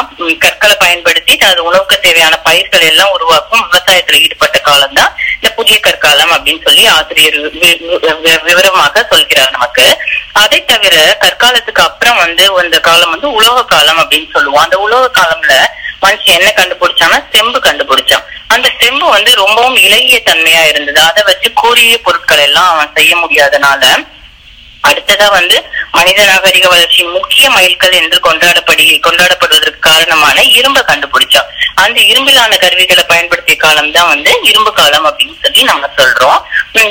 [0.44, 6.34] கற்களை பயன்படுத்தி தனது உணவுக்கு தேவையான பயிர்கள் எல்லாம் உருவாக்கும் விவசாயத்துல ஈடுபட்ட காலம் தான் இந்த புதிய கற்காலம்
[6.36, 7.38] அப்படின்னு சொல்லி ஆசிரியர்
[8.50, 9.88] விவரமாக சொல்கிறார் நமக்கு.
[10.42, 14.64] அதை தவிர கற்காலத்துக்கு அப்புறம் வந்து அந்த காலம் வந்து உலோக காலம் அப்படின்னு சொல்லுவோம்.
[14.64, 15.54] அந்த உலோக காலம்ல
[16.02, 18.26] மனுஷன் என்ன கண்டுபிடிச்சான்னா செம்பு கண்டுபிடிச்சான்.
[18.48, 21.00] அந்த செம்பு வந்து ரொம்பவும் இலகிய தன்மையா இருந்தது.
[21.02, 23.84] அதை வச்சு கூறிய பொருட்கள் எல்லாம் அவன் செய்ய முடியாதனால
[24.84, 25.58] அடுத்ததா வந்து
[25.92, 31.50] மனித நாகரிக வளர்ச்சி முக்கிய மைல்கல் என்று கொண்டாடப்படி கொண்டாடப்படுவதற்கு காரணமான இரும்பை கண்டுபிடிச்சோம்.
[31.74, 36.40] அந்த இரும்பிலான கருவிகளை பயன்படுத்திய காலம் தான் வந்து இரும்பு காலம் அப்படின்னு சொல்லி நம்ம சொல்றோம்.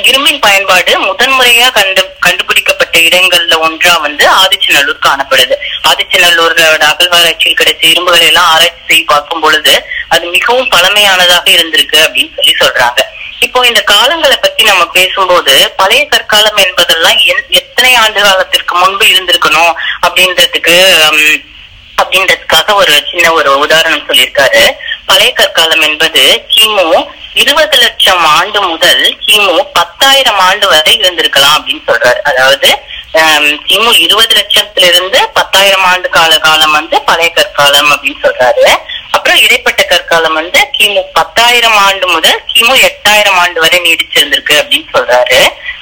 [0.09, 5.55] இரும்பின் பயன்பாடு முதன்முறையா கண்டு கண்டுபிடிக்கப்பட்ட இடங்கள்ல ஒன்றா வந்து ஆதிச்சநல்லூர் காணப்படுது.
[5.89, 9.73] ஆதிச்சநல்லூரோட அகழ்வாராய்ச்சியில் கிடைச்ச இரும்புகளை எல்லாம் ஆராய்ச்சி செய்து பார்க்கும் பொழுது
[10.07, 13.01] அது மிகவும் பழமையானதாக இருந்திருக்கு அப்படின்னு சொல்லி சொல்றாங்க.
[13.39, 19.71] இப்போ இந்த காலங்களை பத்தி நம்ம பேசும்போது பழைய கற்காலம் என்பதெல்லாம் என்- எத்தனை ஆண்டு காலத்திற்கு முன்பு இருந்திருக்கணும்
[20.01, 20.73] அப்படின்றதுக்கு
[21.03, 21.21] ஹம்,
[21.97, 24.63] அப்படின்றதுக்காக ஒரு சின்ன ஒரு உதாரணம் சொல்லியிருக்காரு.
[25.05, 26.85] பழைய கற்காலம் என்பது கிமு
[27.33, 32.19] இருபது லட்சம் ஆண்டு முதல் கிமு பத்தாயிரம் ஆண்டு வரை இருந்திருக்கலாம் அப்படின்னு சொல்றாரு.
[32.23, 32.69] அதாவது
[33.13, 38.65] கிமு இருபது லட்சத்துல இருந்து பத்தாயிரம் ஆண்டு கால காலம் வந்து பழைய கற்காலம் அப்படின்னு சொல்றாரு.
[39.11, 45.39] அப்புறம் இடைப்பட்ட கற்காலம் வந்து கிமு பத்தாயிரம் ஆண்டு முதல் கிமு எட்டாயிரம் ஆண்டு வரை நீடிச்சிருந்திருக்கு அப்படின்னு சொல்றாரு.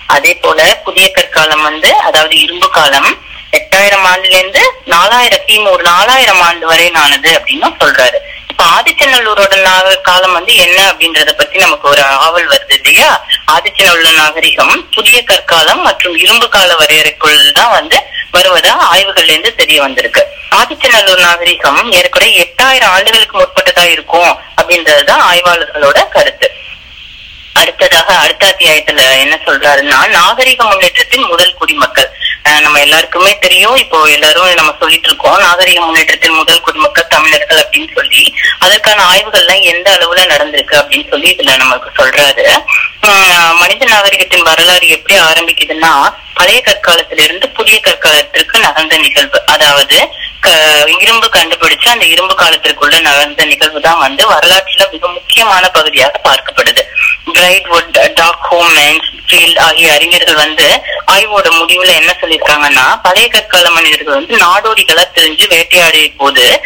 [0.08, 6.42] அதே போல புதிய கற்காலம் வந்து அதாவது இரும்பு காலம் எட்டாயிரம் ஆண்டுல இருந்து நாலாயிரம் கிமு ஒரு நாலாயிரம்
[6.42, 8.20] ஆண்டு வரை ஆனது அப்படின்னு சொல்றாரு.
[8.60, 13.26] இப்ப ஆதிச்சநல்லூரோட நாக காலம் வந்து என்ன அப்படின்றத பத்தி நமக்கு ஒரு ஆவல் வருது இல்லையா?
[13.52, 17.98] ஆதிச்சநல்லூர் நாகரிகம் புதிய கற்காலம் மற்றும் இரும்பு கால வரையறைக்குள் தான் வந்து
[18.34, 20.24] வருவதா ஆய்வுகள்ல இருந்து தெரிய வந்திருக்கு.
[20.52, 26.50] ஆதிச்சநல்லூர் நாகரிகம் ஏற்கனவே எட்டாயிரம் ஆண்டுகளுக்கு முற்பட்டதா இருக்கும் அப்படின்றதுதான் ஆய்வாளர்களோட கருத்து.
[27.62, 32.10] அடுத்ததாக அடுத்த அத்தியாயத்துல என்ன சொல்றாருன்னா நாகரிக முன்னேற்றத்தின் முதல் குடிமக்கள்.
[32.66, 38.22] நம்ம எல்லாருக்குமே தெரியும் இப்போ எல்லாரும் நம்ம சொல்லிட்டு இருக்கோம் நாகரிக முன்னேற்றத்தின் முதல் குடிமக்கள் தமிழர்கள் அப்படின்னு சொல்லி.
[38.66, 42.46] அதற்கான ஆய்வுகள்லாம் எந்த அளவுல நடந்திருக்கு அப்படின்னு சொல்லி இதுல நமக்கு சொல்றாரு.
[43.62, 45.92] மனித நாகரிகத்தின் வரலாறு எப்படி ஆரம்பிக்குதுன்னா
[46.40, 49.40] பழைய கற்காலத்திலிருந்து புதிய கற்காலத்திற்கு நகர்ந்த நிகழ்வு.
[49.56, 49.98] அதாவது
[51.04, 56.84] இரும்பு கண்டுபிடிச்சு அந்த இரும்பு காலத்திற்குள்ள நகர்ந்த நிகழ்வு தான் வந்து வரலாற்றுல மிக முக்கியமான பகுதியாக பார்க்கப்படுது.
[57.48, 58.76] பிரைட்வுட் டாக் ஹோம்
[59.28, 60.66] ஃபீல்ட் ஆகிய அறிஞர்கள் வந்து
[61.12, 66.62] ஆய்வோட முடிவுல என்ன சொல்லியிருக்காங்கன்னா பழைய கற்கால மனிதர்கள் வந்து நாடோடிகளா தெரிஞ்சு வேட்டையாடிய போது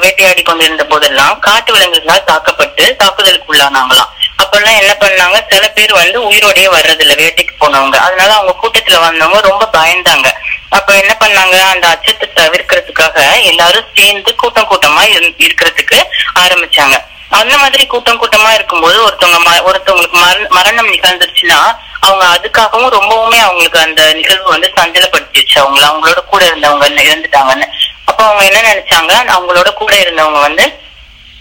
[0.00, 4.10] வேட்டையாடி கொண்டிருந்த போதெல்லாம் காட்டு விலங்குகளால் தாக்கப்பட்டு தாக்குதலுக்கு உள்ளானாங்களாம்.
[4.42, 7.96] அப்பெல்லாம் என்ன பண்ணாங்க சில பேர் வந்து உயிரோடய வர்றது இல்ல வேட்டைக்கு போனவங்க.
[8.08, 10.28] அதனால அவங்க கூட்டத்துல வந்தவங்க ரொம்ப பயந்தாங்க.
[10.68, 16.00] அப்ப என்ன பண்ணாங்க அந்த அச்சத்தை தவிர்க்கிறதுக்காக எல்லாரும் சேர்ந்து கூட்டம் கூட்டமா இரு- இருக்கிறதுக்கு
[16.38, 16.96] ஆரம்பிச்சாங்க.
[17.36, 20.18] அந்த மாதிரி கூட்டம் கூட்டமா இருக்கும்போது ஒருத்தவங்க ம- ஒருத்தவங்களுக்கு
[20.50, 21.58] மரணம் நிகழ்ந்துருச்சுன்னா
[22.00, 27.66] அவங்க அதுக்காகவும் ரொம்பவுமே அவங்களுக்கு அந்த நிகழ்வு வந்து சஞ்சலப்படுத்திடுச்சு அவங்கள அவங்களோட கூட இருந்தவங்க இறந்துட்டாங்கன்னு
[28.04, 30.66] அப்ப அவங்க என்ன நினைச்சாங்க அவங்களோட கூட இருந்தவங்க வந்து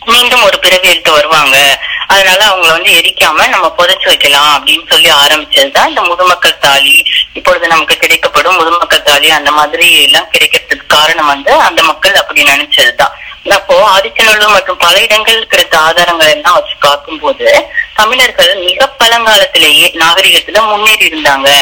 [0.05, 1.85] மீண்டும் ஒரு பிறவி எடுத்து வருவாங்க.
[2.07, 7.05] அதனால அவங்கள வந்து எரிக்காம நம்ம புதைச்சு வைக்கலாம் அப்படின்னு சொல்லி ஆரம்பிச்சதுதான் இந்த முதுமக்கள் தாலி.
[7.33, 13.11] இப்பொழுது நமக்கு கிடைக்கப்படும் முதுமக்கள் தாலி அந்த மாதிரி எல்லாம் கிடைக்கிறதுக்கு காரணம் வந்து அந்த மக்கள் அப்படி நினைச்சதுதான்.
[13.49, 21.07] அப்போ ஆதிச்சநல்லூர் மற்றும் பல இடங்கள் கிடைத்த ஆதாரங்கள் எல்லாம் வச்சு பார்க்கும்போது தமிழர்கள் மிக பழங்காலத்திலேயே நாகரிகத்துல முன்னேறி
[21.07, 21.53] இருந்தாங்க.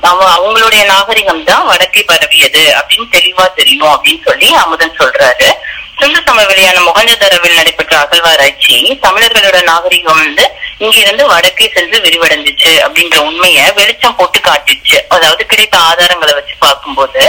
[0.00, 5.52] அவ- அவங்களுடைய நாகரிகம் தான் வடக்கே பரவியது அப்படின்னு தெளிவா தெரியும் அப்படின்னு சொல்லி அமுதன் சொல்றாரு.
[5.98, 10.44] சிந்து சமவெளியான மொகஞ்சதரவில் நடைபெற்ற அகழ்வாராய்ச்சி தமிழர்களோட நாகரிகம் வந்து
[10.78, 14.96] இங்கிருந்து வடக்கே சென்று விரிவடைஞ்சிச்சு அப்படின்ற உண்மையை வெளிச்சம் போட்டு காட்டிச்சு.
[15.08, 17.22] அதாவது கிடைத்த ஆதாரங்களை வச்சு பார்க்கும்போது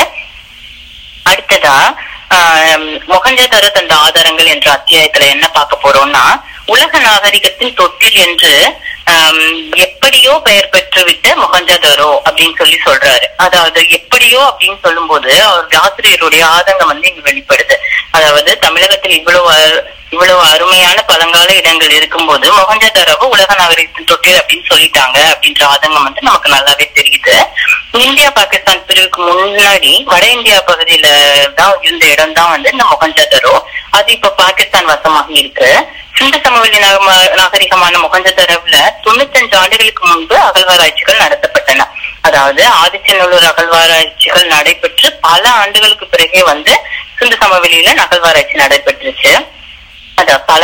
[1.25, 1.75] அடுத்ததா
[2.29, 6.23] ஆஹ் மொகஞ்சதர தந்த ஆதாரங்கள் என்ற அத்தியாயத்துல என்ன பார்க்க போறோம்னா
[6.73, 8.53] உலக நாகரிகத்தின் தொட்டில் என்று
[9.86, 13.27] எப்படியோ பெயர் பெற்றுவிட்ட மொகஞ்சதரோ அப்படின்னு சொல்லி சொல்றாரு.
[13.45, 17.77] அதாவது எப்படியோ அப்படின்னு சொல்லும்போது அவருடைய ஆசிரியருடைய ஆதங்கம் வந்து இங்கு வெளிப்படுது.
[18.17, 19.49] அதாவது தமிழகத்தில் இவ்வளவு
[20.13, 26.53] இவ்வளவு அருமையான பழங்கால இடங்கள் இருக்கும்போது மொகஞ்சதரவு உலக நாகரிகத்தின் தொட்டில் அப்படின்னு சொல்லிட்டாங்க அப்படின்ற ஆதங்கம் வந்து நமக்கு
[26.53, 27.36] நல்லாவே தெரியுது.
[28.08, 31.08] இந்தியா பாகிஸ்தான் பிரிவுக்கு முன்னாடி வட இந்தியா பகுதியில
[31.60, 33.55] தான் இருந்த இடம் தான் வந்து இந்த மொகஞ்சதரோ.
[33.97, 35.69] அது இப்ப பாகிஸ்தான் வசமாக இருக்கு.
[36.17, 41.85] சிந்து சம திருநெல்வேலி நாகரிகமான மொகஞ்சதரவுல தொண்ணூத்தஞ்சு ஆண்டுகளுக்கு முன்பு அகழ்வாராய்ச்சிகள் நடத்தப்பட்டன.
[42.21, 46.73] அதாவது ஆதிச்சநல்லூர் அகழ்வாராய்ச்சிகள் நடைபெற்று பல ஆண்டுகளுக்கு பிறகே வந்து
[47.19, 49.31] சிந்து சமவெளியில அகழ்வாராய்ச்சி நடைபெற்றுச்சு.
[50.15, 50.63] அத பல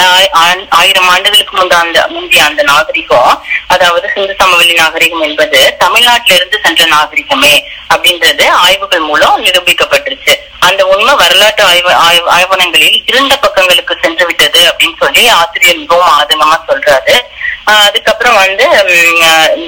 [0.70, 6.86] ஆயிரம் ஆண்டுகளுக்கு முன்பு அந்த முந்தைய அந்த நாகரிகம் அதாவது சிந்து சமவெளி நாகரிகம் என்பது தமிழ்நாட்டில இருந்து சென்ற
[6.86, 7.54] நாகரிகமே
[7.90, 14.45] அப்படின்றது ஆய்வுகள் மூலம் நிரூபிக்கப்பட்டுருச்சு அந்த உண்மை வரலாற்று ஆய்வு ஆய்வு- ஆய்வனங்களில் இருந்த பக்கங்களுக்கு சென்று விட்டது
[14.76, 17.20] அப்படின்னு சொல்லி ஆசிரியர் மிகவும் ஆதங்கமா சொல்றாரு.
[17.66, 18.70] ஆஹ் அதுக்கப்புறம் வந்து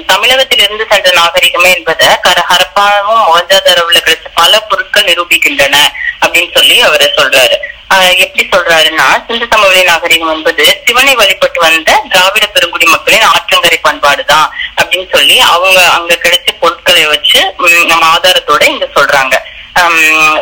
[0.06, 5.76] தமிழகத்திலிருந்து சென்ற நாகரிகமே என்பதை கர ஹரப்பாவும் மொகஞ்சாதாரவுல கிடைச்ச பல பொருட்கள் நிரூபிக்கின்றன
[6.20, 7.56] அப்படின்னு சொல்லி அவர் சொல்றாரு.
[7.94, 14.48] ஆஹ் எப்படி சொல்றாருன்னா சிந்து சமவெளி நாகரிகம் என்பது சிவனை வழிபட்டு வந்த திராவிட பெருங்குடி மக்களின் ஆற்றங்கரை பண்பாடுதான்
[14.76, 17.54] அப்படின்னு சொல்லி அவங்க அங்க கிடைச்ச பொருட்களை வச்சு
[17.86, 19.47] நம்ம ஆதாரத்தோட இங்க சொல்றாங்க.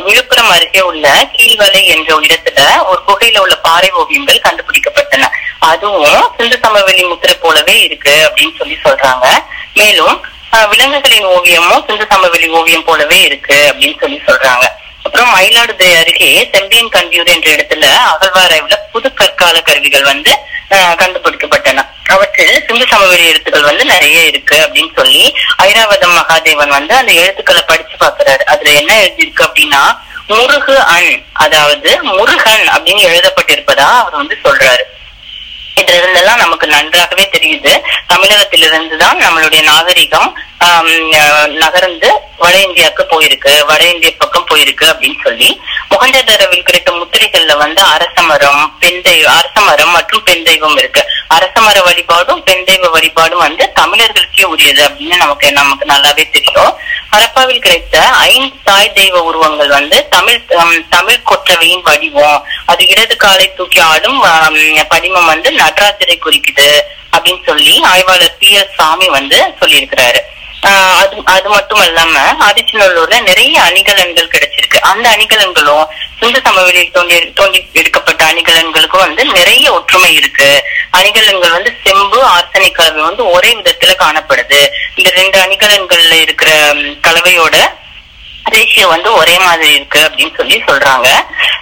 [0.06, 1.06] விழுப்புரம் அருகே உள்ள
[1.36, 2.60] கீழ்வலை என்ற ஒரு இடத்துல
[2.90, 5.28] ஒரு குகையில உள்ள பாறை ஓவியங்கள் கண்டுபிடிக்கப்பட்டன.
[5.70, 9.26] அதுவும் சிந்து சமவெளி முத்திரை போலவே இருக்கு அப்படின்னு சொல்லி சொல்றாங்க.
[9.80, 10.16] மேலும்
[10.70, 14.66] விலங்குகளின் ஓவியமும் சிந்து சமவெளி ஓவியம் போலவே இருக்கு அப்படின்னு சொல்லி சொல்றாங்க.
[15.06, 20.32] அப்புறம் மயிலாடுதுறை அருகே செம்பியன் கண்டியூர் என்ற இடத்துல அகழ்வாராய்வுல புது கற்கால கருவிகள் வந்து
[21.02, 21.84] கண்டுபிடிக்கப்பட்டன.
[22.08, 25.22] அவற்றில் சிந்து சமவெளி எழுத்துக்கள் வந்து நிறைய இருக்கு அப்படின்னு சொல்லி
[25.62, 29.82] ஐராவதம் மகாதேவன் வந்து அந்த எழுத்துக்களை படிச்சு பாக்குறாரு அதுல என்ன எழுதியிருக்கு அப்படின்னா
[30.26, 34.84] முருகு அன் அதாவது முருகன் அப்படின்னு எழுதப்பட்டிருப்பதா அவர் வந்து சொல்றாரு.
[35.80, 37.72] இதுல நமக்கு நன்றாகவே தெரியுது.
[38.10, 40.30] தமிழகத்திலிருந்து தான் நம்மளுடைய நாகரிகம்
[41.62, 42.10] நகர்ந்து
[42.42, 45.48] வட இந்தியாவுக்கு போயிருக்கு வட இந்திய பக்கம் போயிருக்கு அப்படின்னு சொல்லி
[45.90, 51.02] முகஞ்சதரவில் கிடைத்த முத்திரைகள்ல வந்து அரசமரம் பெண் தெய்வம் அரசமரம் மற்றும் பெண் தெய்வம் இருக்கு.
[51.36, 56.72] அரசமர வழிபாடும் பெண் தெய்வ வழிபாடும் வந்து தமிழர்களுக்கே உரியது அப்படின்னு நமக்கு நமக்கு நல்லாவே தெரியும்.
[57.12, 57.96] ஹரப்பாவில் கிடைத்த
[58.30, 60.40] ஐந்து தாய் தெய்வ உருவங்கள் வந்து தமிழ்
[60.96, 62.40] தமிழ் கொற்றவையின் வடிவம்.
[62.72, 64.20] அது இடது காலை தூக்கி ஆடும்
[64.92, 66.80] படிமம் வந்து நடராஜரை குறிக்குது
[67.12, 70.18] அப்படின்னு சொல்லி ஆய்வாளர் பி எஸ் சாமி வந்து சொல்லியிருக்கிறாரு.
[70.62, 74.76] ஆஹ் அது அது மட்டும் இல்லாம ஆதிச்சநல்லூர்ல நிறைய அணிகலன்கள் கிடைச்சிருக்கு.
[74.76, 75.86] அந்த அணிகலன்களும்
[76.20, 80.64] சிந்து சமவெளியில் தோண்டி தோண்டி எடுக்கப்பட்ட அணிகலன்களுக்கும் வந்து நிறைய ஒற்றுமை இருக்கு.
[80.92, 84.68] அணிகலன்கள் வந்து செம்பு ஆர்சனிக் கலவை வந்து ஒரே விதத்துல காணப்படுது.
[84.94, 87.70] இந்த ரெண்டு அணிகலன்கள்ல இருக்கிற கலவையோட
[88.50, 91.08] ரேஷியோ வந்து ஒரே மாதிரி இருக்கு அப்படின்னு சொல்லி சொல்றாங்க.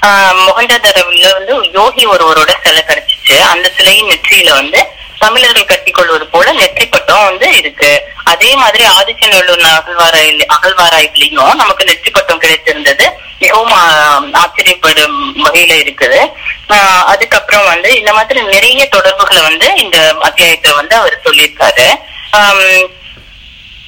[0.07, 3.24] ஆஹ் மொகஞ்சதரவுல வந்து யோகி ஒருவரோட சிலை கிடைச்சிச்சு.
[3.55, 4.81] அந்த சிலையின் நெற்றியில வந்து
[5.19, 7.91] தமிழர்கள் கட்டிக்கொள்வது போல நெற்றி பட்டம் வந்து இருக்கு.
[8.25, 13.07] அதே மாதிரி ஆதிச்சநல்லூர் அகழ்வாராய் அகழ்வாராய்வுலயும் நமக்கு நெற்றி பட்டம் கிடைச்சிருந்தது
[13.39, 13.73] மிகவும்
[14.33, 16.21] ஆச்சரியப்படும் வகையில இருக்குது.
[16.69, 21.89] ஆஹ் அதுக்கப்புறம் வந்து இந்த மாதிரி நிறைய தொடர்புகளை வந்து இந்த அத்தியாயத்தை வந்து அவர் சொல்லியிருக்காரு.
[22.33, 22.87] ஆஹ்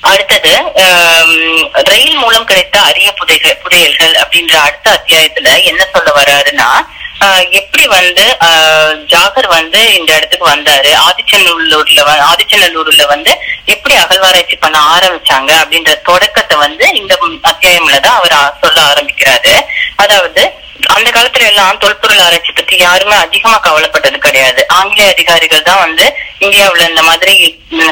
[0.07, 0.53] அடுத்தது
[1.89, 6.69] ரயில் மூலம் கிடைத்த அரிய புதைகள் புதையல்கள் அப்படின்ற அடுத்த அத்தியாயத்துல என்ன சொல்ல வர்றாருன்னா
[7.21, 10.91] ஆஹ், எப்படி வந்து ஆஹ், ஜாகர் வந்து இந்த இடத்துக்கு வந்தாரு?
[11.07, 13.33] ஆதிச்சநல்லூர்ல ஆதிச்சநல்லூர்ல வந்து
[13.67, 19.55] எப்படி அகழ்வாராய்ச்சி பண்ண ஆரம்பிச்சாங்க அப்படின்ற தொடக்கத்தை வந்து இந்த அத்தியாயம்ல தான் அவர் சொல்ல ஆரம்பிக்கிறாரு.
[19.97, 20.43] அதாவது
[20.97, 24.61] அந்த காலத்துல எல்லாம் தொல்பொருள் ஆராய்ச்சி பத்தி யாருமே அதிகமா கவலைப்பட்டது கிடையாது.
[24.79, 26.05] ஆங்கிலேய அதிகாரிகள் தான் வந்து
[26.45, 27.35] இந்தியாவுல இந்த மாதிரி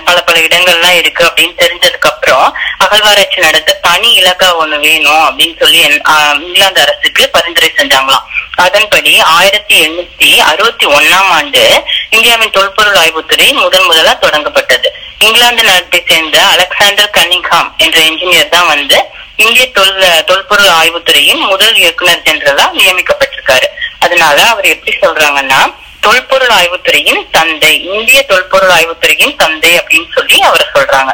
[0.07, 2.47] பல பல இடங்கள்லாம் இருக்கு அப்படின்னு தெரிஞ்சதுக்கு அப்புறம்
[2.85, 8.27] அகழ்வாராய்ச்சி நடத்த தனி இலக்கா ஒண்ணு வேணும் அப்படின்னு சொல்லி இங்கிலாந்து அரசுக்கு பரிந்துரை செஞ்சாங்களாம்.
[8.65, 11.63] அதன்படி ஆயிரத்தி எண்ணூத்தி அறுபத்தி ஒண்ணாம் ஆண்டு
[12.11, 14.89] இந்தியாவின் தொல்பொருள் ஆய்வுத்துறை முதன் முதலா தொடங்கப்பட்டது.
[15.19, 18.99] இங்கிலாந்து நாட்டை சேர்ந்த அலெக்சாண்டர் கன்னிங்ஹாம் என்ற இன்ஜினியர் தான் வந்து
[19.37, 23.69] இந்திய தொல் தொல்பொருள் ஆய்வுத்துறையின் முதல் இயக்குனர் ஜெனரலா நியமிக்கப்பட்டிருக்காரு.
[23.99, 25.61] அதனால அவர் எப்படி சொல்றாங்கன்னா
[26.01, 31.13] தொல்பொருள் ஆய்வுத்துறையின் தந்தை இந்திய தொல்பொருள் ஆய்வுத்துறையின் தந்தை அப்படின்னு சொல்லி அவரை சொல்றாங்க.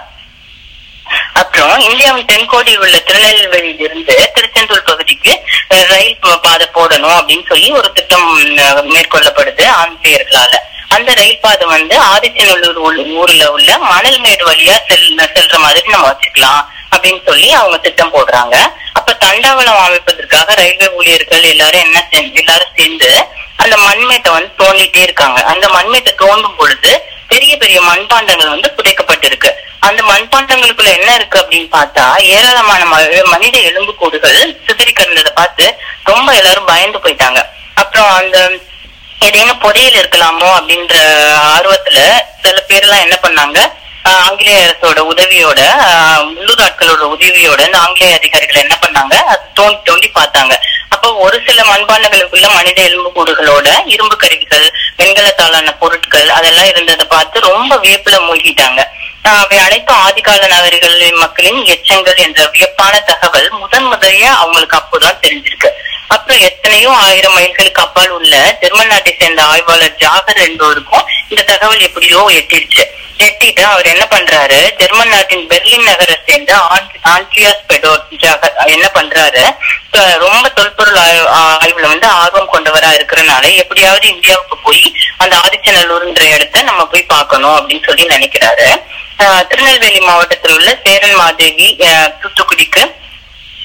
[1.33, 5.33] அப்புறம் இந்தியாவின் தென்கோடி உள்ள திருநெல்வேலியிலிருந்து இருந்து திருச்செந்தூர் பகுதிக்கு
[5.93, 8.27] ரயில் பாதை போடணும் அப்படின்னு சொல்லி ஒரு திட்டம்
[8.95, 10.53] மேற்கொள்ளப்படுது ஆங்கிலேயர்களால.
[10.97, 12.79] அந்த ரயில் பாதை வந்து ஆதிச்சநல்லூர்
[13.21, 16.63] ஊர்ல உள்ள மணல்மேடு வழியா செல் செல்ற மாதிரி நம்ம வச்சுக்கலாம்
[16.95, 18.57] அப்படின்னு சொல்லி அவங்க திட்டம் போடுறாங்க.
[18.93, 23.11] அப்ப தண்டவளம் அமைப்பதற்காக ரயில்வே ஊழியர்கள் எல்லாரும் என்ன செஞ்சு எல்லாரும் சேர்ந்து
[23.57, 25.39] அந்த மண்மேட்டை வந்து தோண்டிட்டே இருக்காங்க.
[25.53, 26.93] அந்த மண்மேட்டை தோண்டும் பொழுது
[27.31, 29.51] பெரிய பெரிய மண்பாண்டங்கள் வந்து புதைக்கப்பட்டிருக்கு.
[29.79, 35.67] அந்த மண்பாண்டங்களுக்குள்ள என்ன இருக்கு அப்படின்னு பார்த்தா ஏராளமான ம- மனித எலும்புக்கூடுகள் சிதறி கிடந்ததை பார்த்து
[36.05, 37.41] ரொம்ப எல்லாரும் பயந்து போயிட்டாங்க.
[37.75, 38.39] அப்புறம் அந்த
[39.19, 40.95] ஏதேனும் புதையல் இருக்கலாமோ அப்படின்ற
[41.53, 41.99] ஆர்வத்துல
[42.43, 43.59] சில பேர் எல்லாம் என்ன பண்ணாங்க
[44.03, 49.41] ஆங்கிலேய அரசோட உதவியோட ஆஹ் உள்ளூர் ஆட்களோட உதவியோட இந்த ஆங்கிலேய அதிகாரிகள் என்ன பண்ணாங்க?
[49.55, 50.55] தோண்டி தோண்டி பார்த்தாங்க.
[50.89, 58.19] அப்போ ஒரு சில மண்பாண்டங்களுக்குள்ள மனித எலும்புக்கூடுகளோட இரும்பு கருவிகள் வெண்கலத்தாலான பொருட்கள் அதெல்லாம் இருந்ததை பார்த்து ரொம்ப வியப்புல
[58.29, 58.85] மூழ்கிட்டாங்க.
[59.23, 65.71] அவை அனைத்தும் ஆதிகால நகரிகளின் மக்களின் எச்சங்கள் என்ற வியப்பான தகவல் முதன் முதலிய அவங்களுக்கு அப்போதான் தெரிஞ்சிருக்கு.
[66.15, 72.21] அப்புறம் எத்தனையோ ஆயிரம் மைல்களுக்கு அப்பால் உள்ள ஜெர்மன் நாட்டை சேர்ந்த ஆய்வாளர் ஜாகர் என்பவருக்கும் இந்த தகவல் எப்படியோ
[72.39, 72.83] எட்டிடுச்சு
[73.27, 74.59] எட்டிட்டு அவர் என்ன பண்றாரு?
[74.79, 76.53] ஜெர்மன் நாட்டின் பெர்லின் நகரை சேர்ந்த
[77.15, 79.43] ஆண்ட்ரியாஸ் பெடோர் ஜாகர் என்ன பண்றாரு?
[80.25, 80.99] ரொம்ப தொல்பொருள்
[81.63, 84.85] ஆய்வுல வந்து ஆர்வம் கொண்டவரா இருக்கிறனால எப்படியாவது இந்தியாவுக்கு போய்
[85.19, 88.69] அந்த ஆதிச்சநல்லூர்ன்ற இடத்த நம்ம போய் பார்க்கணும் அப்படின்னு சொல்லி நினைக்கிறாரு.
[89.51, 91.69] திருநெல்வேலி மாவட்டத்தில் உள்ள சேரன் மாதேவி
[92.23, 92.83] தூத்துக்குடிக்கு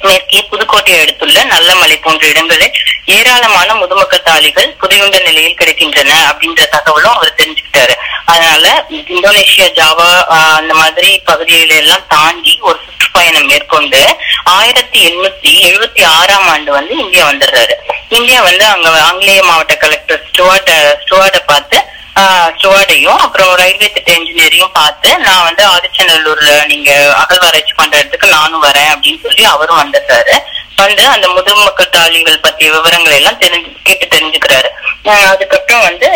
[0.02, 2.76] மேற்கே புதுக்கோட்டையை அடுத்துள்ள நல்லமலை போன்ற இடங்களில்
[3.10, 7.96] ஏராளமான முதுமக்கள் தாளிகள் புதையுண்ட நிலையில் கிடைக்கின்றன அப்படின்ற தகவலும் அவர் தெரிஞ்சுக்கிட்டாரு.
[8.26, 8.66] அதனால
[9.10, 14.02] இந்தோனேஷியா ஜாவா ஆஹ், அந்த மாதிரி பகுதியில எல்லாம் தாண்டி ஒரு சுற்றுப்பயணம் மேற்கொண்டு
[14.54, 17.76] ஆயிரத்தி எண்ணூத்தி எழுபத்தி ஆறாம் ஆண்டு வந்து இந்தியா வந்துடுறாரு.
[18.10, 20.72] இந்தியா வந்து அங்க ஆங்கிலேய மாவட்ட கலெக்டர் ஸ்டுவார்ட
[21.04, 21.80] ஸ்டுவார்ட பார்த்து
[22.16, 28.92] ஸ்டுவார்டையும் அப்புறம் ரயில்வே திட்ட இன்ஜினியரையும் பார்த்து நான் வந்து ஆதிச்சநல்லூர்ல நீங்க அகழ்வாராய்ச்சி பண்ற இடத்துக்கு நானும் வரேன்
[28.94, 30.36] அப்படின்னு சொல்லி அவரும் வந்துட்டாரு
[30.76, 34.70] வந்து அந்த முதுமக்கள் தாளிகள் பத்திய விவரங்களை எல்லாம் தெரிஞ்சு கேட்டு தெரிஞ்சுக்கிறாரு.
[35.28, 36.08] அதுக்கப்புறம் வந்து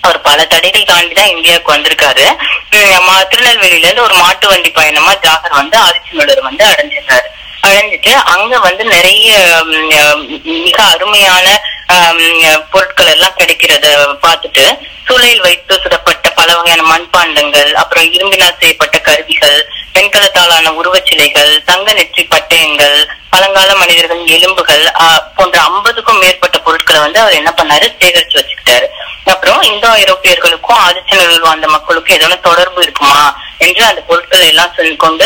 [0.00, 2.24] அவர் பல தடைகள் தாண்டி தான் இந்தியாவுக்கு வந்திருக்காரு.
[3.06, 7.28] மா- திருநெல்வேலியில இருந்து ஒரு மாட்டு வண்டி பயணமா ஜாகர் வந்து ஆதிச்சநல்லூர் வந்து அடைஞ்சிருக்காரு
[7.62, 9.30] அடைஞ்சிட்டு அங்க வந்து நிறைய
[10.66, 11.46] மிக அருமையான
[12.70, 13.86] பொருட்கள் எல்லாம் கிடைக்கிறத
[14.24, 14.64] பார்த்துட்டு
[15.08, 19.58] சூளையில் வைத்து சுடப்பட்ட பல வகையான மண்பாண்டங்கள் அப்புறம் இரும்பினால் செய்யப்பட்ட கருவிகள்
[19.94, 22.98] வெண்கலத்தாலான உருவச்சிலைகள் தங்க நெற்றி பட்டயங்கள்
[23.30, 24.84] பழங்கால மனிதர்களின் எலும்புகள்
[25.36, 28.86] போன்ற ஐம்பதுக்கும் மேற்பட்ட பொருட்களை வந்து அவர் என்ன பண்ணாரு சேகரிச்சு வச்சுக்கிட்டாரு.
[29.24, 35.24] அப்புறம் இந்தோ ஐரோப்பியர்களுக்கும் ஆதிச்சநல்லூர் வாழ்ந்த மக்களுக்கும் ஏதோ தொடர்பு இருக்குமா என்று அந்த பொருட்களை எல்லாம் சொல்லி கொண்டு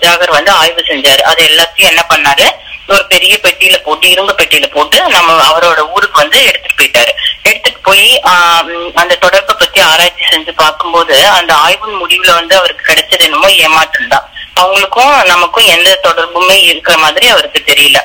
[0.00, 1.20] ஜாகர் வந்து ஆய்வு செஞ்சாரு.
[1.20, 2.46] அது எல்லாத்தையும் என்ன பண்ணாரு?
[2.88, 7.12] ஒரு பெரிய பெட்டியில போட்டு இரும்பு பெட்டியில போட்டு நம்ம அவரோட ஊருக்கு வந்து எடுத்துட்டு போயிட்டாரு.
[7.42, 13.20] எடுத்துட்டு போய் ஆஹ் அந்த தொடர்பை பத்தி ஆராய்ச்சி செஞ்சு பார்க்கும்போது அந்த ஆய்வின் முடிவுல வந்து அவருக்கு கிடைச்சது
[13.20, 14.30] என்னமோ ஏமாற்றம் தான்.
[14.60, 17.98] அவங்களுக்கும் நமக்கும் எந்த தொடர்புமே இருக்கிற மாதிரி அவருக்கு தெரியல.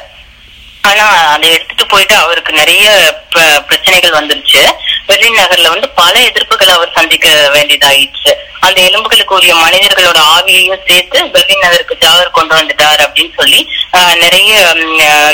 [0.82, 2.86] ஆனா அதை எடுத்துட்டு போயிட்டு அவருக்கு நிறைய
[3.34, 4.62] ப- பிரச்சனைகள் வந்துருச்சு.
[5.08, 8.32] பெர்லின் நகர்ல வந்து பல எதிர்ப்புகளை அவர் சந்திக்க வேண்டியதாயிடுச்சு.
[8.60, 13.62] அந்த எலும்புகளுக்கு உரிய மனிதர்களோட ஆவியையும் சேர்த்து பெர்லின் நகருக்கு ஜாகர் கொண்டு வந்துட்டார் அப்படின்னு சொல்லி
[13.94, 14.52] ஆஹ், நிறைய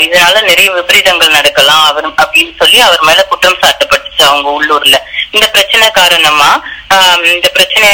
[0.00, 4.96] இதனால நிறைய விபரீதங்கள் நடக்கலாம் அவர் அப்படின்னு சொல்லி அவர் மேல குற்றம் சாட்டப்பட்டுச்சு அவங்க உள்ளூர்ல.
[5.30, 6.50] இந்த பிரச்சனை காரணமா
[6.90, 7.88] ஆஹ், இந்த பிரச்சனை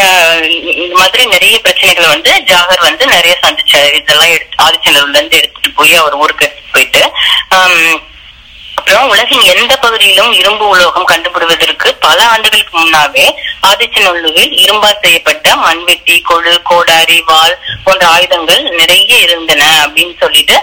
[0.83, 3.93] இந்த மாதிரி நிறைய பிரச்சனைகளை வந்து ஜாகர் வந்து நிறைய சந்திச்சாரு.
[3.95, 7.03] இதெல்லாம் எடுத்து ஆதிச்சநல்லூர்ல இருந்து எடுத்துட்டு போய் அவர் ஊருக்கு எடுத்துட்டு போயிட்டு
[7.51, 13.27] அப்புறம் உலகின் எந்த பகுதியிலும் இரும்பு உலோகம் கண்டுபிடுவதற்கு பல ஆண்டுகளுக்கு முன்னாவே
[13.69, 20.57] ஆதிச்சநல்லூரில் இரும்பால் செய்யப்பட்ட மண்வெட்டி கொழு கோடாரி வாள் போன்ற ஆயுதங்கள் நிறைய இருந்தன அப்படின்னு சொல்லிட்டு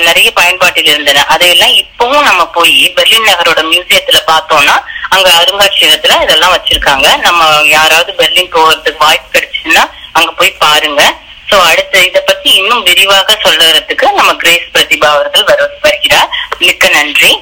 [0.00, 1.24] நிறைய பயன்பாட்டில் இருந்தன.
[1.26, 4.76] அதையெல்லாம் இப்பவும் நம்ம போய் பெர்லின் நகரோட மியூசியத்துல பார்த்தோம்னா
[5.08, 7.08] அங்க அருங்காட்சியகத்துல இதெல்லாம் வச்சிருக்காங்க.
[7.26, 11.02] நம்ம யாராவது பெர்லின் போகிறதுக்கு வாய்ப்பு கிடைச்சுன்னா அங்க போய் பாருங்க.
[11.50, 16.28] சோ அடுத்த இத பத்தி இன்னும் விரிவாக சொல்றதுக்கு நம்ம கிரேஸ் பிரதிபா அவர்கள் வர வருகிறார்.
[16.58, 17.32] மிக்க நன்றி.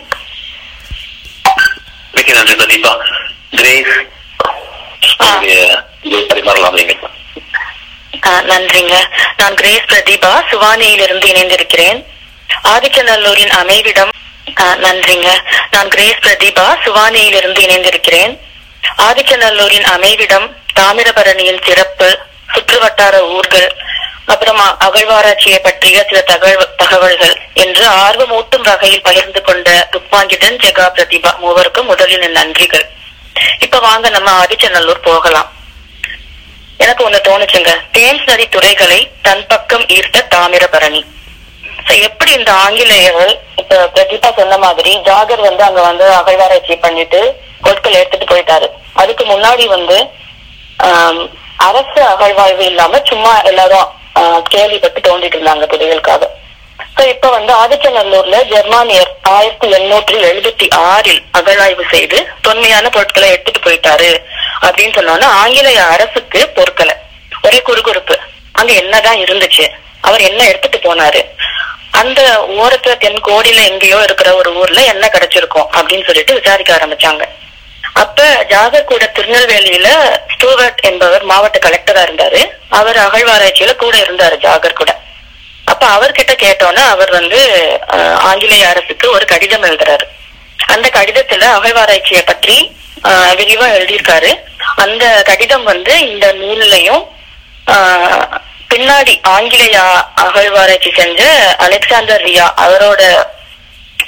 [2.12, 2.92] மிக்க நன்றி பிரதீபா
[3.50, 3.94] கிரேஸ்
[8.50, 8.96] நன்றிங்க.
[9.36, 12.04] நான் கிரேஸ் பிரதீபா சுவானியிலிருந்து இணைந்திருக்கிறேன்.
[12.64, 14.10] ஆதிச்சநல்லூரின் அமைவிடம்
[14.86, 15.28] நன்றிங்க.
[15.70, 18.38] நான் கிரேஸ் பிரதீபா சுவானியிலிருந்து இணைந்திருக்கிறேன்.
[18.98, 20.46] ஆதிச்சநல்லூரின் அமைவிடம்
[20.80, 22.18] தாமிரபரணியின் சிறப்பு
[22.54, 23.68] சுற்றுவட்டார ஊர்கள்
[24.32, 31.90] அப்புறம் அகழ்வாராய்ச்சியை பற்றிய சில தகவல் தகவல்கள் என்று ஆர்வமூட்டும் வகையில் பகிர்ந்து கொண்ட துப்பாங்கிடன் ஜெகா பிரதிபா மூவருக்கும்
[31.90, 32.86] முதலில் நன்றிகள்.
[33.64, 35.50] இப்ப வாங்க நம்ம ஆதிச்சநல்லூர் போகலாம்.
[36.84, 37.72] எனக்கு ஒண்ணு தோணுச்சுங்க.
[37.96, 41.02] தேம்ஸ் நதி துறைகளை தன் பக்கம் ஈர்த்த தாமிரபரணி.
[42.08, 47.20] எப்படி இந்த ஆங்கிலேயர்கள் இப்ப பிரதீபா சொன்ன மாதிரி ஜாகர் வந்து அங்க வந்து அகழ்வாராய்ச்சி பண்ணிட்டு
[47.64, 48.66] பொருட்கள் எடுத்துட்டு போயிட்டாரு.
[49.02, 49.96] அதுக்கு முன்னாடி வந்து
[51.68, 53.88] அரசு அகழ்வாய்வு இல்லாம சும்மா எல்லாரும்
[54.48, 56.24] கேள்விப்பட்டு தோண்டிட்டு இருந்தாங்க புதைகளுக்காக
[56.98, 64.10] So, இப்ப வந்து ஆதிச்சநல்லூர்ல ஜெர்மானியர் ஆயிரத்தி எண்ணூற்றி எழுபத்தி ஆறில் அகழாய்வு செய்து தொன்மையான பொருட்களை எடுத்துட்டு போயிட்டாரு
[64.62, 66.94] அப்படின்னு சொன்னோன்னா ஆங்கிலேய அரசுக்கு பொருட்களை
[67.42, 68.16] ஒரே குறுகுறுப்பு.
[68.52, 69.66] அங்க என்னதான் இருந்துச்சு?
[70.00, 71.20] அவர் என்ன எடுத்துட்டு போனாரு?
[71.90, 77.24] அந்த ஓரத்துல தென் கோடியில எங்கேயோ இருக்கிற ஒரு ஊர்ல என்ன கிடைச்சிருக்கும் அப்படின்னு சொல்லிட்டு விசாரிக்க ஆரம்பிச்சாங்க.
[78.02, 79.88] அப்ப ஜாகர் கூட திருநெல்வேலியில
[80.34, 82.40] ஸ்டூவர்ட் என்பவர் மாவட்ட கலெக்டரா இருந்தாரு.
[82.78, 84.92] அவர் அகழ்வாராய்ச்சியில கூட இருந்தாரு ஜாகர் கூட
[85.72, 87.38] அப்ப அவர்கிட்ட கேட்டோன்னே அவர் வந்து
[88.30, 90.04] ஆங்கிலேய அரசுக்கு ஒரு கடிதம் எழுதுறாரு.
[90.74, 92.56] அந்த கடிதத்துல அகழ்வாராய்ச்சியை பற்றி
[93.38, 94.30] விரிவா எழுதியிருக்காரு.
[94.84, 97.02] அந்த கடிதம் வந்து இந்த நூல்லையும்
[98.72, 99.76] பின்னாடி ஆங்கிலேய
[100.26, 101.22] அகழ்வாராய்ச்சி செஞ்ச
[101.66, 103.02] அலெக்சாண்டர் ரியா அவரோட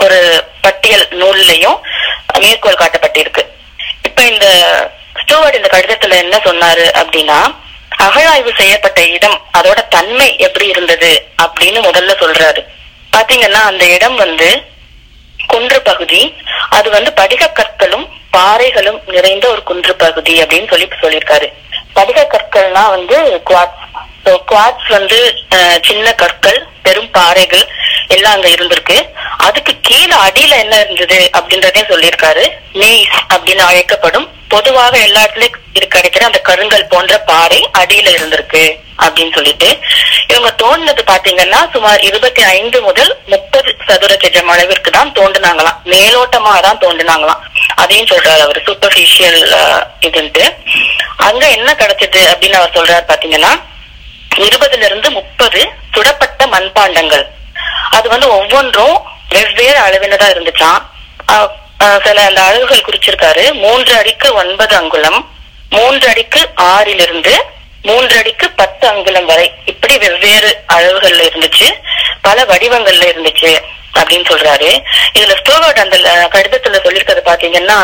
[0.04, 0.18] ஒரு
[0.64, 1.78] பட்டியல் நூல்லையும்
[2.42, 3.42] மேற்கோள் காட்டப்பட்டிருக்கு.
[4.08, 4.46] இப்ப இந்த
[5.22, 7.38] ஸ்டூவர்ட் இந்த கடிதத்துல என்ன சொன்னாரு அப்படின்னா
[8.04, 11.10] அகழாய்வு செய்யப்பட்ட இடம் அதோட தன்மை எப்படி இருந்தது
[11.44, 12.60] அப்படின்னு முதல்ல சொல்றாரு.
[13.14, 14.48] பாத்தீங்கன்னா அந்த இடம் வந்து
[15.52, 16.20] குன்று பகுதி
[16.76, 18.06] அது வந்து படிக கற்களும்
[18.36, 21.48] பாறைகளும் நிறைந்த ஒரு குன்று பகுதி அப்படின்னு சொல்லி சொல்லியிருக்காரு.
[21.98, 23.16] படிக கற்கள்னா வந்து
[23.48, 23.87] குவாட்ஸ்
[24.24, 25.18] ஸோ குவாட்ஸ் வந்து
[25.88, 27.64] சின்ன கற்கள் பெரும் பாறைகள்
[28.14, 28.96] எல்லாம் அங்க இருந்திருக்கு.
[29.46, 32.44] அதுக்கு கீழே அடியில என்ன இருந்தது அப்படின்றதே சொல்லியிருக்காரு.
[32.82, 34.26] நெய்ஸ் அப்படின்னு அழைக்கப்படும்.
[34.54, 38.62] பொதுவாக எல்லா இடத்துலயும் கிடைக்கிற அந்த கருங்கல் போன்ற பாறை அடியில இருந்திருக்கு
[39.04, 39.68] அப்படின்னு சொல்லிட்டு.
[40.32, 45.78] இவங்க தோண்டினது பாத்தீங்கன்னா சுமார் இருபத்தி ஐந்து முதல் முப்பது சதுர கஜம் அளவிற்கு தான் தோண்டினாங்களாம்.
[45.92, 47.42] மேலோட்டமா தான் தோண்டினாங்களாம்.
[47.82, 49.40] அதையும் சொல்றாரு அவர் சூப்பர்ஃபிஷியல்
[50.08, 50.44] இதுன்ட்டு.
[51.28, 53.52] அங்க என்ன கிடைச்சது அப்படின்னு அவர் சொல்றாரு பாத்தீங்கன்னா
[54.38, 55.60] இருபதுல இருந்து முப்பது
[55.94, 57.24] சுடப்பட்ட மண்பாண்டங்கள்.
[57.90, 58.96] அது வந்து ஒவ்வொன்றும்
[59.28, 60.80] வெவ்வேறு அளவினதா இருந்துச்சான்
[61.28, 61.48] அஹ்,
[61.80, 63.52] அஹ், சில அந்த அளவுகள் குறிச்சிருக்காரு.
[63.54, 65.20] மூன்று அடிக்கு ஒன்பது அங்குலம்
[65.70, 66.40] மூன்று அடிக்கு
[66.72, 67.34] ஆறிலிருந்து
[67.82, 69.52] மூன்று அடிக்கு பத்து அங்குலம் வரை.
[69.64, 71.68] இப்படி வெவ்வேறு அளவுகள்ல இருந்துச்சு.
[72.22, 73.50] பல வடிவங்கள்ல இருந்துச்சு
[73.94, 74.70] அப்படின்னு சொல்றாரு.
[75.14, 75.96] இதுல ஸ்டோவர்ட் அந்த
[76.32, 77.78] கடிதத்துல சொல்லியிருக்கிறது பாத்தீங்கன்னா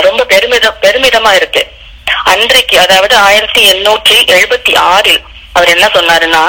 [0.00, 1.62] ரொம்ப பெருமிதம் பெருமிதமா இருக்கு.
[2.24, 5.20] அன்றைக்கு அதாவது ஆயிரத்தி எண்ணூற்றி எழுபத்தி ஆறில்
[5.58, 6.42] அவர் என்ன சொன்னாருன்னா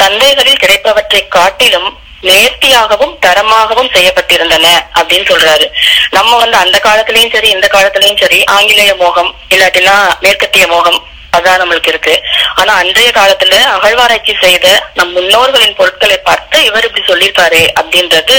[0.00, 1.88] சந்தைகளில் கிடைப்பவற்றை காட்டிலும்
[2.22, 4.66] நேர்த்தியாகவும் தரமாகவும் செய்யப்பட்டிருந்தன
[4.98, 5.66] அப்படின்னு சொல்றாரு.
[6.10, 10.98] நம்ம வந்து அந்த காலத்திலயும் சரி இந்த காலத்திலயும் சரி ஆங்கிலேய மோகம் இல்லாட்டினா மேற்கத்திய மோகம்
[11.32, 12.14] அதான் நம்மளுக்கு இருக்கு.
[12.54, 18.38] ஆனா அன்றைய காலத்துல அகழ்வாராய்ச்சி செய்த நம் முன்னோர்களின் பொருட்களை பார்த்து இவர் இப்படி சொல்லியிருக்காரு அப்படின்றது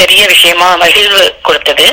[0.00, 1.86] பெரிய விஷயமா மகிழ்வு கொடுத்தது.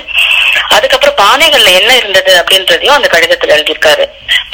[0.76, 4.06] அதுக்கப்புறம் பானைகள்ல என்ன இருந்தது அப்படின்றதையும் அந்த கடிதத்துல எழுதியிருக்காரு.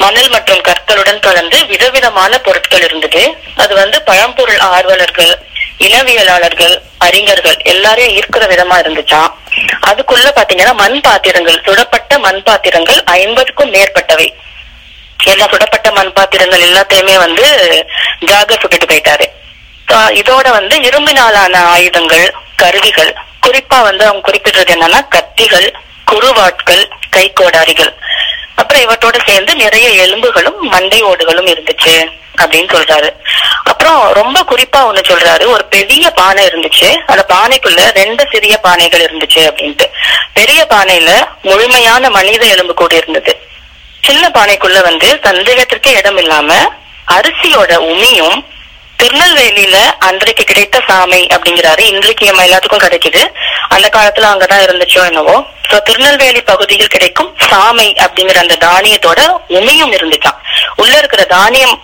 [0.02, 3.22] மணல் மற்றும் கற்களுடன் கலந்து விதவிதமான பொருட்கள் இருந்தது.
[3.64, 5.32] அது வந்து பழம்பொருள் ஆர்வலர்கள்
[5.86, 6.74] இனவியலாளர்கள்
[7.06, 9.32] அறிஞர்கள் எல்லாரையும் ஈர்க்கிற விதமா இருந்துச்சாம்
[9.88, 14.28] அதுக்குள்ள பாத்தீங்கன்னா மண் பாத்திரங்கள் சுடப்பட்ட மண் பாத்திரங்கள் ஐம்பதுக்கும் மேற்பட்டவை.
[15.32, 17.46] எல்லா சுடப்பட்ட மண் பாத்திரங்கள் எல்லாத்தையுமே வந்து
[18.30, 19.26] ஜாக சுட்டுட்டு போயிட்டாரு.
[20.20, 22.26] இதோட வந்து இரும்பினாலான ஆயுதங்கள்
[22.62, 23.12] கருவிகள்
[23.44, 25.72] குறிப்பா வந்து அவங்க குறிப்பிடுறது என்னன்னா கத்திகள்
[26.10, 27.92] குறுவாட்கள் கைக்கோடாரிகள்.
[28.54, 31.94] அப்புறம் இவற்றோட சேர்ந்து நிறைய எலும்புகளும் மண்டை ஓடுகளும் இருந்துச்சு
[32.42, 33.10] அப்படின்னு சொல்றாரு.
[33.64, 36.88] அப்புறம் ரொம்ப குறிப்பா ஒண்ணு சொல்றாரு ஒரு பெரிய பானை இருந்துச்சு.
[37.06, 39.86] அந்த பானைக்குள்ள ரெண்டு சிறிய பானைகள் இருந்துச்சு அப்படின்ட்டு.
[40.32, 41.10] பெரிய பானையில
[41.42, 43.40] முழுமையான மனித எலும்பு கூட இருந்தது.
[44.00, 46.72] சின்ன பானைக்குள்ள வந்து சந்தேகத்திற்கே இடம் இல்லாம
[47.08, 48.44] அரிசியோட உமியும்
[49.04, 51.78] திருநெல்வேலியில அன்றைக்கு கிடைத்த சாமை அப்படிங்கிறாரு.
[51.78, 53.22] இன்றைக்கு நம்ம எல்லாத்துக்கும் கிடைக்குது.
[53.68, 55.34] அந்த காலத்துல அங்கதான் இருந்துச்சோ என்னவோ.
[55.70, 60.38] சோ திருநெல்வேலி பகுதியில் கிடைக்கும் சாமை அப்படிங்கிற அந்த தானியத்தோட உமியும் இருந்துச்சாம்.
[60.76, 61.82] உள்ள இருக்கிற தானியம்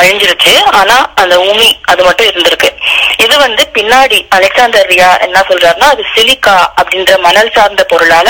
[0.00, 0.64] அழிஞ்சிருச்சு.
[0.64, 2.70] ஆனா அந்த உமி அது மட்டும் இருந்திருக்கு.
[3.16, 8.28] இது வந்து பின்னாடி அலெக்சாண்டர் ரியா என்ன சொல்றாருன்னா அது சிலிக்கா அப்படின்ற மணல் சார்ந்த பொருளால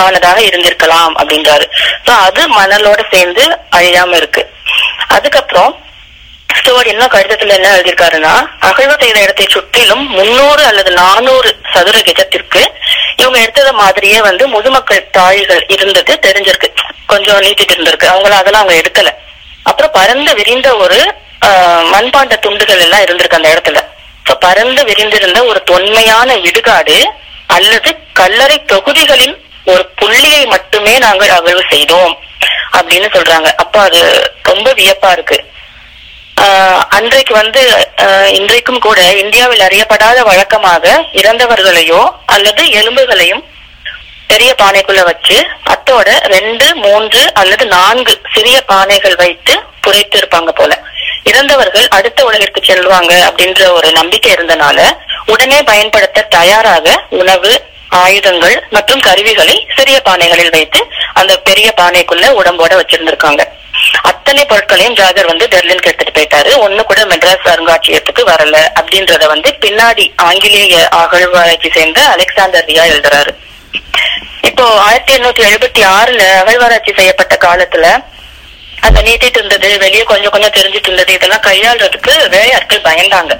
[0.00, 1.66] ஆனதாக இருந்திருக்கலாம் அப்படின்றாரு.
[2.06, 4.50] சோ அது மணலோட சேர்ந்து அழியாம இருக்கு.
[5.08, 5.84] அதுக்கப்புறம்
[6.48, 12.62] ஸ்டோர் என்ன கடிதத்துல என்ன எழுதியிருக்காருன்னா அகழ்வு செய்த இடத்தை சுற்றிலும் முன்னூறு அல்லது நானூறு சதுர கஜத்திற்கு
[13.16, 16.68] இவங்க எடுத்தது மாதிரியே வந்து முதுமக்கள் தாழிகள் இருந்தது தெரிஞ்சிருக்கு.
[17.06, 18.06] கொஞ்சம் நீட்டிட்டு இருந்திருக்கு.
[18.06, 19.10] அவங்கள அதெல்லாம் அவங்க எடுக்கல.
[19.62, 20.98] அப்புறம் பறந்து விரிந்த ஒரு
[21.40, 23.80] ஆஹ், மண்பாண்ட துண்டுகள் எல்லாம் இருந்திருக்கு அந்த இடத்துல.
[24.18, 26.96] இப்ப பறந்து விரிந்திருந்த ஒரு தொன்மையான இடுகாடு
[27.46, 29.34] அல்லது கல்லறை தொகுதிகளின்
[29.64, 32.14] ஒரு புள்ளியை மட்டுமே நாங்கள் அகழ்வு செய்தோம்
[32.72, 33.48] அப்படின்னு சொல்றாங்க.
[33.56, 34.00] அப்ப அது
[34.42, 35.38] ரொம்ப வியப்பா இருக்கு.
[36.36, 37.60] அன்றைக்கு வந்து
[38.30, 43.44] இன்றைக்கும் கூட இந்தியாவில் அறியப்படாத வழக்கமாக இறந்தவர்களையோ அல்லது எலும்புகளையும்
[44.28, 50.72] பெரிய பானைக்குள்ள வச்சு அத்தோட ரெண்டு மூன்று அல்லது நான்கு சிறிய பானைகள் வைத்து புதைத்து இருப்பாங்க போல.
[51.24, 54.78] இறந்தவர்கள் அடுத்த உலகிற்கு செல்வாங்க அப்படின்ற ஒரு நம்பிக்கை இருந்தனால
[55.26, 57.52] உடனே பயன்படுத்த தயாராக உணவு
[57.88, 60.80] ஆயுதங்கள் மற்றும் கருவிகளை சிறிய பானைகளில் வைத்து
[61.12, 63.42] அந்த பெரிய பானைக்குள்ள உடம்போட வச்சிருந்திருக்காங்க.
[64.02, 66.50] அத்தனை பொருட்களையும் ஜாகர் வந்து பெர்லினுக்கு எடுத்துட்டு போயிட்டாரு.
[66.66, 68.56] ஒண்ணு கூட மெட்ராஸ் அருங்காட்சியகத்துக்கு வரல.
[68.80, 73.32] அப்படின்றத வந்து பின்னாடி ஆங்கிலேய அகழ்வாராய்ச்சி சேர்ந்த அலெக்சாண்டர் ரியா எழுதுறாரு.
[74.40, 77.86] இப்போ ஆயிரத்தி எண்ணூத்தி எழுபத்தி ஆறுல அகழ்வாராய்ச்சி செய்யப்பட்ட காலத்துல
[78.80, 83.32] அந்த நீட்டிட்டு இருந்தது வெளியே கொஞ்சம் கொஞ்சம் தெரிஞ்சிட்டு இருந்தது இதெல்லாம் கையாளுறதுக்கு வேலையாட்கள் பயந்தாங்க.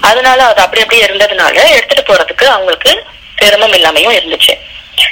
[0.00, 3.04] அதனால அது அப்படி அப்படியே இருந்ததுனால எடுத்துட்டு போறதுக்கு அவங்களுக்கு
[3.38, 4.54] சிரமம் இல்லாமையும் இருந்துச்சு.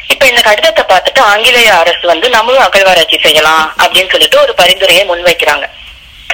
[0.09, 5.67] இப்ப இந்த கடிதத்தை பார்த்துட்டு ஆங்கிலேய அரசு வந்து நம்மளும் அகழ்வாராய்ச்சி செய்யலாம் அப்படின்னு சொல்லிட்டு ஒரு பரிந்துரையை முன்வைக்கிறாங்க.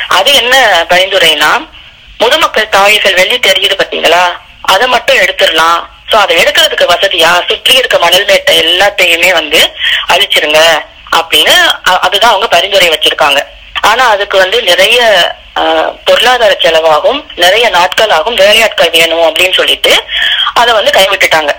[0.09, 0.55] அது என்ன
[0.91, 1.51] பரிந்துரைனா
[2.21, 4.25] முதுமக்கள் தாழிகள் வெளி தெரியுது பாத்தீங்களா
[4.65, 5.81] அதை மட்டும் எடுத்துடலாம்.
[6.11, 7.31] சோ அதை எடுக்கிறதுக்கு வசதியா?
[7.49, 9.61] சுற்றி இருக்க மணல் மேட்டை எல்லாத்தையுமே வந்து
[10.09, 10.61] அழிச்சிருங்க
[11.13, 11.55] அப்படின்னு
[12.01, 13.41] அதுதான் அவங்க பரிந்துரை வச்சிருக்காங்க.
[13.83, 14.99] ஆனா அதுக்கு வந்து நிறைய
[15.57, 19.93] ஆஹ், பொருளாதார செலவாகும் நிறைய நாட்கள் ஆகும் வேலையாட்கள் வேணும் அப்படின்னு சொல்லிட்டு
[20.55, 21.53] அதை வந்து கைவிட்டுட்டாங்க.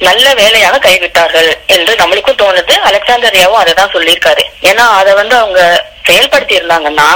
[0.00, 2.74] நல்ல வேலையாக கைவிட்டார்கள் என்று நம்மளுக்கும் தோணுது.
[2.82, 4.42] அலெக்சாண்டரியாவும் அதை தான் சொல்லியிருக்காரு.
[4.62, 5.60] ஏன்னா அதை வந்து அவங்க
[6.08, 7.08] செயல்படுத்தி இருந்தாங்கன்னா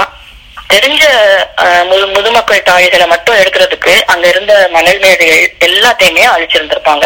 [0.69, 1.03] தெரிஞ்ச
[1.57, 7.05] அஹ், முது முதுமக்கள் தாழிகளை மட்டும் எடுக்கிறதுக்கு அங்க இருந்த மணல் மேடைகள் எல்லாத்தையுமே அழிச்சிருந்திருப்பாங்க.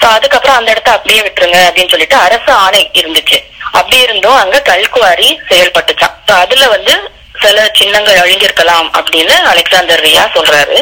[0.00, 3.38] சோ அதுக்கப்புறம் அந்த இடத்த அப்படியே விட்டுருங்க அப்படின்னு சொல்லிட்டு அரசு ஆணை இருந்துச்சு.
[3.72, 6.94] அப்படி இருந்தும் அங்க கல்குவாரி செயல்பட்டுச்சான் அதுல வந்து
[7.40, 10.78] சில சின்னங்கள் அழிஞ்சிருக்கலாம் அப்படின்னு அலெக்சாண்டர் ரியா சொல்றாரு.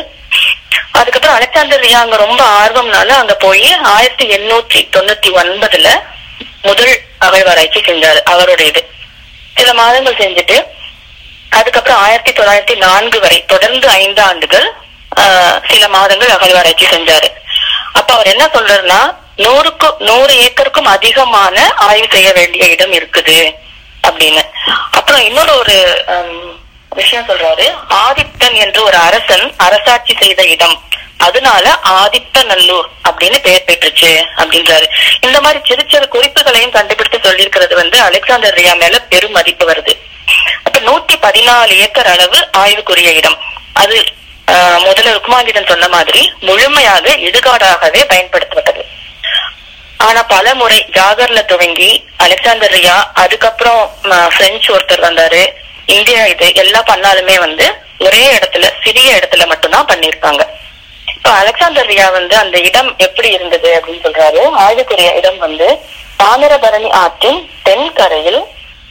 [0.93, 5.89] அதுக்கப்புறம் அலெக்சாண்டர் ரியா அங்க ரொம்ப ஆர்வம்னால அங்க போய் ஆயிரத்தி எண்ணூற்றி தொண்ணூத்தி ஒன்பதுல
[6.63, 8.83] முதல் அகழ்வாராய்ச்சி செஞ்சாரு அவரோட இது.
[9.57, 10.57] சில மாதங்கள் செஞ்சுட்டு
[11.53, 14.67] அதுக்கப்புறம் ஆயிரத்தி தொள்ளாயிரத்தி நான்கு வரை தொடர்ந்து ஐந்து ஆண்டுகள்
[15.17, 17.29] ஆஹ், சில மாதங்கள் அகழ்வாராய்ச்சி செஞ்சாரு.
[17.93, 19.01] அப்ப அவர் என்ன சொல்றாருன்னா
[19.39, 21.57] நூறுக்கும் நூறு ஏக்கருக்கும் அதிகமான
[21.87, 23.39] ஆய்வு செய்ய வேண்டிய இடம் இருக்குது
[24.05, 24.43] அப்படின்னு.
[24.91, 26.51] அப்புறம் இன்னொரு ஒரு ஹம்,
[26.99, 27.67] விஷயம் சொல்றாரு.
[28.05, 30.77] ஆதித்தன் என்று ஒரு அரசன் அரசாட்சி செய்த இடம்.
[31.27, 34.11] அதனால ஆதித்த நல்லூர் அப்படின்னு பெயர் பெற்றுச்சு
[34.43, 34.87] அப்படின்றாரு.
[35.27, 39.95] இந்த மாதிரி சிறு சிறு குறிப்புகளையும் கண்டுபிடித்து சொல்லியிருக்கிறது வந்து அலெக்சாண்டர் ரியா மேல பெரும் மதிப்பு வருது.
[40.67, 43.39] அப்ப நூத்தி பதினாலு ஏக்கர் அளவு ஆய்வுக்குரிய இடம்.
[43.83, 43.99] அது
[44.87, 48.83] முதல்ல ருக்மாங்கிதன் சொன்ன மாதிரி முழுமையாக இடுகாடாகவே பயன்படுத்தப்பட்டது.
[50.07, 51.91] ஆனா பல முறை ஜாகர்ல துவங்கி
[52.25, 53.83] அலெக்சாண்டர் ரியா அதுக்கப்புறம்
[54.37, 55.43] பிரெஞ்சு ஒருத்தர் வந்தாரு.
[55.95, 57.67] இந்தியா இது எல்லாம் பண்ணாலுமே வந்து
[58.07, 60.43] ஒரே இடத்துல சிறிய இடத்துல மட்டும்தான் பண்ணிருக்காங்க
[61.15, 64.41] இப்போ அலெக்சாண்டரியா வந்து அந்த இடம் எப்படி இருந்தது அப்படின்னு சொல்றாரு.
[64.65, 65.67] ஆய்வுக்குரிய இடம் வந்து
[66.23, 68.41] தாமிரபரணி ஆற்றின் தென்கரையில்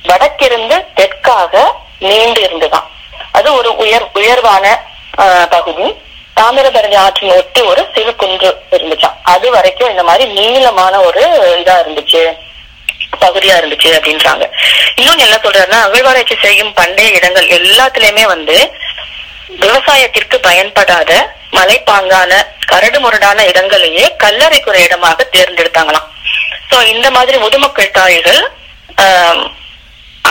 [0.10, 1.64] வடக்கிருந்து தெற்காக
[2.10, 2.88] நீண்டு இருந்துதான்
[3.38, 4.66] அது ஒரு உயர் உயர்வான
[5.56, 5.88] பகுதி.
[6.40, 9.18] தாமிரபரணி ஆற்றின் ஒட்டி ஒரு சிறு குன்று இருந்துச்சாம்.
[9.34, 11.24] அது வரைக்கும் இந்த மாதிரி நீளமான ஒரு
[11.62, 12.22] இதா இருந்துச்சு.
[13.26, 14.46] பகுதியா இருந்துச்சு அப்படின்றாங்க.
[15.00, 18.58] இன்னொன்னு என்ன சொல்றாருன்னா அகழ்வாராய்ச்சி செய்யும் பண்டைய இடங்கள் எல்லாத்துலயுமே வந்து
[19.64, 21.12] விவசாயத்திற்கு பயன்படாத
[21.58, 22.32] மலைப்பாங்கான
[22.72, 26.08] கரடு முரடான இடங்களையே கல்லறைக்குரிய இடமாக தேர்ந்தெடுத்தாங்களாம்.
[26.72, 28.42] சோ இந்த மாதிரி முதுமக்கள் தாய்கள்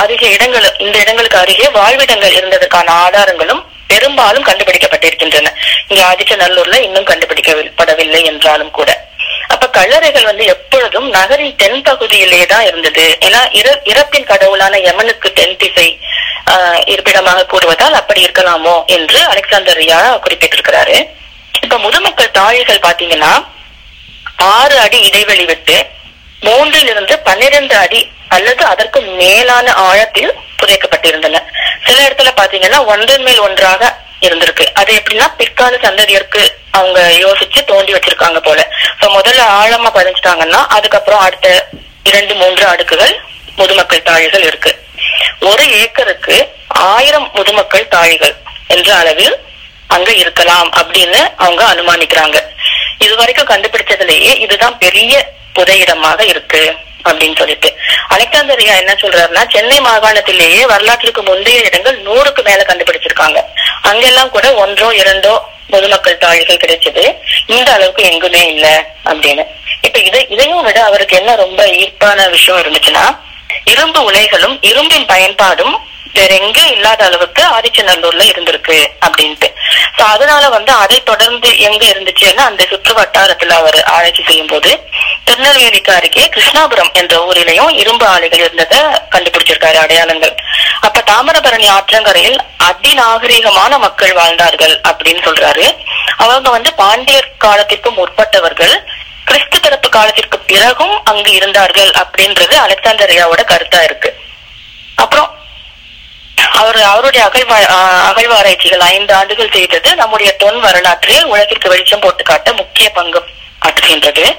[0.00, 5.52] அருகே இடங்கள் இந்த இடங்களுக்கு அருகே வாழ்விடங்கள் இருந்ததற்கான ஆதாரங்களும் பெரும்பாலும் கண்டுபிடிக்கப்பட்டிருக்கின்றன.
[5.90, 8.90] இங்க ஆதிச்சநல்லூர்ல இன்னும் கண்டுபிடிக்கப்படவில்லை என்றாலும் கூட.
[9.48, 13.18] அப்ப கல்லறைகள் வந்து எப்பொழுதும் நகரின் தென் பகுதியிலே தான் இருந்தது.
[13.20, 15.98] ஏன்னா இற- இறப்பின் கடவுளான யமனுக்கு தென் திசை
[16.84, 21.08] இருப்பிடமாக கூறுவதால் அப்படி இருக்கலாமோ என்று அலெக்சாண்டரியா குறிப்பிட்டிருக்கிறாரு.
[21.62, 23.46] இப்ப முதுமக்கள் தாழிகள் பாத்தீங்கன்னா
[24.36, 25.86] ஆறு அடி இடைவெளி விட்டு
[26.40, 31.40] மூன்றிலிருந்து பன்னிரண்டு அடி அல்லது அதற்கு மேலான ஆழத்தில் புதைக்கப்பட்டிருந்தன.
[31.86, 34.64] சில இடத்துல பாத்தீங்கன்னா ஒன்றன் மேல் ஒன்றாக இருந்திருக்கு.
[34.74, 38.60] அது எப்படின்னா பிற்கால சந்ததியருக்கு அவங்க யோசிச்சு தோண்டி வச்சிருக்காங்க போல.
[39.00, 41.68] சோ முதல்ல ஆழமா பதிஞ்சிட்டாங்கன்னா அதுக்கப்புறம் அடுத்த
[42.04, 43.20] இரண்டு மூன்று அடுக்குகள்
[43.56, 44.72] முதுமக்கள் தாழிகள் இருக்கு.
[45.40, 48.34] ஒரு ஏக்கருக்கு ஆயிரம் முதுமக்கள் தாழிகள்
[48.66, 49.36] என்ற அளவில்
[49.86, 52.38] அங்க இருக்கலாம் அப்படின்னு அவங்க அனுமானிக்கிறாங்க.
[52.98, 55.12] இது வரைக்கும் கண்டுபிடிச்சதுலயே இதுதான் பெரிய
[55.54, 56.62] புதையிடமாக இருக்கு.
[57.08, 57.68] அப்படின்னு சொல்லிட்டு.
[58.14, 63.38] அலெக்சாந்தரியா என்ன சொல்றாருன்னா சென்னை மாகாணத்திலேயே வரலாற்றுக்கு முந்தைய இடங்கள் நூறுக்கு மேல கண்டுபிடிச்சிருக்காங்க.
[63.82, 65.34] அங்கெல்லாம் கூட ஒன்றோ இரண்டோ
[65.70, 67.14] பொதுமக்கள் தாழிகள் கிடைச்சது.
[67.46, 68.66] இந்த அளவுக்கு எங்குமே இல்ல
[69.04, 69.44] அப்படின்னு.
[69.80, 73.04] இப்ப இதை இதையும் விட அவருக்கு என்ன ரொம்ப ஈர்ப்பான விஷயம் இருந்துச்சுன்னா
[73.64, 75.74] இரும்பு உலைகளும் இரும்பின் பயன்பாடும்
[76.14, 79.48] வேற எங்க இல்லாத அளவுக்கு ஆதிச்சநல்லூர்ல இருந்திருக்கு அப்படின்ட்டு.
[79.96, 84.70] சோ அதனால வந்து அதை தொடர்ந்து எங்க இருந்துச்சுன்னா அந்த சுற்று வட்டாரத்துல அவர் ஆராய்ச்சி செய்யும் போது
[85.24, 88.78] திருநெல்வேலிக்கு அருகே கிருஷ்ணாபுரம் என்ற ஊரிலையும் இரும்பு ஆலைகள் இருந்ததை
[89.14, 90.34] கண்டுபிடிச்சிருக்காரு அடையாளங்கள்.
[90.80, 92.38] அப்ப தாமிரபரணி ஆற்றங்கரையில்
[92.68, 95.66] அதிநாகரிகமான மக்கள் வாழ்ந்தார்கள் அப்படின்னு சொல்றாரு.
[96.16, 98.74] அவங்க வந்து பாண்டியர் காலத்திற்கு முற்பட்டவர்கள்
[99.24, 104.10] கிறிஸ்து பிறப்பு காலத்திற்கு பிறகும் அங்கு இருந்தார்கள் அப்படின்றது அலெக்சாண்டரியாவோட கருத்தா இருக்கு.
[104.94, 105.28] அப்புறம்
[106.52, 107.58] அவர் அவருடைய அகழ்வா
[108.08, 113.20] அகழ்வாராய்ச்சிகள் ஐந்து ஆண்டுகள் செய்தது நம்முடைய தொன் வரலாற்றில் உலகிற்கு வெளிச்சம் போட்டு காட்ட முக்கிய பங்கு
[113.66, 114.38] ஆற்றுகின்றது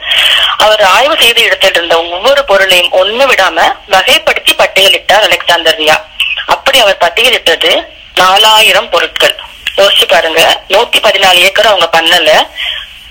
[0.58, 5.96] அவர் ஆய்வு செய்து இடத்தில் இருந்த ஒவ்வொரு பொருளையும் ஒண்ணு விடாம வகைப்படுத்தி பட்டியலிட்டார் அலெக்சாண்டரியா
[6.46, 9.36] அப்படி அவர் பட்டியலிட்டது நாலாயிரம் பொருட்கள்.
[9.78, 12.32] யோசிச்சு பாருங்க நூத்தி பதினாலு ஏக்கர் அவங்க பண்ணல.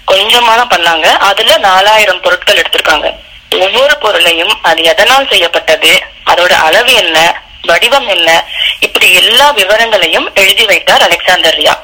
[0.06, 1.06] கொஞ்சமா தான் பண்ணாங்க.
[1.18, 3.14] அதுல நாலாயிரம் பொருட்கள் எடுத்திருக்காங்க.
[3.58, 6.02] ஒவ்வொரு பொருளையும் அது எதனால் செய்யப்பட்டது?
[6.24, 7.42] அதோட அளவு என்ன?
[7.62, 8.44] வடிவம் என்ன?
[8.80, 11.74] இப்படி எல்லா விவரங்களையும் எழுதி வைத்தார் அலெக்சாண்டர் ரியா.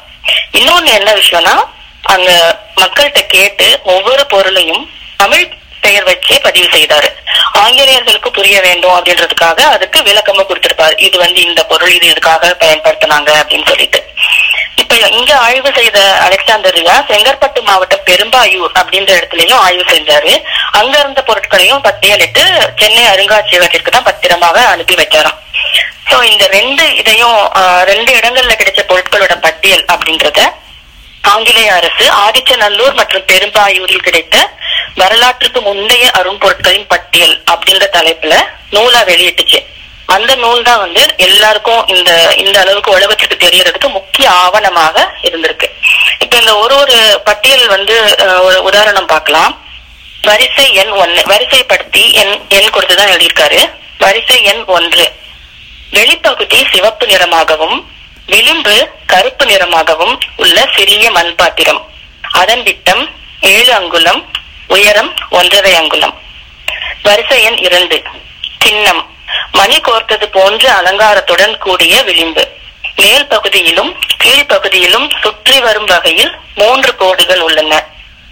[0.53, 1.55] இன்னொன்னு என்ன விஷயம்னா
[2.03, 7.09] அங்க மக்கள்கிட்ட கேட்டு ஒவ்வொரு பொருளையும் தமிழ் பெயர் வச்சே பதிவு செய்தாரு.
[7.53, 11.01] ஆங்கிலேயர்களுக்கு புரிய வேண்டும் அப்படின்றதுக்காக அதுக்கு விளக்கமா கொடுத்திருப்பாரு.
[11.01, 14.05] இது வந்து இந்த பொருள் இது இதுக்காக பயன்படுத்தினாங்க அப்படின்னு சொல்லிட்டு.
[14.83, 20.33] இப்ப இங்க ஆய்வு செய்த அலெக்சாண்டரியா செங்கற்பட்டு மாவட்டம் பெரும்பாயூர் அப்படின்ற இடத்துலயும் ஆய்வு செஞ்சாரு.
[20.79, 22.45] அங்க இருந்த பொருட்களையும் பட்டியலிட்டு
[22.81, 25.39] சென்னை அருங்காட்சியகத்திற்கு தான் பத்திரமாக அனுப்பி வச்சாராம்
[26.11, 27.39] சோ இந்த ரெண்டு இதையும்
[27.91, 30.41] ரெண்டு இடங்கள்ல கிடைச்ச பொருட்களோட பட்டியல் அப்படின்றத
[31.33, 34.37] ஆங்கிலேய அரசு ஆதிச்சநல்லூர் மற்றும் பெரும்பாயூரில் கிடைத்த
[35.03, 38.35] வரலாற்றுக்கு முந்தைய அரும்பொருட்களின் பட்டியல் அப்படின்ற தலைப்புல
[38.75, 39.61] நூலா வெளியிட்டுச்சு.
[40.07, 45.69] அந்த நூல் தான் வந்து எல்லாருக்கும் இந்த இந்த அளவுக்கு உலகத்துக்கு தெரியறதுக்கு முக்கிய ஆவணமாக இருந்திருக்கு.
[46.19, 49.63] இப்ப இந்த ஒரு ஒரு பட்டியல் வந்து ஒரு உதாரணம் பார்க்கலாம்.
[50.23, 53.71] வரிசை எண் ஒன்னு வரிசைப்படுத்தி எண் எண் கொடுத்துதான் எழுதியிருக்காரு.
[53.99, 55.13] வரிசை எண் ஒன்று
[55.93, 57.85] வெளிப்பகுதி சிவப்பு நிறமாகவும்
[58.27, 61.89] விளிம்பு கருப்பு நிறமாகவும் உள்ள சிறிய மண் பாத்திரம்
[62.21, 64.23] அதன் விட்டம் ஏழு அங்குலம்
[64.67, 66.15] உயரம் ஒன்றரை அங்குலம்.
[67.03, 68.03] வரிசை எண் இரண்டு
[68.59, 69.03] சின்னம்.
[69.53, 72.45] மணி கோர்த்தது போன்ற அலங்காரத்துடன் கூடிய விளிம்பு.
[72.97, 73.91] மேல் பகுதியிலும்
[74.25, 77.73] கீழ்ப்பகுதியிலும் சுற்றி வரும் வகையில் மூன்று கோடுகள் உள்ளன.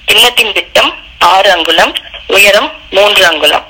[0.05, 1.93] கிண்ணத்தின் விட்டம் ஆறு அங்குலம்
[2.27, 3.65] உயரம் மூன்று அங்குலம்.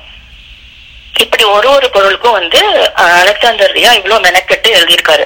[1.19, 2.61] இப்படி ஒரு ஒரு பொருளுக்கும் வந்து
[2.97, 5.25] அஹ், அலெக்சாண்டரியா இவ்வளவு மெனக்கெட்டு எழுதியிருக்காரு.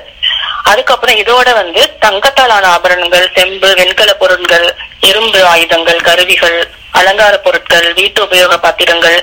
[0.63, 4.67] அதுக்கப்புறம் இதோட வந்து தங்கத்தாலான ஆபரணங்கள் செம்பு வெண்கல பொருட்கள்
[5.01, 6.59] இரும்பு ஆயுதங்கள் கருவிகள்
[6.91, 9.19] அலங்கார பொருட்கள் வீட்டு உபயோக பாத்திரங்கள்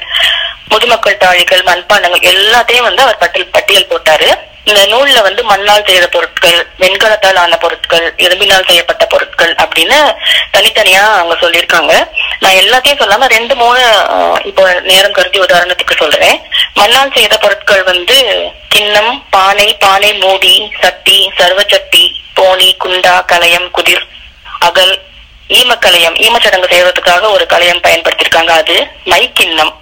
[0.72, 4.30] முதுமக்கள் தாழிகள் மண்பாண்டங்கள் எல்லாத்தையும் வந்து அவர் பட்டியல் பட்டியல் போட்டாரு.
[4.70, 9.97] இந்த நூல்ல வந்து மண்ணால் செய்த பொருட்கள் வெண்கலத்தால் ஆன பொருட்கள் இரும்பினால் செய்யப்பட்ட பொருட்கள் அப்படின்னு
[10.53, 11.93] தனித்தனியா அவங்க சொல்லியிருக்காங்க.
[12.43, 13.82] நான் எல்லாத்தையும் சொல்லாம ரெண்டு மூணு
[14.49, 16.38] இப்போ நேரம் கருதி உதாரணத்துக்கு சொல்றேன்.
[16.80, 18.18] மண்ணால் செய்த பொருட்கள் வந்து
[18.76, 22.03] கிண்ணம் பானை பானை மூடி சட்டி சர்வச்சட்டி
[22.39, 24.05] போனி குண்டா கலயம் குதிர்
[24.70, 24.95] அகல்
[25.59, 28.53] ஈமக்கலையம் ஈமச்சடங்கு செய்வதற்காக ஒரு கலையம் பயன்படுத்தியிருக்காங்க.
[28.61, 28.76] அது
[29.11, 29.32] மைக்கிண்ணம்.
[29.39, 29.74] கிண்ணம்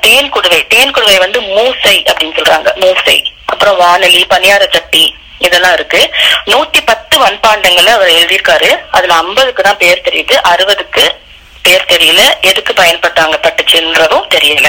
[0.00, 0.66] தேன் குடுவை.
[0.66, 2.68] தேன் குடுவை வந்து மூசை அப்படின்னு சொல்றாங்க.
[2.80, 3.24] மூசை.
[3.46, 6.14] அப்புறம் வானொலி பனியார சட்டி இதெல்லாம் இருக்கு.
[6.46, 8.78] நூத்தி பத்து மண்பாண்டங்களை அவர் எழுதியிருக்காரு.
[8.90, 10.38] அதுல ஐம்பதுக்கு தான் பேர் தெரியுது.
[10.48, 11.10] அறுபதுக்கு
[11.62, 12.40] பேர் தெரியல.
[12.40, 14.66] எதுக்கு பயன்பட்டாங்க பட்டுச்சுன்றதும் தெரியல.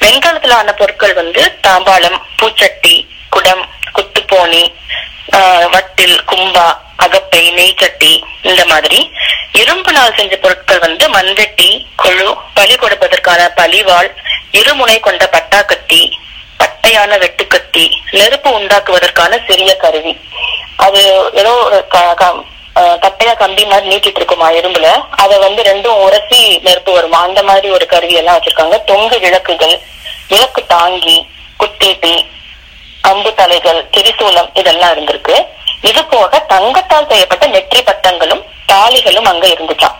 [0.00, 9.10] வெண்கலத்துல ஆன பொருட்கள் வந்து தாம்பாளம் பூச்சட்டி குடம் குத்து ஆஹ் வட்டில் கும்பா அகப்பை நெய்ச்சட்டி இந்த மாதிரி
[9.52, 14.14] இரும்பு நாள் செஞ்ச பொருட்கள் வந்து மண்வெட்டி கொழு பலி கொடுப்பதற்கான பலிவாள்
[14.52, 16.10] இருமுனை கொண்ட பட்டாக்கத்தி
[16.58, 20.20] பட்டையான வெட்டுக்கத்தி நெருப்பு உண்டாக்குவதற்கான சிறிய கருவி.
[20.76, 25.04] அது ஏதோ ஒரு க- க- கட்டையா கம்பி மாதிரி நீட்டிட்டு இருக்குமா இரும்புல?
[25.10, 27.20] அதை வந்து ரெண்டும் உரசி நெருப்பு வருமா?
[27.22, 28.84] அந்த மாதிரி ஒரு கருவி எல்லாம் வச்சிருக்காங்க.
[28.84, 29.80] தொங்கு விளக்குகள்
[30.28, 31.26] விளக்கு தாங்கி
[31.60, 32.26] குத்தீட்டி
[33.10, 35.36] அம்பு தலைகள் திரிசூலம் இதெல்லாம் இருந்திருக்கு.
[35.90, 38.42] இது போக தங்கத்தால் செய்யப்பட்ட நெற்றி பட்டங்களும்
[38.72, 39.96] தாலிகளும் அங்க இருந்துச்சாம்.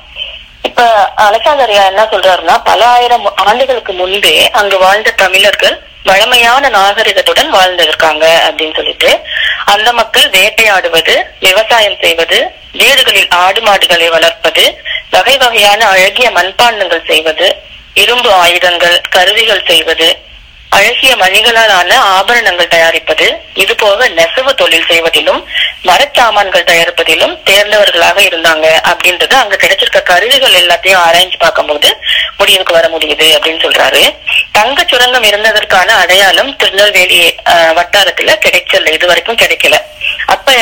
[0.69, 0.85] இப்ப
[1.25, 5.77] அலசாகரியா என்ன சொல்றாருன்னா பல ஆயிரம் ஆண்டுகளுக்கு முன்பே அங்கு வாழ்ந்த தமிழர்கள்
[6.09, 9.11] வழமையான நாகரிகத்துடன் வாழ்ந்திருக்காங்க அப்படின்னு சொல்லிட்டு
[9.73, 11.15] அந்த மக்கள் வேட்டையாடுவது
[11.47, 12.39] விவசாயம் செய்வது
[12.81, 14.65] வீடுகளில் ஆடு மாடுகளை வளர்ப்பது
[15.15, 17.49] வகை வகையான அழகிய மண்பாண்டங்கள் செய்வது
[18.03, 20.09] இரும்பு ஆயுதங்கள் கருவிகள் செய்வது
[20.73, 25.41] அழகிய மணிகளாலான ஆபரணங்கள் தயாரிப்பது இது போக நெசவு தொழில் செய்வதிலும்
[25.85, 31.91] மரச்சாமான்கள் தயாரிப்பதிலும் தேர்ந்தவர்களாக இருந்தாங்க அப்படின்றது அங்க கிடைச்சிருக்க கருவிகள் எல்லாத்தையும் ஆராய்ஞ்சு பார்க்கும்போது
[32.39, 34.03] முடிவுக்கு வர முடியுது அப்படின்னு சொல்றாரு.
[34.53, 37.21] தங்க சுரங்கம் இருந்ததற்கான அடையாளம் திருநெல்வேலி
[37.79, 39.77] வட்டாரத்துல கிடைச்சல இது வரைக்கும் கிடைக்கல.
[40.27, 40.53] அப்ப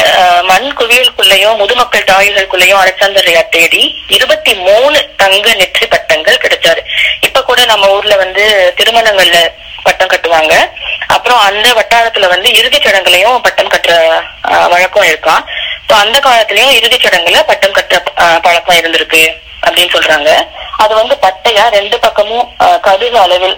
[0.43, 6.81] மண் குவியலுக்குள்ளயும் முதுமக்கள் தாய்களுக்குள்ளயும் அலெக்சாந்தரையா தேடி இருபத்தி மூணு தங்க நெற்றி பட்டங்கள் கிடைச்சாரு.
[7.21, 9.39] இப்ப கூட நம்ம ஊர்ல வந்து திருமணங்கள்ல
[9.85, 10.55] பட்டம் கட்டுவாங்க.
[11.09, 13.95] அப்புறம் அந்த வட்டாரத்துல வந்து இறுதிச் சடங்குலயும் பட்டம் கட்டுற
[14.69, 15.43] வழக்கம் இருக்கான்
[15.81, 19.23] இப்போ அந்த காலத்திலயும் இறுதிச் சடங்குல பட்டம் கட்டுற அஹ், பழக்கம் இருந்திருக்கு
[19.63, 20.31] அப்படின்னு சொல்றாங்க.
[20.77, 23.57] அது வந்து பட்டையா ரெண்டு பக்கமும் அஹ், கடுகு அளவில்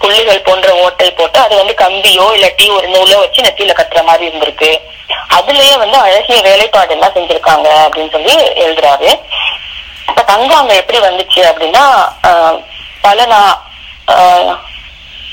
[0.00, 4.70] புள்ளிகள் போன்ற ஓட்டை போட்டு அது வந்து கம்பியோ இல்லாட்டி ஒரு நூலோ வச்சு நெத்தியில கட்டுற மாதிரி இருந்திருக்கு.
[5.30, 9.08] அதுலயே வந்து அழகிய வேலைப்பாடு எல்லாம் செஞ்சிருக்காங்க அப்படின்னு சொல்லி எழுதுறாரு.
[10.08, 11.84] இப்ப தங்கம் அங்க எப்படி வந்துச்சு அப்படின்னா
[12.28, 12.58] ஆஹ்,
[13.00, 13.26] பல
[14.14, 14.52] ஆஹ்,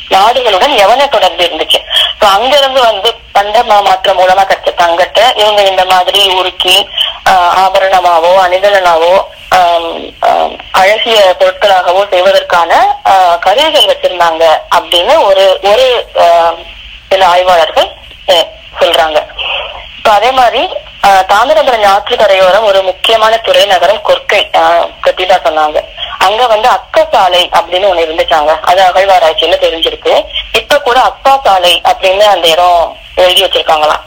[0.09, 1.79] நாடுகளுடன் எவன தொடர்பு இருந்துச்சு.
[2.19, 6.75] So அங்கிருந்து வந்து பண்ட மா- மாற்றம் மூலமா கிடைச்ச தங்கத்தை இவங்க இந்த மாதிரி உருக்கி
[7.25, 9.13] ஆஹ், ஆபரணமாவோ அணிகலனாவோ
[10.71, 12.71] அழகிய பொருட்களாகவோ செய்வதற்கான
[13.03, 14.43] ஆஹ், கருவிகள் வச்சிருந்தாங்க
[14.75, 15.85] அப்படின்னு ஒரு ஒரு
[16.19, 16.55] ஆஹ்,
[17.09, 17.89] சில ஆய்வாளர்கள்
[18.79, 19.19] சொல்றாங்க.
[20.11, 20.61] அதே மாதிரி
[21.27, 24.87] தாமிரபரணி ஆற்று கரையோரம் ஒரு முக்கியமான துறை நகரம் கொர்க்கை ஆஹ்,
[25.45, 25.79] சொன்னாங்க.
[26.19, 28.59] அங்க வந்து அக்கா சாலை அப்படின்னு ஒண்ணு இருந்துச்சாங்க.
[28.61, 30.13] அது அகழ்வாராய்ச்சியில தெரிஞ்சிருக்கு.
[30.53, 34.03] இப்ப கூட அக்கா சாலை அப்படின்னு அந்த இடம் எழுதி வச்சிருக்காங்களாம்.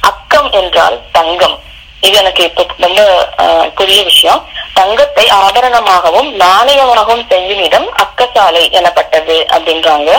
[0.00, 1.58] அக்கம் என்றால் தங்கம்.
[2.00, 3.00] இது எனக்கு இப்ப ரொம்ப
[3.38, 4.48] ஆஹ், புதிய விஷயம்.
[4.74, 10.10] தங்கத்தை ஆபரணமாகவும் நாணயமாகவும் செய்யும் இடம் அக்கசாலை எனப்பட்டது அப்படின்றாங்க.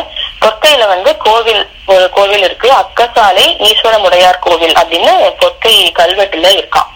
[0.42, 2.70] பொற்கையில வந்து கோவில் ஒரு கோவில் இருக்கு.
[2.82, 6.90] அக்கசாலை ஈஸ்வரமுடையார் கோவில் அப்படின்னு பொற்கை கல்வெட்டுல இருக்கான்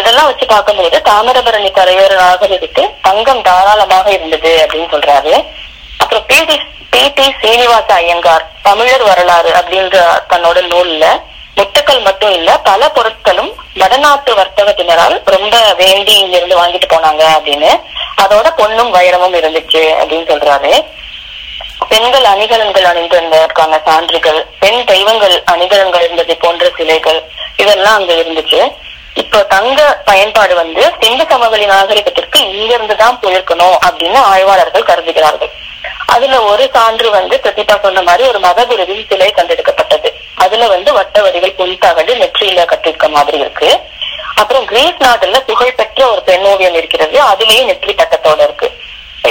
[0.00, 5.34] இதெல்லாம் வச்சு பார்க்கும்போது தாமிரபரணி கரையோர நாகரிகத்துக்கு தங்கம் தாராளமாக இருந்தது அப்படின்னு சொல்றாரு.
[5.98, 6.56] அப்புறம் பேடி
[6.90, 9.96] பேட்டி சீனிவாச ஐயங்கார் தமிழர் வரலாறு அப்படின்ற
[10.32, 11.04] தன்னோட நூல்ல
[11.56, 17.70] முட்டுக்கள் மட்டும் இல்ல பல பொருட்களும் வடநாட்டு வர்த்தகத்தினரால் ரொம்ப வேண்டி இங்க இருந்து வாங்கிட்டு போனாங்க அப்படின்னு.
[18.22, 20.72] அதோட பொண்ணும் வைரமும் இருந்துச்சு அப்படின்னு சொல்றாரு.
[21.90, 27.20] பெண்கள் அணிகலன்கள் அணிந்திருந்ததற்கான சான்றுகள் பெண் தெய்வங்கள் அணிகலன்கள் இருந்தது போன்ற சிலைகள்
[27.62, 28.60] இதெல்லாம் அங்க இருந்துச்சு.
[29.22, 35.52] இப்போ தங்க பயன்பாடு வந்து சிந்து சமவெளி நாகரிகத்திற்கு இங்கிருந்து தான் போயிருக்கணும் அப்படின்னு ஆய்வாளர்கள் கருதுகிறார்கள்.
[36.14, 40.08] அதுல ஒரு சான்று வந்து பிரதீபா சொன்ன மாதிரி ஒரு மதகுருவின் சிலை கண்டெடுக்கப்பட்டது.
[40.44, 43.70] அதுல வந்து வட்ட வரிகள் புல்தகடு நெற்றியில கட்டிருக்க மாதிரி இருக்கு.
[44.40, 48.68] அப்புறம் கிரீஸ் நாட்டுல புகழ்பெற்ற ஒரு பெண் ஓவியம் இருக்கிறது அதுலயும் நெற்றி பட்டத்தோட இருக்கு.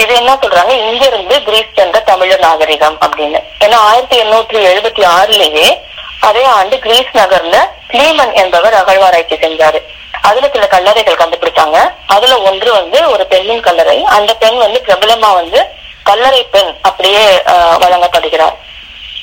[0.00, 0.68] இது என்ன சொல்றாங்க?
[0.68, 3.38] இங்க இருந்து கிரீஸ் சென்ற தமிழர் நாகரிகம் அப்படின்னு.
[3.60, 5.68] ஏன்னா ஆயிரத்தி எண்ணூற்றி எழுபத்தி ஆறுலயே
[6.20, 7.56] அதே ஆண்டு கிரீஸ் நகர்ல
[7.88, 9.80] கிளீமன் என்பவர் அகழ்வாராய்ச்சி செஞ்சாரு.
[10.22, 11.78] அதுல சில கல்லறைகள் கண்டுபிடிச்சாங்க.
[12.06, 14.04] அதுல ஒன்று வந்து ஒரு பெண்ணின் கல்லறை.
[14.04, 15.60] அந்த பெண் வந்து பிரபலமா வந்து
[16.02, 18.56] கல்லறை பெண் அப்படியே ஆஹ், வழங்கப்படுகிறார்.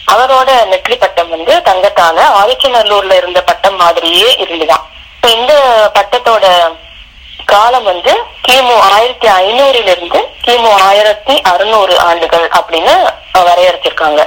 [0.07, 4.85] அவரோட நெற்றி பட்டம் வந்து தங்கத்தால ஆதிச்சநல்லூர்ல இருந்த பட்டம் மாதிரியே இருந்துதான்.
[5.15, 5.53] இப்ப இந்த
[5.93, 6.45] பட்டத்தோட
[7.45, 8.11] காலம் வந்து
[8.47, 12.93] கிமு ஆயிரத்தி ஐநூறுல இருந்து கிமு ஆயிரத்தி அறுநூறு ஆண்டுகள் அப்படின்னு
[13.47, 13.49] வரையறுத்திருக்காங்க.
[13.49, 14.21] வரையறுச்சிருக்காங்க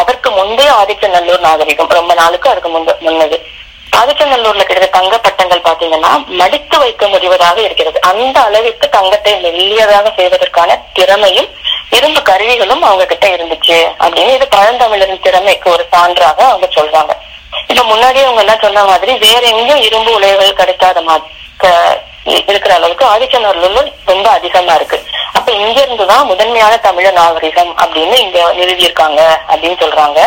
[0.00, 3.36] அதற்கு முந்தைய ஆதிச்சநல்லூர் நாகரிகம் ரொம்ப நாளுக்கு அதுக்கு முந்த முன்னது.
[4.00, 6.10] ஆதிச்சநல்லூர்ல கிடைத்த தங்க பட்டங்கள் பாத்தீங்கன்னா
[6.40, 7.98] மடித்து வைக்க முடிவதாக இருக்கிறது.
[8.10, 11.48] அந்த அளவிற்கு தங்கத்தை மெல்லியதாக செய்வதற்கான திறமையும்
[11.96, 17.12] இரும்பு கருவிகளும் அவங்க கிட்ட இருந்துச்சு அப்படின்னு இது பழந்தமிழரின் திறமைக்கு ஒரு சான்றாக அவங்க சொல்றாங்க.
[17.68, 21.34] இப்ப முன்னாடியே அவங்க என்ன சொன்ன மாதிரி வேற எங்கேயும் இரும்பு உலைகள் கிடைக்காத மாதிரி
[22.26, 24.98] இருக்கிற அளவுக்கு ஆதிச்சநல்லூர்ல ரொம்ப அதிகமா இருக்கு.
[25.32, 30.20] அப்ப இங்க இருந்துதான் முதன்மையான தமிழ நாகரிகம் அப்படின்னு இங்க நிறுவியிருக்காங்க அப்படின்னு சொல்றாங்க.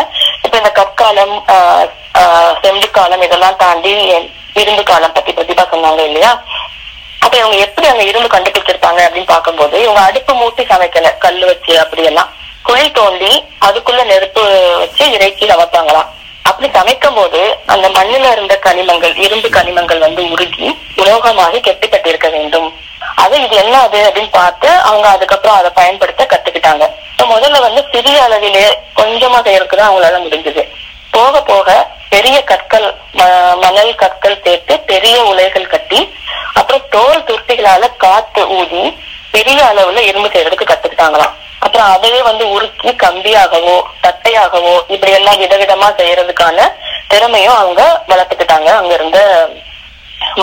[0.43, 3.93] இப்ப இந்த கற்காலம் ஆஹ், ஆஹ், செம்பு காலம் இதெல்லாம் தாண்டி
[4.55, 6.31] இரும்பு காலம் பத்தி பிரதிபா சொன்னாங்க இல்லையா?
[7.21, 12.29] அப்ப இவங்க எப்படி அங்க இரும்பு கண்டுபிடிச்சிருப்பாங்க அப்படின்னு பார்க்கும்போது இவங்க அடுப்பு மூட்டி சமைக்கல கல்லு வச்சு அப்படியெல்லாம்.
[12.63, 13.31] குழி தோண்டி
[13.61, 14.41] அதுக்குள்ள நெருப்பு
[14.79, 16.09] வச்சு இறைச்சி சமைப்பாங்களாம்
[16.49, 22.73] அப்படி சமைக்கும் போது அந்த மண்ணுல இருந்த கனிமங்கள் இரும்பு கனிமங்கள் வந்து உருகி உலோகமாகி கெட்டுப்பட்டு இருக்க வேண்டும்.
[23.15, 26.89] அது இது என்ன அது அப்படின்னு பார்த்து அவங்க அதுக்கப்புறம் அதை பயன்படுத்த கத்துக்கிட்டாங்க.
[27.17, 30.67] முதல்ல வந்து சிறிய அளவிலே கொஞ்சமா செய்யறதுக்கு அவங்களால முடிஞ்சது.
[31.11, 36.13] போக போக பெரிய கற்கள் ம- மணல் கற்கள் சேர்த்து பெரிய உலைகள் கட்டி
[36.53, 38.97] அப்புறம் தோல் துருத்திகளால காத்து ஊதி
[39.31, 41.33] பெரிய அளவுல இரும்பு செய்யறதுக்கு கத்துக்கிட்டாங்களாம்.
[41.59, 46.67] அப்புறம் அதையே வந்து உருக்கி கம்பியாகவோ தட்டையாகவோ இப்படி எல்லாம் விதவிதமா செய்யறதுக்கான
[47.07, 49.19] திறமையும் அவங்க வளர்த்துக்கிட்டாங்க அங்க இருந்த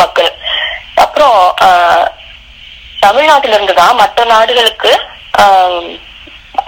[0.00, 0.30] மக்கள்.
[1.04, 1.38] அப்புறம்
[3.00, 4.92] தமிழ்நாட்டில இருந்துதான் மற்ற நாடுகளுக்கு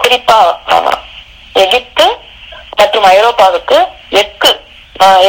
[0.01, 0.39] குறிப்பா
[1.55, 2.05] எகிப்து
[2.79, 3.77] மற்றும் ஐரோப்பாவுக்கு
[4.21, 4.51] எக்கு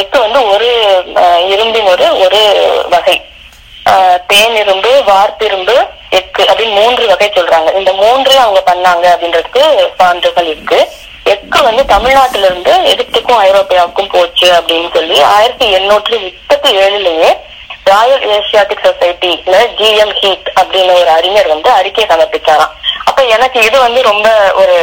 [0.01, 0.69] எக்கு வந்து ஒரு
[1.53, 2.41] இரும்பின் ஒரு ஒரு
[2.95, 3.17] வகை.
[4.31, 5.77] தேன் இரும்பு வார்ப்பிரும்பு
[6.19, 7.77] எக்கு அப்படின்னு மூன்று வகை சொல்றாங்க.
[7.77, 9.63] இந்த மூன்று அவங்க பண்ணாங்க அப்படின்றதுக்கு
[9.99, 10.81] சான்றுகள் இருக்கு.
[11.25, 17.31] எக்கு வந்து தமிழ்நாட்டில இருந்து எகிப்துக்கும் ஐரோப்பியாவுக்கும் போச்சு அப்படின்னு சொல்லி ஆயிரத்தி எண்ணூற்றி முப்பத்தி ஏழுலயே
[17.85, 22.75] ராயல் ஏசியாட்டிக் சொசைட்டில ஜிஎம் ஹீட் அப்படின்னு ஒரு அறிஞர் வந்து அறிக்கை சமர்ப்பிச்சாராம்.
[23.05, 24.77] அப்ப எனக்கு இது வந்து ரொம்ப ஒரு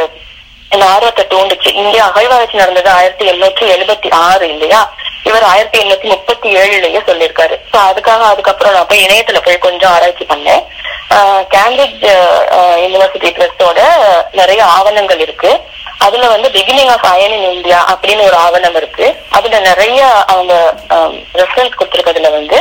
[0.69, 1.69] இந்த ஆர்வத்தை தூண்டுச்சு.
[1.73, 4.81] இங்கே அகழ்வாராய்ச்சி நடந்தது ஆயிரத்தி எண்ணூற்றி எழுபத்தி ஆறு இல்லையா?
[5.23, 7.55] இவர் ஆயிரத்தி எண்ணூத்தி முப்பத்தி ஏழுலயே சொல்லியிருக்காரு.
[7.71, 10.63] சோ அதுக்காக அதுக்கப்புறம் நான் போய் இணையத்துல போய் கொஞ்சம் ஆராய்ச்சி பண்ணேன்.
[11.09, 12.05] ஆஹ் கேம்பிரிட்ஜ்
[12.83, 13.79] யூனிவர்சிட்டி ட்ரஸ்டோட
[14.31, 15.51] நிறைய ஆவணங்கள் இருக்கு.
[16.05, 19.05] அதுல வந்து beginning of iron in India அப்படின்னு ஒரு ஆவணம் இருக்கு.
[19.29, 20.73] அதுல நிறைய அவங்க
[21.33, 22.59] ரெஃபரன்ஸ் கொடுத்துருக்கிறதுல வந்து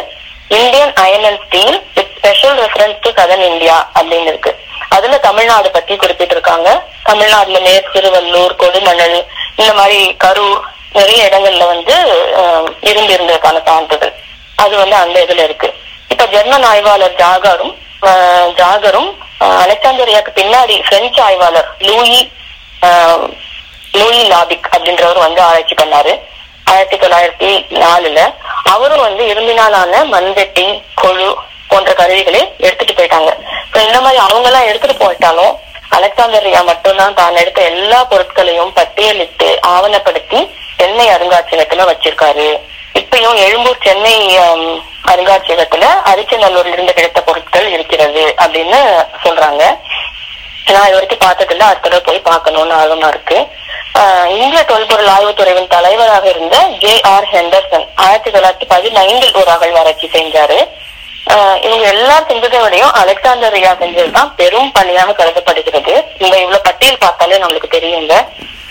[0.49, 4.53] Indian iron and steel with special reference to southern India அப்படின்னு இருக்கு.
[4.89, 6.69] அதுல தமிழ்நாடு பத்தி குறிப்பிட்டிருக்காங்க.
[7.05, 9.19] தமிழ்நாடுல மேற்கு திருவள்ளூர் கொடுமணல்
[9.57, 10.59] இந்த மாதிரி கரூர்
[10.93, 11.95] நிறைய இடங்கள்ல வந்து
[12.83, 14.15] இருந்து இருந்ததுக்கான சான்றிதழ்
[14.57, 15.69] அது வந்து அந்த இதுல இருக்கு.
[16.09, 19.11] இப்ப ஜெர்மன் ஆய்வாளர் ஜாகரும் ஆஹ், ஜாகரும்
[19.41, 22.21] ஆஹ், அலெக்சாந்தரியாக்கு பின்னாடி பிரெஞ்சு ஆய்வாளர் லூயி
[22.83, 23.27] ஆஹ்,
[23.93, 26.15] லூயி லாபிக் அப்படின்றவர் வந்து ஆராய்ச்சி பண்ணாரு.
[26.65, 27.51] ஆயிரத்தி தொள்ளாயிரத்தி
[27.81, 28.21] நாலுல.
[28.65, 31.29] அவரும் வந்து இரும்பினாலான மண்வெட்டி கொழு
[31.77, 33.31] போன்ற கருவிகளை எடுத்துட்டு போயிட்டாங்க.
[33.67, 35.55] இப்போ இந்த மாதிரி அவங்க எல்லாம் எடுத்துட்டு போயிட்டாலும்
[35.97, 40.41] அலெக்சாந்தர்யா மட்டும்தான் தான் எடுத்த எல்லா பொருட்களையும் பட்டியலிட்டு ஆவணப்படுத்தி
[40.77, 42.49] சென்னை அருங்காட்சியகத்துல வச்சிருக்காரு.
[42.95, 44.39] இப்பயும் எழும்பூர் சென்னை
[45.07, 48.81] அருங்காட்சியகத்துல அரிச்சநல்லூர்ல இருந்து கிடைத்த பொருட்கள் இருக்கிறது அப்படின்னு
[49.25, 49.63] சொல்றாங்க.
[50.73, 51.69] நான் இது வரைக்கும் பார்த்ததில்ல.
[51.69, 53.39] அடுத்த தடவை போய் பார்க்கணும்னு ஆர்வமா இருக்கு.
[53.99, 60.59] ஆஹ் இந்திய தொல்பொருள் ஆய்வுத்துறையின் தலைவராக இருந்த ஜே ஆர் ஹெண்டர்சன் ஆயிரத்தி தொள்ளாயிரத்தி பதினைந்தில் ஒரு அகழ்வாராய்ச்சி செஞ்சாரு.
[61.67, 65.95] இவங்க எல்லாரும் செஞ்சதை விடையும் அலெக்சாண்டரியா செஞ்சதுதான் பெரும் பணியாக கருதப்படுகிறது.
[66.23, 68.15] இந்த இவ்வளவு பட்டியல் பார்த்தாலே நம்மளுக்கு தெரியுங்க.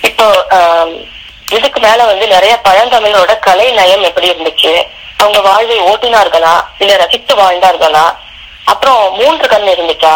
[0.10, 0.26] இப்போ
[1.56, 4.74] இதுக்கு மேல வந்து நிறைய பழந்தமிழோட கலை நயம் எப்படி இருந்துச்சு?
[5.22, 6.56] அவங்க வாழ்வை ஓட்டினார்களா?
[6.82, 8.06] இல்ல ரசித்து வாழ்ந்தார்களா?
[8.72, 10.16] அப்புறம் மூன்று கண் இருந்துச்சா?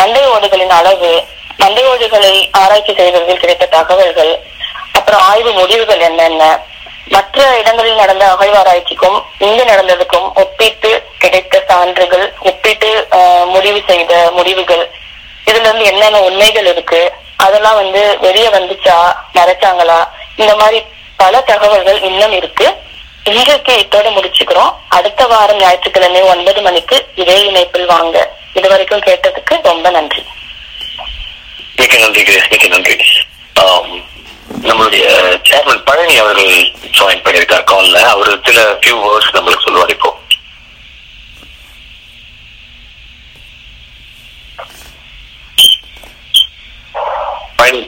[0.00, 1.12] மண்டை ஓடுகளின் அளவு
[1.62, 4.32] மண்டை ஓடுகளை ஆராய்ச்சி செய்வதில் கிடைத்த தகவல்கள்
[4.98, 6.44] அப்புறம் ஆய்வு முடிவுகள் என்னென்ன?
[7.08, 13.06] மற்ற இடங்களில் நடந்த அகழ்வாராய்ச்சிக்கும் இங்கு நடந்ததுக்கும் ஒப்பிட்டு கிடைத்த சான்றுகள் ஒப்பிட்டு
[13.46, 14.84] முடிவு செய்த முடிவுகள்.
[15.46, 17.12] இதுல இருந்து என்னென்ன உண்மைகள் இருக்கு?
[17.36, 18.98] அதெல்லாம் வந்து வெளியே வந்துச்சா?
[19.34, 20.08] மறைச்சாங்களா?
[20.36, 20.82] இந்த மாதிரி
[21.16, 22.66] பல தகவல்கள் இன்னும் இருக்கு.
[23.24, 24.74] இன்றைக்கு இத்தோட முடிச்சுக்கிறோம்.
[24.88, 28.30] அடுத்த வாரம் ஞாயிற்றுக்கிழமை ஒன்பது மணிக்கு இதே இணைப்பில் வாங்க.
[28.54, 30.24] இது வரைக்கும் கேட்டதுக்கு ரொம்ப நன்றி.
[31.76, 32.96] மிக்க நன்றி மிக்க நன்றி.
[34.60, 35.04] நம்மளுடைய
[35.42, 36.52] சேர்மன் பழனி அவர்கள்
[36.96, 40.10] ஜாயின் பண்ணியிருக்கார் கால்ல அவர் சில ஃபியூ வேர்ட்ஸ் நம்மளுக்கு சொல்லுவார் இப்போ.
[47.56, 47.80] பழனி